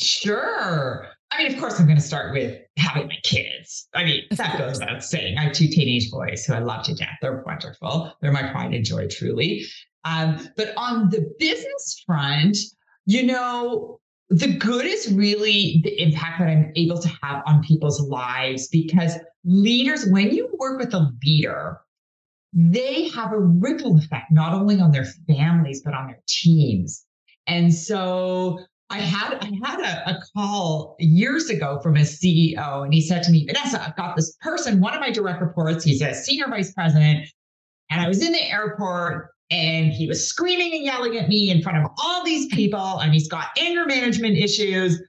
Sure. 0.00 1.06
I 1.30 1.42
mean, 1.42 1.52
of 1.52 1.60
course, 1.60 1.78
I'm 1.78 1.86
going 1.86 1.98
to 1.98 2.02
start 2.02 2.32
with 2.32 2.60
having 2.76 3.06
my 3.06 3.18
kids. 3.22 3.88
I 3.94 4.04
mean, 4.04 4.24
that 4.32 4.58
goes 4.58 4.80
without 4.80 5.04
saying. 5.04 5.38
I 5.38 5.42
have 5.44 5.52
two 5.52 5.68
teenage 5.68 6.10
boys 6.10 6.44
who 6.44 6.54
I 6.54 6.58
love 6.58 6.84
to 6.86 6.94
death. 6.94 7.18
They're 7.22 7.42
wonderful. 7.46 8.12
They're 8.20 8.32
my 8.32 8.50
pride 8.50 8.74
and 8.74 8.84
joy, 8.84 9.06
truly. 9.08 9.64
Um, 10.04 10.48
but 10.56 10.72
on 10.76 11.10
the 11.10 11.32
business 11.38 12.02
front, 12.06 12.56
you 13.06 13.22
know, 13.22 14.00
the 14.30 14.56
good 14.56 14.86
is 14.86 15.12
really 15.12 15.80
the 15.84 16.00
impact 16.02 16.40
that 16.40 16.48
I'm 16.48 16.72
able 16.74 16.98
to 16.98 17.08
have 17.22 17.42
on 17.46 17.62
people's 17.62 18.00
lives 18.00 18.68
because 18.68 19.14
leaders, 19.44 20.06
when 20.06 20.34
you 20.34 20.48
work 20.58 20.80
with 20.80 20.94
a 20.94 21.12
leader, 21.22 21.80
they 22.52 23.08
have 23.08 23.32
a 23.32 23.38
ripple 23.38 23.96
effect, 23.96 24.26
not 24.30 24.52
only 24.52 24.80
on 24.80 24.90
their 24.90 25.06
families, 25.28 25.82
but 25.84 25.94
on 25.94 26.08
their 26.08 26.20
teams. 26.26 27.04
And 27.46 27.72
so 27.72 28.58
I 28.90 28.98
had 28.98 29.34
I 29.34 29.52
had 29.64 29.80
a, 29.80 30.10
a, 30.10 30.22
call 30.34 30.96
years 30.98 31.48
ago 31.48 31.78
from 31.80 31.96
a 31.96 32.00
CEO, 32.00 32.84
and 32.84 32.92
he 32.92 33.00
said 33.00 33.22
to 33.22 33.30
me, 33.30 33.46
Vanessa, 33.46 33.80
I've 33.80 33.96
got 33.96 34.16
this 34.16 34.36
person, 34.40 34.80
one 34.80 34.94
of 34.94 35.00
my 35.00 35.10
direct 35.10 35.40
reports. 35.40 35.84
He's 35.84 36.02
a 36.02 36.12
senior 36.12 36.48
vice 36.48 36.72
president, 36.72 37.26
and 37.90 38.00
I 38.00 38.08
was 38.08 38.20
in 38.20 38.32
the 38.32 38.42
airport, 38.50 39.28
and 39.50 39.92
he 39.92 40.08
was 40.08 40.28
screaming 40.28 40.74
and 40.74 40.84
yelling 40.84 41.16
at 41.18 41.28
me 41.28 41.50
in 41.50 41.62
front 41.62 41.78
of 41.78 41.90
all 41.98 42.24
these 42.24 42.52
people, 42.52 42.98
and 42.98 43.14
he's 43.14 43.28
got 43.28 43.46
anger 43.58 43.86
management 43.86 44.36
issues. 44.36 45.00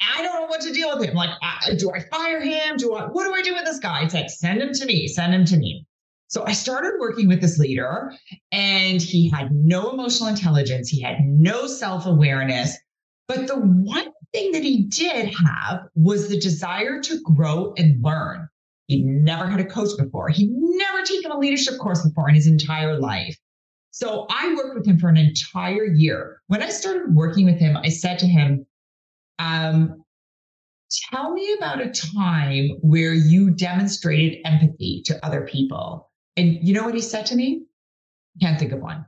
I 0.00 0.22
don't 0.22 0.34
know 0.34 0.46
what 0.46 0.62
to 0.62 0.72
deal 0.72 0.96
with 0.96 1.06
him. 1.06 1.14
Like, 1.14 1.30
do 1.76 1.90
I 1.90 2.00
fire 2.10 2.40
him? 2.40 2.78
Do 2.78 2.94
I? 2.94 3.04
What 3.06 3.24
do 3.24 3.34
I 3.34 3.42
do 3.42 3.52
with 3.52 3.64
this 3.64 3.78
guy? 3.78 4.04
It's 4.04 4.14
like, 4.14 4.30
send 4.30 4.62
him 4.62 4.72
to 4.72 4.86
me. 4.86 5.06
Send 5.06 5.34
him 5.34 5.44
to 5.46 5.56
me. 5.58 5.84
So 6.28 6.44
I 6.46 6.52
started 6.52 6.92
working 7.00 7.26
with 7.26 7.40
this 7.40 7.58
leader, 7.58 8.12
and 8.52 9.00
he 9.00 9.30
had 9.30 9.50
no 9.52 9.90
emotional 9.90 10.28
intelligence. 10.28 10.88
He 10.88 11.00
had 11.00 11.20
no 11.20 11.66
self 11.66 12.06
awareness 12.06 12.76
but 13.28 13.46
the 13.46 13.58
one 13.58 14.10
thing 14.32 14.52
that 14.52 14.62
he 14.62 14.84
did 14.84 15.32
have 15.34 15.86
was 15.94 16.28
the 16.28 16.40
desire 16.40 17.00
to 17.02 17.20
grow 17.20 17.74
and 17.76 18.02
learn. 18.02 18.48
He'd 18.86 19.04
never 19.04 19.46
had 19.46 19.60
a 19.60 19.66
coach 19.66 19.90
before. 19.98 20.30
He'd 20.30 20.50
never 20.50 21.02
taken 21.02 21.30
a 21.30 21.38
leadership 21.38 21.78
course 21.78 22.02
before 22.02 22.30
in 22.30 22.34
his 22.34 22.46
entire 22.46 22.98
life. 22.98 23.36
So 23.90 24.26
I 24.30 24.54
worked 24.54 24.76
with 24.76 24.86
him 24.86 24.98
for 24.98 25.10
an 25.10 25.18
entire 25.18 25.84
year. 25.84 26.40
When 26.46 26.62
I 26.62 26.70
started 26.70 27.14
working 27.14 27.44
with 27.44 27.58
him, 27.58 27.76
I 27.76 27.90
said 27.90 28.18
to 28.20 28.26
him, 28.26 28.66
um, 29.38 30.02
Tell 31.12 31.32
me 31.34 31.54
about 31.58 31.82
a 31.82 31.90
time 31.90 32.70
where 32.80 33.12
you 33.12 33.50
demonstrated 33.50 34.38
empathy 34.46 35.02
to 35.04 35.22
other 35.22 35.42
people. 35.42 36.07
And 36.38 36.58
you 36.66 36.72
know 36.72 36.84
what 36.84 36.94
he 36.94 37.02
said 37.02 37.26
to 37.26 37.34
me? 37.34 37.64
Can't 38.40 38.58
think 38.58 38.72
of 38.72 38.80
one 38.80 39.04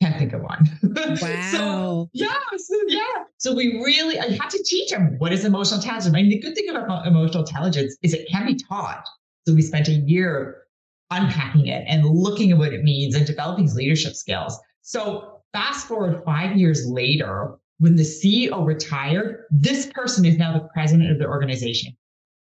can't 0.00 0.18
think 0.18 0.32
of 0.32 0.42
one. 0.42 0.68
Wow. 1.20 1.50
so, 1.52 2.10
yeah. 2.12 2.34
So, 2.56 2.74
yeah. 2.88 3.00
So 3.38 3.54
we 3.54 3.80
really, 3.84 4.18
I 4.18 4.30
had 4.30 4.50
to 4.50 4.62
teach 4.64 4.92
him 4.92 5.16
what 5.18 5.32
is 5.32 5.44
emotional 5.44 5.80
intelligence. 5.80 6.06
I 6.06 6.10
mean, 6.10 6.30
the 6.30 6.38
good 6.38 6.54
thing 6.54 6.68
about 6.68 7.06
emotional 7.06 7.44
intelligence 7.44 7.96
is 8.02 8.14
it 8.14 8.28
can 8.28 8.46
be 8.46 8.54
taught. 8.54 9.04
So 9.46 9.54
we 9.54 9.62
spent 9.62 9.88
a 9.88 9.92
year 9.92 10.62
unpacking 11.10 11.66
it 11.66 11.84
and 11.86 12.04
looking 12.06 12.52
at 12.52 12.58
what 12.58 12.72
it 12.72 12.82
means 12.82 13.14
and 13.14 13.26
developing 13.26 13.64
his 13.64 13.74
leadership 13.74 14.14
skills. 14.14 14.58
So 14.82 15.42
fast 15.52 15.86
forward 15.86 16.22
five 16.24 16.56
years 16.56 16.86
later, 16.86 17.56
when 17.78 17.96
the 17.96 18.02
CEO 18.02 18.64
retired, 18.64 19.44
this 19.50 19.86
person 19.86 20.24
is 20.24 20.36
now 20.36 20.52
the 20.52 20.68
president 20.72 21.10
of 21.10 21.18
the 21.18 21.26
organization. 21.26 21.96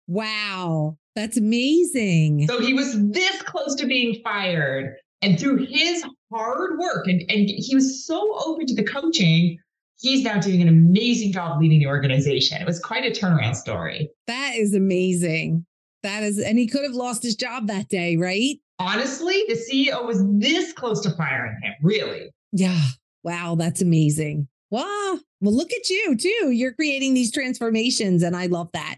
Wow. 0.07 0.97
That's 1.15 1.37
amazing. 1.37 2.47
So 2.47 2.59
he 2.59 2.73
was 2.73 2.95
this 3.09 3.41
close 3.43 3.75
to 3.75 3.85
being 3.85 4.21
fired. 4.23 4.95
And 5.21 5.39
through 5.39 5.65
his 5.65 6.03
hard 6.33 6.77
work, 6.79 7.07
and, 7.07 7.21
and 7.29 7.49
he 7.49 7.73
was 7.73 8.05
so 8.05 8.35
open 8.45 8.65
to 8.65 8.75
the 8.75 8.83
coaching, 8.83 9.57
he's 9.99 10.23
now 10.23 10.39
doing 10.39 10.61
an 10.61 10.67
amazing 10.67 11.31
job 11.31 11.61
leading 11.61 11.79
the 11.79 11.87
organization. 11.87 12.61
It 12.61 12.65
was 12.65 12.79
quite 12.79 13.05
a 13.05 13.11
turnaround 13.11 13.55
story. 13.55 14.09
That 14.27 14.55
is 14.55 14.73
amazing. 14.73 15.65
That 16.01 16.23
is, 16.23 16.39
and 16.39 16.59
he 16.59 16.67
could 16.67 16.83
have 16.83 16.93
lost 16.93 17.23
his 17.23 17.35
job 17.35 17.67
that 17.67 17.87
day, 17.87 18.17
right? 18.17 18.57
Honestly, 18.79 19.45
the 19.47 19.55
CEO 19.55 20.05
was 20.05 20.21
this 20.39 20.73
close 20.73 20.99
to 21.01 21.11
firing 21.11 21.57
him, 21.63 21.73
really. 21.81 22.29
Yeah. 22.51 22.81
Wow. 23.23 23.55
That's 23.57 23.81
amazing. 23.81 24.49
Wow. 24.69 25.19
Well, 25.39 25.55
look 25.55 25.71
at 25.71 25.89
you, 25.89 26.17
too. 26.17 26.51
You're 26.51 26.73
creating 26.73 27.13
these 27.13 27.31
transformations, 27.31 28.23
and 28.23 28.35
I 28.35 28.47
love 28.47 28.69
that. 28.73 28.97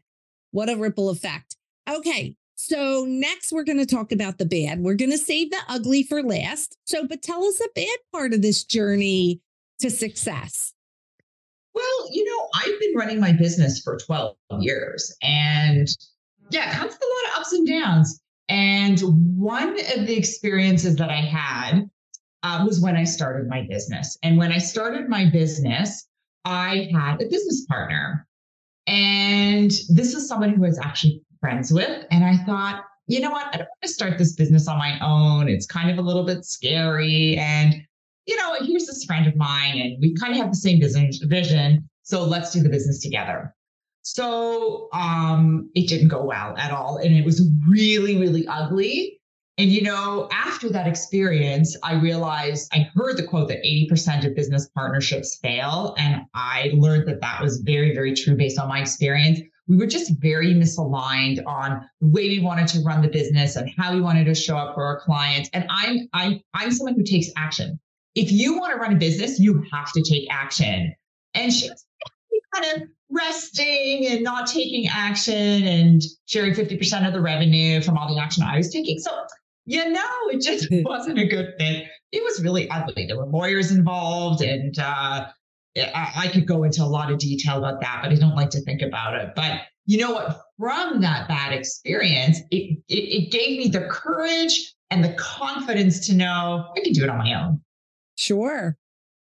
What 0.52 0.70
a 0.70 0.76
ripple 0.76 1.10
effect. 1.10 1.56
Okay. 1.90 2.36
So 2.56 3.06
next 3.08 3.52
we're 3.52 3.64
going 3.64 3.78
to 3.80 3.86
talk 3.86 4.12
about 4.12 4.38
the 4.38 4.46
bad. 4.46 4.80
We're 4.80 4.96
going 4.96 5.12
to 5.12 5.18
save 5.18 5.52
the 5.52 5.60
ugly 5.68 6.04
for 6.04 6.24
last. 6.24 6.78
So, 6.86 7.06
but 7.06 7.22
tell 7.22 7.44
us 7.44 7.60
a 7.60 7.70
bad 7.76 7.98
part 8.12 8.34
of 8.34 8.42
this 8.42 8.64
journey 8.64 9.42
to 9.80 9.90
success. 9.90 10.74
Well, 11.74 12.10
you 12.12 12.24
know, 12.24 12.48
I've 12.56 12.80
been 12.80 12.96
running 12.96 13.20
my 13.20 13.34
business 13.34 13.82
for 13.82 13.98
12 13.98 14.36
years 14.60 15.16
and 15.22 15.88
yeah, 16.50 16.72
it 16.72 16.76
comes 16.76 16.94
with 16.94 17.02
a 17.02 17.06
lot 17.06 17.34
of 17.34 17.42
ups 17.42 17.54
and 17.54 17.68
downs. 17.68 18.22
And 18.48 19.00
one 19.38 19.70
of 19.98 20.08
the 20.08 20.16
experiences 20.16 20.96
that 20.96 21.10
I 21.10 21.22
had 21.22 21.90
uh, 22.44 22.64
was 22.66 22.80
when 22.80 22.96
I 22.96 23.04
started 23.04 23.50
my 23.50 23.66
business. 23.68 24.18
And 24.24 24.38
when 24.38 24.52
I 24.52 24.60
started 24.60 25.10
my 25.10 25.30
business, 25.30 26.08
I 26.46 26.90
had 26.94 27.22
a 27.22 27.26
business 27.26 27.66
partner. 27.66 28.28
And 28.88 29.72
this 29.90 30.14
is 30.14 30.28
someone 30.28 30.54
who 30.54 30.62
was 30.62 30.78
actually 30.78 31.25
friends 31.46 31.72
with. 31.72 32.06
And 32.10 32.26
I 32.26 32.38
thought, 32.38 32.84
you 33.06 33.20
know 33.20 33.30
what? 33.30 33.46
I 33.54 33.58
don't 33.58 33.68
want 33.68 33.84
to 33.84 33.88
start 33.88 34.18
this 34.18 34.34
business 34.34 34.68
on 34.68 34.80
my 34.80 34.98
own. 35.00 35.48
It's 35.48 35.68
kind 35.68 35.92
of 35.92 36.00
a 36.00 36.02
little 36.02 36.26
bit 36.26 36.44
scary. 36.44 37.38
And, 37.38 37.76
you 38.26 38.36
know, 38.36 38.56
here's 38.62 38.88
this 38.88 39.04
friend 39.06 39.28
of 39.28 39.36
mine, 39.36 39.78
and 39.78 39.98
we 40.02 40.16
kind 40.16 40.34
of 40.34 40.40
have 40.40 40.50
the 40.50 40.58
same 40.58 40.80
business 40.80 41.20
vision. 41.20 41.88
So 42.02 42.24
let's 42.24 42.52
do 42.52 42.64
the 42.64 42.70
business 42.70 43.00
together. 43.00 43.54
So 44.02 44.90
um, 44.92 45.70
it 45.76 45.88
didn't 45.88 46.08
go 46.08 46.24
well 46.24 46.58
at 46.58 46.72
all. 46.72 46.98
And 46.98 47.16
it 47.16 47.24
was 47.24 47.48
really, 47.70 48.18
really 48.18 48.48
ugly. 48.48 49.20
And, 49.60 49.72
you 49.72 49.84
know, 49.84 50.28
after 50.32 50.70
that 50.70 50.88
experience, 50.88 51.78
I 51.84 51.94
realized 51.94 52.72
I 52.74 52.90
heard 52.96 53.18
the 53.18 53.24
quote 53.24 53.50
that 53.50 53.64
80% 53.64 54.26
of 54.26 54.36
business 54.36 54.68
partnerships 54.70 55.38
fail. 55.44 55.94
And 56.00 56.24
I 56.34 56.72
learned 56.74 57.08
that 57.08 57.22
that 57.22 57.40
was 57.40 57.60
very, 57.60 57.94
very 57.94 58.16
true 58.16 58.36
based 58.36 58.60
on 58.60 58.68
my 58.68 58.82
experience 58.82 59.42
we 59.68 59.78
were 59.78 59.88
just 59.88 60.12
very 60.20 60.54
misaligned 60.54 61.44
on 61.46 61.88
the 62.00 62.08
way 62.08 62.30
we 62.30 62.40
wanted 62.40 62.68
to 62.68 62.80
run 62.82 63.02
the 63.02 63.08
business 63.08 63.56
and 63.56 63.70
how 63.78 63.94
we 63.94 64.02
wanted 64.02 64.26
to 64.26 64.36
show 64.36 64.58
up 64.58 64.76
for 64.76 64.84
our 64.84 65.00
clients. 65.00 65.50
And 65.54 65.66
I'm 65.70 66.08
I'm 66.14 66.42
I'm 66.54 66.72
someone 66.72 66.96
who 66.96 67.04
takes 67.04 67.30
action. 67.36 67.80
If 68.14 68.32
you 68.32 68.58
want 68.58 68.74
to 68.74 68.80
run 68.80 68.94
a 68.94 68.98
business, 68.98 69.40
you 69.40 69.64
have 69.72 69.92
to 69.94 70.02
take 70.02 70.28
action. 70.32 70.94
And 71.34 71.52
she 71.52 71.70
was 71.70 71.86
kind 72.54 72.82
of 72.82 72.88
resting 73.10 74.08
and 74.08 74.24
not 74.24 74.48
taking 74.48 74.88
action 74.88 75.64
and 75.64 76.02
sharing 76.26 76.54
50% 76.54 77.08
of 77.08 77.14
the 77.14 77.22
revenue 77.22 77.82
from 77.82 77.98
all 77.98 78.14
the 78.14 78.22
action 78.22 78.44
I 78.44 78.58
was 78.58 78.72
taking. 78.72 79.00
So, 79.00 79.12
you 79.66 79.90
know, 79.90 80.10
it 80.30 80.42
just 80.42 80.68
wasn't 80.72 81.20
a 81.20 81.26
good 81.26 81.54
fit. 81.60 81.88
It 82.12 82.24
was 82.24 82.42
really 82.42 82.70
ugly. 82.70 83.06
There 83.08 83.18
were 83.18 83.26
lawyers 83.26 83.72
involved 83.72 84.42
and 84.42 84.78
uh, 84.80 85.28
I, 85.78 86.30
could 86.32 86.48
go 86.48 86.64
into 86.64 86.84
a 86.84 86.86
lot 86.86 87.12
of 87.12 87.20
detail 87.20 87.58
about 87.58 87.82
that, 87.82 88.00
but 88.02 88.12
I 88.12 88.16
don't 88.16 88.36
like 88.36 88.50
to 88.52 88.62
think 88.62 88.82
about 88.82 89.16
it. 89.16 89.34
But 89.36 89.62
you 89.86 89.98
know 89.98 90.12
what? 90.12 90.42
From 90.58 91.02
that 91.02 91.28
bad 91.28 91.54
experience, 91.54 92.40
it, 92.52 92.80
it, 92.88 92.94
it 92.96 93.32
gave 93.32 93.58
me 93.58 93.68
the 93.68 93.88
courage 93.90 94.74
and 94.90 95.04
the 95.04 95.14
confidence 95.14 96.08
to 96.08 96.16
know 96.16 96.72
I 96.76 96.80
can 96.80 96.94
do 96.94 97.04
it 97.04 97.10
on 97.10 97.18
my 97.18 97.34
own. 97.34 97.62
Sure. 98.16 98.78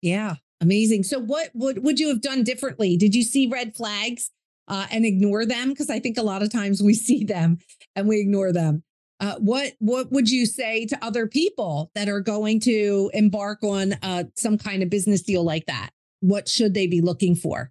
Yeah. 0.02 0.34
Amazing. 0.60 1.04
So 1.04 1.18
what 1.18 1.50
would 1.54 1.84
would 1.84 2.00
you 2.00 2.08
have 2.08 2.20
done 2.20 2.42
differently? 2.42 2.96
Did 2.96 3.14
you 3.14 3.22
see 3.22 3.46
red 3.46 3.74
flags 3.74 4.30
uh, 4.68 4.86
and 4.90 5.04
ignore 5.04 5.44
them? 5.46 5.70
Because 5.70 5.90
I 5.90 6.00
think 6.00 6.18
a 6.18 6.22
lot 6.22 6.42
of 6.42 6.50
times 6.50 6.82
we 6.82 6.94
see 6.94 7.24
them 7.24 7.58
and 7.94 8.08
we 8.08 8.20
ignore 8.20 8.52
them. 8.52 8.82
Uh, 9.18 9.36
what 9.38 9.72
what 9.78 10.12
would 10.12 10.30
you 10.30 10.44
say 10.44 10.84
to 10.86 11.04
other 11.04 11.26
people 11.26 11.90
that 11.94 12.08
are 12.08 12.20
going 12.20 12.60
to 12.60 13.10
embark 13.14 13.62
on 13.62 13.94
uh, 14.02 14.24
some 14.36 14.58
kind 14.58 14.82
of 14.82 14.90
business 14.90 15.22
deal 15.22 15.42
like 15.42 15.64
that? 15.66 15.90
What 16.28 16.48
should 16.48 16.74
they 16.74 16.86
be 16.86 17.00
looking 17.00 17.34
for? 17.34 17.70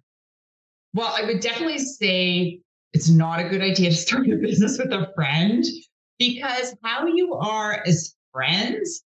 Well, 0.94 1.12
I 1.14 1.24
would 1.24 1.40
definitely 1.40 1.78
say 1.78 2.60
it's 2.92 3.10
not 3.10 3.38
a 3.40 3.48
good 3.48 3.60
idea 3.60 3.90
to 3.90 3.96
start 3.96 4.26
a 4.28 4.36
business 4.36 4.78
with 4.78 4.92
a 4.92 5.12
friend 5.14 5.64
because 6.18 6.74
how 6.82 7.06
you 7.06 7.34
are 7.34 7.82
as 7.86 8.14
friends 8.32 9.02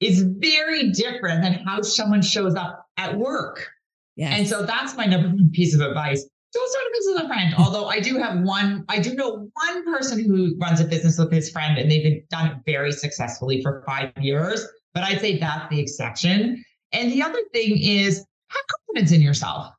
is 0.00 0.22
very 0.22 0.90
different 0.90 1.42
than 1.42 1.54
how 1.66 1.82
someone 1.82 2.22
shows 2.22 2.54
up 2.54 2.86
at 2.96 3.16
work. 3.18 3.68
Yes. 4.16 4.38
And 4.38 4.48
so 4.48 4.64
that's 4.64 4.96
my 4.96 5.06
number 5.06 5.28
one 5.28 5.50
piece 5.52 5.74
of 5.74 5.80
advice. 5.80 6.26
Don't 6.52 6.70
start 6.70 6.84
a 6.86 6.90
business 6.92 7.14
with 7.14 7.24
a 7.24 7.28
friend. 7.28 7.54
Although 7.58 7.86
I 7.86 8.00
do 8.00 8.16
have 8.16 8.40
one, 8.40 8.84
I 8.88 8.98
do 9.00 9.14
know 9.14 9.48
one 9.52 9.84
person 9.84 10.24
who 10.24 10.56
runs 10.58 10.80
a 10.80 10.84
business 10.84 11.18
with 11.18 11.32
his 11.32 11.50
friend 11.50 11.78
and 11.78 11.90
they've 11.90 12.26
done 12.28 12.46
it 12.48 12.56
very 12.64 12.92
successfully 12.92 13.60
for 13.60 13.82
five 13.86 14.12
years. 14.18 14.66
But 14.94 15.02
I'd 15.02 15.20
say 15.20 15.38
that's 15.38 15.68
the 15.68 15.80
exception. 15.80 16.64
And 16.92 17.12
the 17.12 17.22
other 17.22 17.40
thing 17.52 17.76
is 17.76 18.24
have 18.54 18.64
confidence 18.86 19.12
in 19.12 19.20
yourself. 19.20 19.72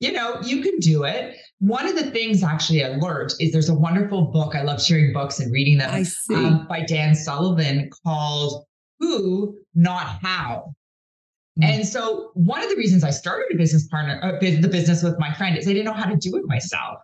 You 0.00 0.12
know, 0.12 0.40
you 0.42 0.62
can 0.62 0.78
do 0.80 1.04
it. 1.04 1.36
One 1.60 1.86
of 1.86 1.94
the 1.94 2.10
things 2.10 2.42
actually 2.42 2.84
I 2.84 2.88
learned 2.96 3.32
is 3.40 3.52
there's 3.52 3.68
a 3.68 3.74
wonderful 3.74 4.26
book. 4.26 4.54
I 4.54 4.62
love 4.62 4.82
sharing 4.82 5.12
books 5.12 5.40
and 5.40 5.52
reading 5.52 5.78
them 5.78 5.90
I 5.90 6.02
see. 6.02 6.34
Um, 6.34 6.66
by 6.68 6.80
Dan 6.80 7.14
Sullivan 7.14 7.90
called 8.04 8.64
Who, 8.98 9.56
Not 9.74 10.18
How. 10.20 10.74
Mm. 11.58 11.64
And 11.64 11.88
so 11.88 12.30
one 12.34 12.62
of 12.62 12.68
the 12.68 12.76
reasons 12.76 13.04
I 13.04 13.10
started 13.10 13.54
a 13.54 13.56
business 13.56 13.86
partner, 13.86 14.20
uh, 14.22 14.38
the 14.40 14.68
business 14.68 15.02
with 15.02 15.18
my 15.18 15.32
friend 15.34 15.56
is 15.56 15.66
I 15.66 15.72
didn't 15.72 15.86
know 15.86 15.92
how 15.92 16.10
to 16.10 16.16
do 16.16 16.36
it 16.36 16.44
myself. 16.46 16.98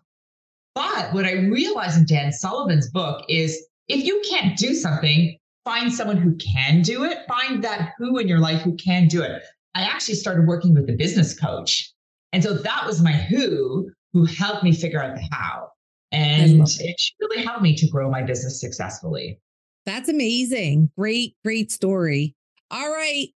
But 0.74 1.12
what 1.12 1.24
I 1.24 1.32
realized 1.32 1.98
in 1.98 2.06
Dan 2.06 2.32
Sullivan's 2.32 2.90
book 2.90 3.24
is 3.28 3.66
if 3.88 4.04
you 4.04 4.22
can't 4.28 4.56
do 4.56 4.74
something, 4.74 5.36
find 5.64 5.92
someone 5.92 6.16
who 6.16 6.36
can 6.36 6.82
do 6.82 7.04
it. 7.04 7.18
Find 7.28 7.62
that 7.64 7.92
who 7.98 8.18
in 8.18 8.28
your 8.28 8.38
life 8.38 8.62
who 8.62 8.74
can 8.76 9.08
do 9.08 9.22
it. 9.22 9.42
I 9.74 9.82
actually 9.82 10.16
started 10.16 10.46
working 10.46 10.74
with 10.74 10.88
a 10.88 10.94
business 10.94 11.38
coach. 11.38 11.92
And 12.32 12.42
so 12.42 12.54
that 12.54 12.86
was 12.86 13.00
my 13.00 13.12
who 13.12 13.90
who 14.12 14.24
helped 14.24 14.64
me 14.64 14.72
figure 14.72 15.02
out 15.02 15.14
the 15.14 15.28
how. 15.30 15.68
And 16.12 16.66
it 16.80 17.02
really 17.20 17.44
helped 17.44 17.62
me 17.62 17.76
to 17.76 17.88
grow 17.88 18.10
my 18.10 18.22
business 18.22 18.60
successfully. 18.60 19.40
That's 19.86 20.08
amazing. 20.08 20.90
Great, 20.98 21.36
great 21.44 21.70
story. 21.70 22.34
All 22.70 22.90
right. 22.90 23.28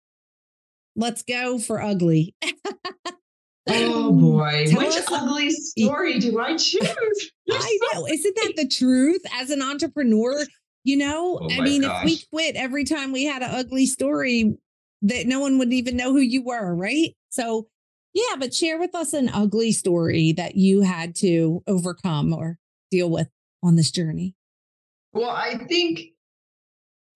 Let's 0.97 1.23
go 1.23 1.59
for 1.59 1.81
ugly. 1.81 2.35
oh 3.69 4.09
um, 4.09 4.21
boy. 4.21 4.67
Tell 4.69 4.79
Which 4.79 4.95
ugly 5.11 5.51
story 5.51 6.19
do 6.19 6.39
I 6.41 6.57
choose? 6.57 7.31
I 7.51 7.79
know. 7.93 8.07
Isn't 8.07 8.37
that 8.37 8.53
the 8.57 8.69
truth 8.69 9.23
as 9.35 9.51
an 9.51 9.63
entrepreneur? 9.63 10.45
You 10.85 10.99
know, 10.99 11.39
oh 11.41 11.49
I 11.51 11.61
mean, 11.61 11.83
gosh. 11.83 12.05
if 12.05 12.05
we 12.05 12.23
quit 12.31 12.57
every 12.57 12.85
time 12.85 13.11
we 13.11 13.25
had 13.25 13.43
an 13.43 13.51
ugly 13.51 13.87
story, 13.87 14.57
that 15.05 15.27
no 15.27 15.39
one 15.39 15.59
would 15.59 15.73
even 15.73 15.97
know 15.97 16.13
who 16.13 16.21
you 16.21 16.43
were, 16.43 16.75
right? 16.75 17.15
So, 17.29 17.69
yeah, 18.15 18.37
but 18.39 18.55
share 18.55 18.79
with 18.79 18.95
us 18.95 19.13
an 19.13 19.29
ugly 19.29 19.71
story 19.73 20.33
that 20.33 20.57
you 20.57 20.81
had 20.81 21.15
to 21.17 21.63
overcome 21.67 22.33
or 22.33 22.59
deal 22.91 23.11
with 23.11 23.29
on 23.63 23.77
this 23.77 23.91
journey. 23.91 24.35
Well, 25.13 25.31
I 25.31 25.59
think 25.69 26.01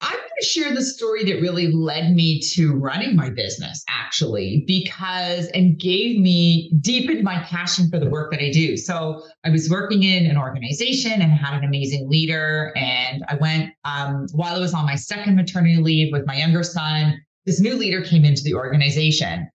I'm 0.01 0.12
going 0.12 0.28
to 0.41 0.47
share 0.47 0.74
the 0.74 0.82
story 0.82 1.24
that 1.24 1.41
really 1.41 1.72
led 1.72 2.12
me 2.12 2.41
to 2.53 2.74
running 2.74 3.16
my 3.16 3.30
business, 3.30 3.82
actually, 3.89 4.64
because 4.66 5.47
and 5.49 5.78
gave 5.78 6.20
me 6.20 6.70
deepened 6.80 7.24
my 7.24 7.41
passion 7.41 7.91
for 7.91 7.99
the 7.99 8.09
work 8.09 8.30
that 8.30 8.41
I 8.41 8.51
do. 8.51 8.76
So 8.76 9.24
I 9.45 9.51
was 9.51 9.68
working 9.68 10.05
in 10.05 10.26
an 10.26 10.36
organization 10.36 11.20
and 11.20 11.32
had 11.32 11.59
an 11.59 11.64
amazing 11.64 12.09
leader. 12.09 12.72
And 12.76 13.24
I 13.28 13.36
went 13.36 13.72
um, 13.84 14.26
while 14.32 14.55
I 14.55 14.59
was 14.59 14.74
on 14.74 14.86
my 14.86 14.95
second 14.95 15.34
maternity 15.34 15.78
leave 15.78 16.12
with 16.12 16.26
my 16.26 16.36
younger 16.36 16.62
son. 16.62 17.20
This 17.49 17.61
new 17.61 17.77
leader 17.77 18.03
came 18.03 18.27
into 18.27 18.43
the 18.43 18.53
organization, 18.53 19.49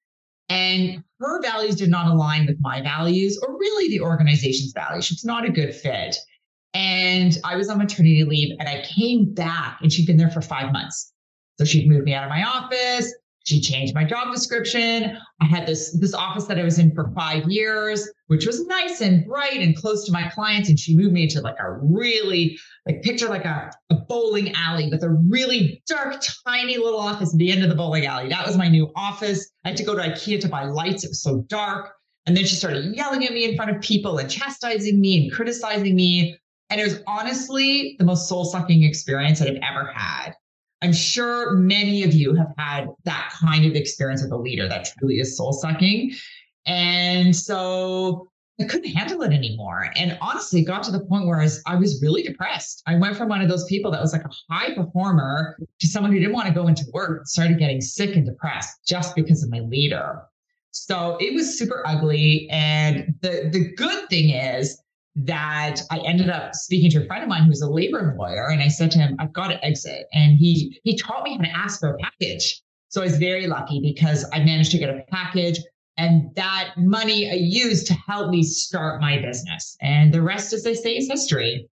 and 0.50 1.04
her 1.20 1.42
values 1.44 1.76
did 1.76 1.92
not 1.92 2.08
align 2.08 2.48
with 2.48 2.58
my 2.60 2.82
values 2.82 3.40
or 3.40 3.56
really 3.56 3.88
the 3.88 4.02
organization's 4.02 4.74
values. 4.74 5.12
It's 5.12 5.24
not 5.24 5.46
a 5.46 5.52
good 5.52 5.76
fit. 5.76 6.16
And 6.74 7.38
I 7.44 7.56
was 7.56 7.70
on 7.70 7.78
maternity 7.78 8.24
leave 8.24 8.58
and 8.60 8.68
I 8.68 8.84
came 8.84 9.32
back 9.32 9.78
and 9.84 9.94
she'd 9.94 10.08
been 10.08 10.18
there 10.18 10.32
for 10.32 10.42
five 10.42 10.74
months. 10.74 11.14
So 11.60 11.66
she'd 11.66 11.88
moved 11.88 12.06
me 12.06 12.16
out 12.16 12.24
of 12.24 12.32
my 12.32 12.44
office. 12.44 13.14
She 13.44 13.60
changed 13.60 13.94
my 13.94 14.06
job 14.06 14.34
description. 14.34 15.18
I 15.42 15.46
had 15.46 15.68
this, 15.68 15.98
this 16.00 16.14
office 16.14 16.46
that 16.46 16.58
I 16.58 16.64
was 16.64 16.80
in 16.80 16.94
for 16.96 17.12
five 17.14 17.50
years, 17.50 18.10
which 18.28 18.46
was 18.46 18.66
nice 18.68 19.02
and 19.02 19.26
bright 19.26 19.60
and 19.60 19.76
close 19.76 20.06
to 20.06 20.14
my 20.14 20.30
clients. 20.30 20.70
And 20.70 20.80
she 20.80 20.96
moved 20.96 21.14
me 21.14 21.24
into 21.24 21.42
like 21.42 21.60
a 21.60 21.74
really, 21.74 22.58
like 22.86 23.02
picture 23.02 23.28
like 23.28 23.46
a, 23.46 23.72
a 23.90 23.96
bowling 23.96 24.54
alley 24.56 24.90
with 24.90 25.04
a 25.04 25.10
really 25.10 25.84
dark, 25.88 26.22
tiny 26.48 26.78
little 26.78 27.00
office 27.00 27.34
at 27.34 27.38
the 27.38 27.52
end 27.52 27.64
of 27.64 27.70
the 27.70 27.76
bowling 27.76 28.06
alley. 28.06 28.30
That 28.30 28.48
was 28.48 28.58
my 28.58 28.70
new 28.70 28.90
office. 28.96 29.52
I 29.66 29.70
had 29.70 29.78
to 29.78 29.84
go 29.84 29.96
to 29.96 30.02
IKEA 30.02 30.40
to 30.42 30.48
buy 30.48 30.64
lights. 30.64 31.04
It 31.04 31.10
was 31.10 31.22
so 31.22 31.42
dark. 31.50 31.92
And 32.26 32.38
then 32.38 32.46
she 32.46 32.56
started 32.56 32.96
yelling 32.96 33.26
at 33.26 33.34
me 33.34 33.44
in 33.44 33.58
front 33.58 33.72
of 33.76 33.82
people 33.82 34.18
and 34.18 34.30
chastising 34.30 35.02
me 35.02 35.24
and 35.24 35.32
criticizing 35.34 35.96
me 35.96 36.38
and 36.74 36.82
it 36.82 36.86
was 36.86 37.02
honestly 37.06 37.96
the 38.00 38.04
most 38.04 38.28
soul 38.28 38.46
sucking 38.46 38.82
experience 38.82 39.38
that 39.38 39.48
I've 39.48 39.62
ever 39.62 39.92
had. 39.94 40.34
I'm 40.84 40.94
sure 40.94 41.52
many 41.54 42.04
of 42.04 42.14
you 42.14 42.36
have 42.36 42.54
had 42.58 42.90
that 43.06 43.34
kind 43.40 43.66
of 43.66 43.74
experience 43.74 44.22
with 44.22 44.34
a 44.34 44.38
leader 44.38 44.68
that 44.68 44.92
truly 45.00 45.20
is 45.20 45.38
soul 45.38 45.54
sucking. 45.54 46.12
And 46.66 47.34
so 47.34 48.28
I 48.60 48.66
couldn't 48.66 48.92
handle 48.92 49.22
it 49.24 49.32
anymore. 49.32 49.92
And 49.96 50.18
honestly, 50.22 50.60
it 50.60 50.66
got 50.66 50.84
to 50.84 50.92
the 50.92 51.00
point 51.00 51.26
where 51.26 51.40
I 51.40 51.44
was, 51.44 51.64
I 51.66 51.76
was 51.76 52.02
really 52.02 52.22
depressed. 52.22 52.84
I 52.86 52.96
went 52.96 53.16
from 53.16 53.30
one 53.30 53.42
of 53.42 53.48
those 53.48 53.64
people 53.66 53.92
that 53.92 54.02
was 54.02 54.12
like 54.12 54.26
a 54.26 54.54
high 54.54 54.76
performer 54.76 55.58
to 55.80 55.88
someone 55.88 56.12
who 56.12 56.20
didn't 56.20 56.34
want 56.34 56.50
to 56.50 56.54
go 56.54 56.68
into 56.68 56.86
work, 56.94 57.28
started 57.28 57.60
getting 57.60 57.80
sick 57.80 58.18
and 58.18 58.26
depressed 58.26 58.86
just 58.86 59.16
because 59.16 59.42
of 59.42 59.50
my 59.50 59.62
leader. 59.62 60.22
So 60.72 61.18
it 61.22 61.34
was 61.34 61.58
super 61.58 61.82
ugly. 61.88 62.50
And 62.52 63.16
the, 63.22 63.50
the 63.52 63.74
good 63.76 64.10
thing 64.10 64.32
is, 64.32 64.83
that 65.16 65.82
I 65.92 66.00
ended 66.00 66.30
up 66.30 66.56
speaking 66.56 66.90
to 66.92 67.04
a 67.04 67.06
friend 67.06 67.24
of 67.24 67.30
mine 67.30 67.44
who's 67.44 67.62
a 67.62 67.70
labor 67.70 68.16
lawyer, 68.18 68.48
and 68.48 68.62
I 68.62 68.68
said 68.68 68.92
to 68.92 69.00
him, 69.00 69.16
"I've 69.20 69.34
got 69.34 69.48
to 69.48 69.64
exit," 69.64 70.08
and 70.14 70.38
he 70.38 70.80
he 70.84 70.98
taught 70.98 71.24
me 71.24 71.36
how 71.36 71.44
to 71.44 71.50
ask 71.50 71.80
for 71.80 71.92
a 71.92 71.98
package. 71.98 72.62
So 72.90 73.02
I 73.02 73.06
was 73.06 73.18
very 73.18 73.48
lucky 73.48 73.80
because 73.80 74.26
I 74.34 74.40
managed 74.40 74.72
to 74.72 74.78
get 74.78 74.90
a 74.90 75.04
package, 75.12 75.60
and 75.98 76.34
that 76.36 76.74
money 76.78 77.30
I 77.30 77.36
used 77.36 77.88
to 77.88 77.94
help 77.94 78.32
me 78.32 78.44
start 78.44 79.02
my 79.02 79.20
business. 79.20 79.78
And 79.82 80.14
the 80.14 80.22
rest, 80.22 80.54
as 80.54 80.64
they 80.64 80.74
say, 80.74 80.98
is 80.98 81.10
history. 81.10 81.70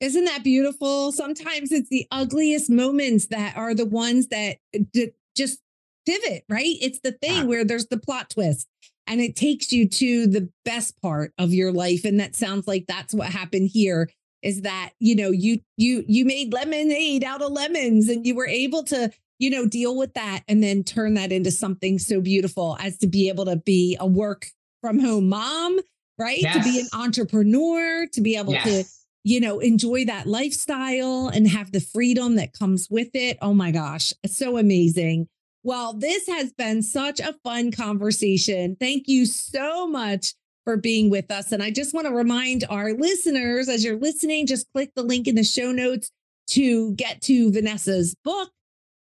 Isn't 0.00 0.24
that 0.24 0.42
beautiful? 0.42 1.12
Sometimes 1.12 1.72
it's 1.72 1.90
the 1.90 2.06
ugliest 2.10 2.70
moments 2.70 3.26
that 3.26 3.56
are 3.56 3.74
the 3.74 3.84
ones 3.84 4.28
that 4.28 4.56
uh, 4.74 4.80
d- 4.92 5.12
just 5.36 5.60
pivot, 6.06 6.44
right? 6.48 6.76
It's 6.80 7.00
the 7.00 7.12
thing 7.12 7.36
yeah. 7.36 7.44
where 7.44 7.64
there's 7.64 7.86
the 7.86 7.98
plot 7.98 8.30
twist 8.30 8.66
and 9.10 9.20
it 9.20 9.34
takes 9.34 9.72
you 9.72 9.88
to 9.88 10.28
the 10.28 10.48
best 10.64 10.98
part 11.02 11.32
of 11.36 11.52
your 11.52 11.72
life 11.72 12.04
and 12.04 12.20
that 12.20 12.36
sounds 12.36 12.66
like 12.68 12.86
that's 12.86 13.12
what 13.12 13.26
happened 13.26 13.68
here 13.68 14.08
is 14.42 14.62
that 14.62 14.92
you 15.00 15.14
know 15.14 15.30
you 15.30 15.58
you 15.76 16.04
you 16.06 16.24
made 16.24 16.52
lemonade 16.52 17.24
out 17.24 17.42
of 17.42 17.52
lemons 17.52 18.08
and 18.08 18.24
you 18.24 18.34
were 18.34 18.46
able 18.46 18.84
to 18.84 19.10
you 19.38 19.50
know 19.50 19.66
deal 19.66 19.96
with 19.96 20.14
that 20.14 20.42
and 20.48 20.62
then 20.62 20.84
turn 20.84 21.14
that 21.14 21.32
into 21.32 21.50
something 21.50 21.98
so 21.98 22.20
beautiful 22.20 22.76
as 22.80 22.96
to 22.98 23.06
be 23.06 23.28
able 23.28 23.44
to 23.44 23.56
be 23.56 23.96
a 24.00 24.06
work 24.06 24.46
from 24.80 24.98
home 24.98 25.28
mom 25.28 25.78
right 26.16 26.40
yes. 26.40 26.56
to 26.56 26.62
be 26.62 26.78
an 26.78 26.86
entrepreneur 26.94 28.06
to 28.06 28.20
be 28.20 28.36
able 28.36 28.52
yes. 28.52 28.64
to 28.64 28.84
you 29.24 29.40
know 29.40 29.58
enjoy 29.58 30.04
that 30.04 30.26
lifestyle 30.26 31.28
and 31.28 31.48
have 31.48 31.72
the 31.72 31.80
freedom 31.80 32.36
that 32.36 32.52
comes 32.52 32.86
with 32.88 33.10
it 33.14 33.36
oh 33.42 33.52
my 33.52 33.72
gosh 33.72 34.12
it's 34.22 34.36
so 34.36 34.56
amazing 34.56 35.28
well, 35.62 35.92
this 35.92 36.26
has 36.26 36.52
been 36.52 36.82
such 36.82 37.20
a 37.20 37.34
fun 37.44 37.70
conversation. 37.70 38.76
Thank 38.78 39.08
you 39.08 39.26
so 39.26 39.86
much 39.86 40.34
for 40.64 40.76
being 40.76 41.10
with 41.10 41.30
us. 41.30 41.52
And 41.52 41.62
I 41.62 41.70
just 41.70 41.94
want 41.94 42.06
to 42.06 42.12
remind 42.12 42.64
our 42.68 42.92
listeners 42.92 43.68
as 43.68 43.84
you're 43.84 43.98
listening, 43.98 44.46
just 44.46 44.70
click 44.72 44.92
the 44.94 45.02
link 45.02 45.26
in 45.26 45.34
the 45.34 45.44
show 45.44 45.72
notes 45.72 46.10
to 46.48 46.92
get 46.94 47.20
to 47.22 47.52
Vanessa's 47.52 48.14
book 48.24 48.50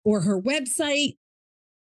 or 0.04 0.22
her 0.22 0.40
website. 0.40 1.18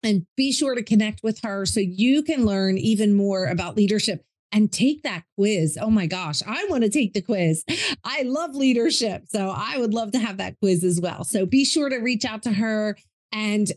And 0.04 0.26
be 0.38 0.52
sure 0.52 0.76
to 0.76 0.84
connect 0.84 1.24
with 1.24 1.42
her 1.44 1.66
so 1.66 1.80
you 1.80 2.22
can 2.22 2.46
learn 2.46 2.78
even 2.78 3.16
more 3.16 3.48
about 3.48 3.76
leadership 3.76 4.24
and 4.52 4.72
take 4.72 5.04
that 5.04 5.24
quiz. 5.36 5.78
Oh 5.82 5.90
my 5.90 6.06
gosh, 6.06 6.42
I 6.48 6.66
want 6.70 6.84
to 6.84 6.90
take 6.90 7.14
the 7.14 7.22
quiz. 7.22 7.64
I 8.04 8.22
love 8.22 8.56
leadership. 8.56 9.24
So 9.28 9.54
I 9.56 9.78
would 9.78 9.94
love 9.94 10.12
to 10.12 10.20
have 10.20 10.38
that 10.38 10.58
quiz 10.60 10.84
as 10.84 11.02
well. 11.02 11.24
So 11.24 11.46
be 11.46 11.66
sure 11.66 11.90
to 11.90 11.98
reach 11.98 12.26
out 12.26 12.44
to 12.44 12.54
her 12.54 12.96
and 13.32 13.72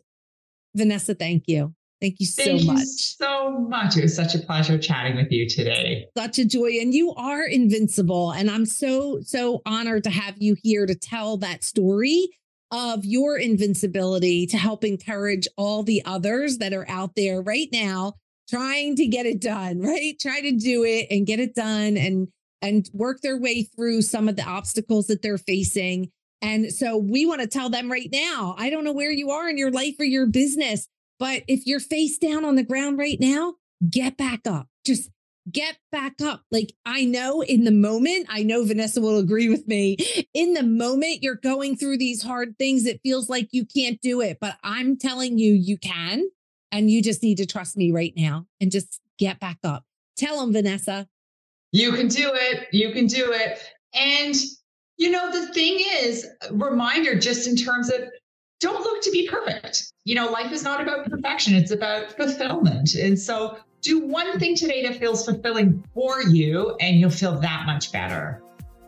Vanessa, 0.74 1.14
thank 1.14 1.44
you. 1.46 1.74
Thank 2.00 2.18
you 2.18 2.26
so 2.26 2.42
thank 2.42 2.64
much. 2.64 2.78
You 2.78 2.86
so 2.86 3.50
much. 3.58 3.96
It 3.96 4.02
was 4.02 4.16
such 4.16 4.34
a 4.34 4.38
pleasure 4.38 4.78
chatting 4.78 5.16
with 5.16 5.30
you 5.30 5.48
today. 5.48 6.06
Such 6.16 6.38
a 6.38 6.46
joy. 6.46 6.78
And 6.80 6.94
you 6.94 7.14
are 7.14 7.44
invincible. 7.44 8.30
And 8.30 8.50
I'm 8.50 8.64
so, 8.64 9.20
so 9.20 9.60
honored 9.66 10.04
to 10.04 10.10
have 10.10 10.36
you 10.38 10.56
here 10.62 10.86
to 10.86 10.94
tell 10.94 11.36
that 11.38 11.62
story 11.62 12.30
of 12.70 13.04
your 13.04 13.36
invincibility 13.36 14.46
to 14.46 14.56
help 14.56 14.84
encourage 14.84 15.46
all 15.58 15.82
the 15.82 16.02
others 16.06 16.58
that 16.58 16.72
are 16.72 16.88
out 16.88 17.16
there 17.16 17.42
right 17.42 17.68
now 17.72 18.14
trying 18.48 18.96
to 18.96 19.06
get 19.06 19.26
it 19.26 19.40
done, 19.40 19.80
right? 19.80 20.18
Try 20.18 20.40
to 20.40 20.52
do 20.52 20.84
it 20.84 21.06
and 21.10 21.26
get 21.26 21.40
it 21.40 21.54
done 21.54 21.96
and 21.96 22.28
and 22.62 22.90
work 22.92 23.22
their 23.22 23.38
way 23.38 23.62
through 23.62 24.02
some 24.02 24.28
of 24.28 24.36
the 24.36 24.44
obstacles 24.44 25.06
that 25.06 25.22
they're 25.22 25.38
facing 25.38 26.10
and 26.43 26.72
so 26.72 26.97
we 26.97 27.26
want 27.26 27.41
to 27.41 27.47
tell 27.47 27.70
them 27.70 27.91
right 27.91 28.09
now 28.12 28.55
I 28.59 28.70
don't 28.70 28.84
know 28.84 28.93
where 28.93 29.11
you 29.11 29.30
are 29.30 29.49
in 29.49 29.59
your 29.59 29.70
life 29.70 29.95
or 29.99 30.05
your 30.05 30.26
business, 30.26 30.88
but 31.18 31.43
if 31.49 31.66
you're 31.66 31.80
face 31.80 32.18
down 32.18 32.45
on 32.45 32.57
the 32.57 32.62
ground 32.62 32.99
right 32.99 33.18
now, 33.20 33.55
get 33.88 34.16
back 34.16 34.47
up. 34.47 34.68
Just 34.84 35.11
get 35.51 35.78
back 35.91 36.20
up. 36.22 36.43
Like 36.51 36.72
I 36.84 37.05
know 37.05 37.43
in 37.43 37.64
the 37.64 37.70
moment, 37.70 38.26
I 38.28 38.43
know 38.43 38.64
Vanessa 38.64 39.01
will 39.01 39.18
agree 39.18 39.49
with 39.49 39.66
me. 39.66 39.97
In 40.34 40.55
the 40.55 40.62
moment 40.62 41.22
you're 41.22 41.34
going 41.34 41.76
through 41.76 41.99
these 41.99 42.22
hard 42.22 42.57
things, 42.59 42.86
it 42.86 43.01
feels 43.03 43.28
like 43.28 43.49
you 43.53 43.64
can't 43.64 44.01
do 44.01 44.20
it, 44.20 44.38
but 44.41 44.57
I'm 44.62 44.97
telling 44.97 45.38
you, 45.38 45.53
you 45.53 45.78
can. 45.78 46.24
And 46.72 46.88
you 46.88 47.03
just 47.03 47.22
need 47.22 47.38
to 47.38 47.47
trust 47.47 47.76
me 47.76 47.91
right 47.91 48.12
now 48.16 48.47
and 48.61 48.70
just 48.70 49.01
get 49.18 49.41
back 49.41 49.59
up. 49.64 49.84
Tell 50.16 50.41
them, 50.41 50.53
Vanessa. 50.53 51.09
You 51.72 51.93
can 51.93 52.07
do 52.07 52.30
it. 52.32 52.68
You 52.72 52.93
can 52.93 53.07
do 53.07 53.32
it. 53.32 53.59
And 53.93 54.36
you 55.01 55.11
know, 55.11 55.32
the 55.32 55.46
thing 55.55 55.78
is, 56.03 56.26
reminder 56.51 57.18
just 57.18 57.48
in 57.48 57.57
terms 57.57 57.90
of 57.90 58.03
don't 58.61 58.82
look 58.82 59.03
to 59.03 59.11
be 59.11 59.26
perfect. 59.26 59.94
You 60.05 60.14
know, 60.14 60.30
life 60.30 60.53
is 60.53 60.62
not 60.62 60.82
about 60.82 61.09
perfection, 61.09 61.55
it's 61.55 61.70
about 61.70 62.12
fulfillment. 62.12 62.94
And 62.94 63.18
so 63.18 63.57
do 63.80 63.98
one 63.98 64.38
thing 64.38 64.55
today 64.55 64.86
that 64.86 64.98
feels 64.98 65.24
fulfilling 65.24 65.82
for 65.94 66.20
you, 66.24 66.76
and 66.80 67.01
you'll 67.01 67.09
feel 67.09 67.40
that 67.40 67.64
much 67.64 67.92
better. 67.92 68.42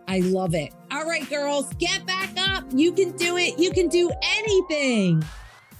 I 0.07 0.19
love 0.19 0.55
it. 0.55 0.75
All 0.91 1.07
right, 1.07 1.27
girls, 1.31 1.73
get 1.79 2.05
back 2.05 2.31
up. 2.37 2.65
You 2.71 2.93
can 2.93 3.13
do 3.13 3.39
it. 3.39 3.59
You 3.59 3.71
can 3.71 3.89
do 3.89 4.13
anything. 4.23 5.25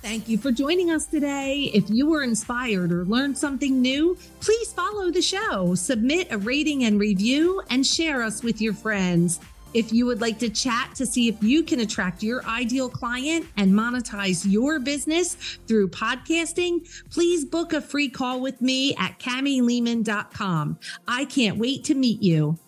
Thank 0.01 0.31
you 0.31 0.39
for 0.39 0.51
joining 0.51 0.91
us 0.91 1.05
today. 1.05 1.71
If 1.75 1.91
you 1.91 2.07
were 2.07 2.23
inspired 2.23 2.91
or 2.91 3.05
learned 3.05 3.37
something 3.37 3.83
new, 3.83 4.17
please 4.41 4.73
follow 4.73 5.11
the 5.11 5.21
show, 5.21 5.75
submit 5.75 6.33
a 6.33 6.39
rating 6.39 6.85
and 6.85 6.99
review, 6.99 7.63
and 7.69 7.87
share 7.87 8.23
us 8.23 8.43
with 8.43 8.63
your 8.63 8.73
friends. 8.73 9.39
If 9.75 9.93
you 9.93 10.07
would 10.07 10.21
like 10.21 10.39
to 10.41 10.51
chat 10.51 10.95
to 10.97 11.07
see 11.07 11.29
if 11.29 11.43
you 11.43 11.63
can 11.63 11.81
attract 11.81 12.23
your 12.23 12.45
ideal 12.45 12.89
client 12.89 13.47
and 13.57 13.73
monetize 13.73 14.45
your 14.51 14.79
business 14.79 15.35
through 15.67 15.89
podcasting, 15.89 16.87
please 17.11 17.45
book 17.45 17.73
a 17.73 17.81
free 17.81 18.09
call 18.09 18.41
with 18.41 18.61
me 18.61 18.95
at 18.97 19.19
kamielehmann.com. 19.19 20.79
I 21.09 21.25
can't 21.25 21.59
wait 21.59 21.85
to 21.85 21.95
meet 21.95 22.23
you. 22.23 22.59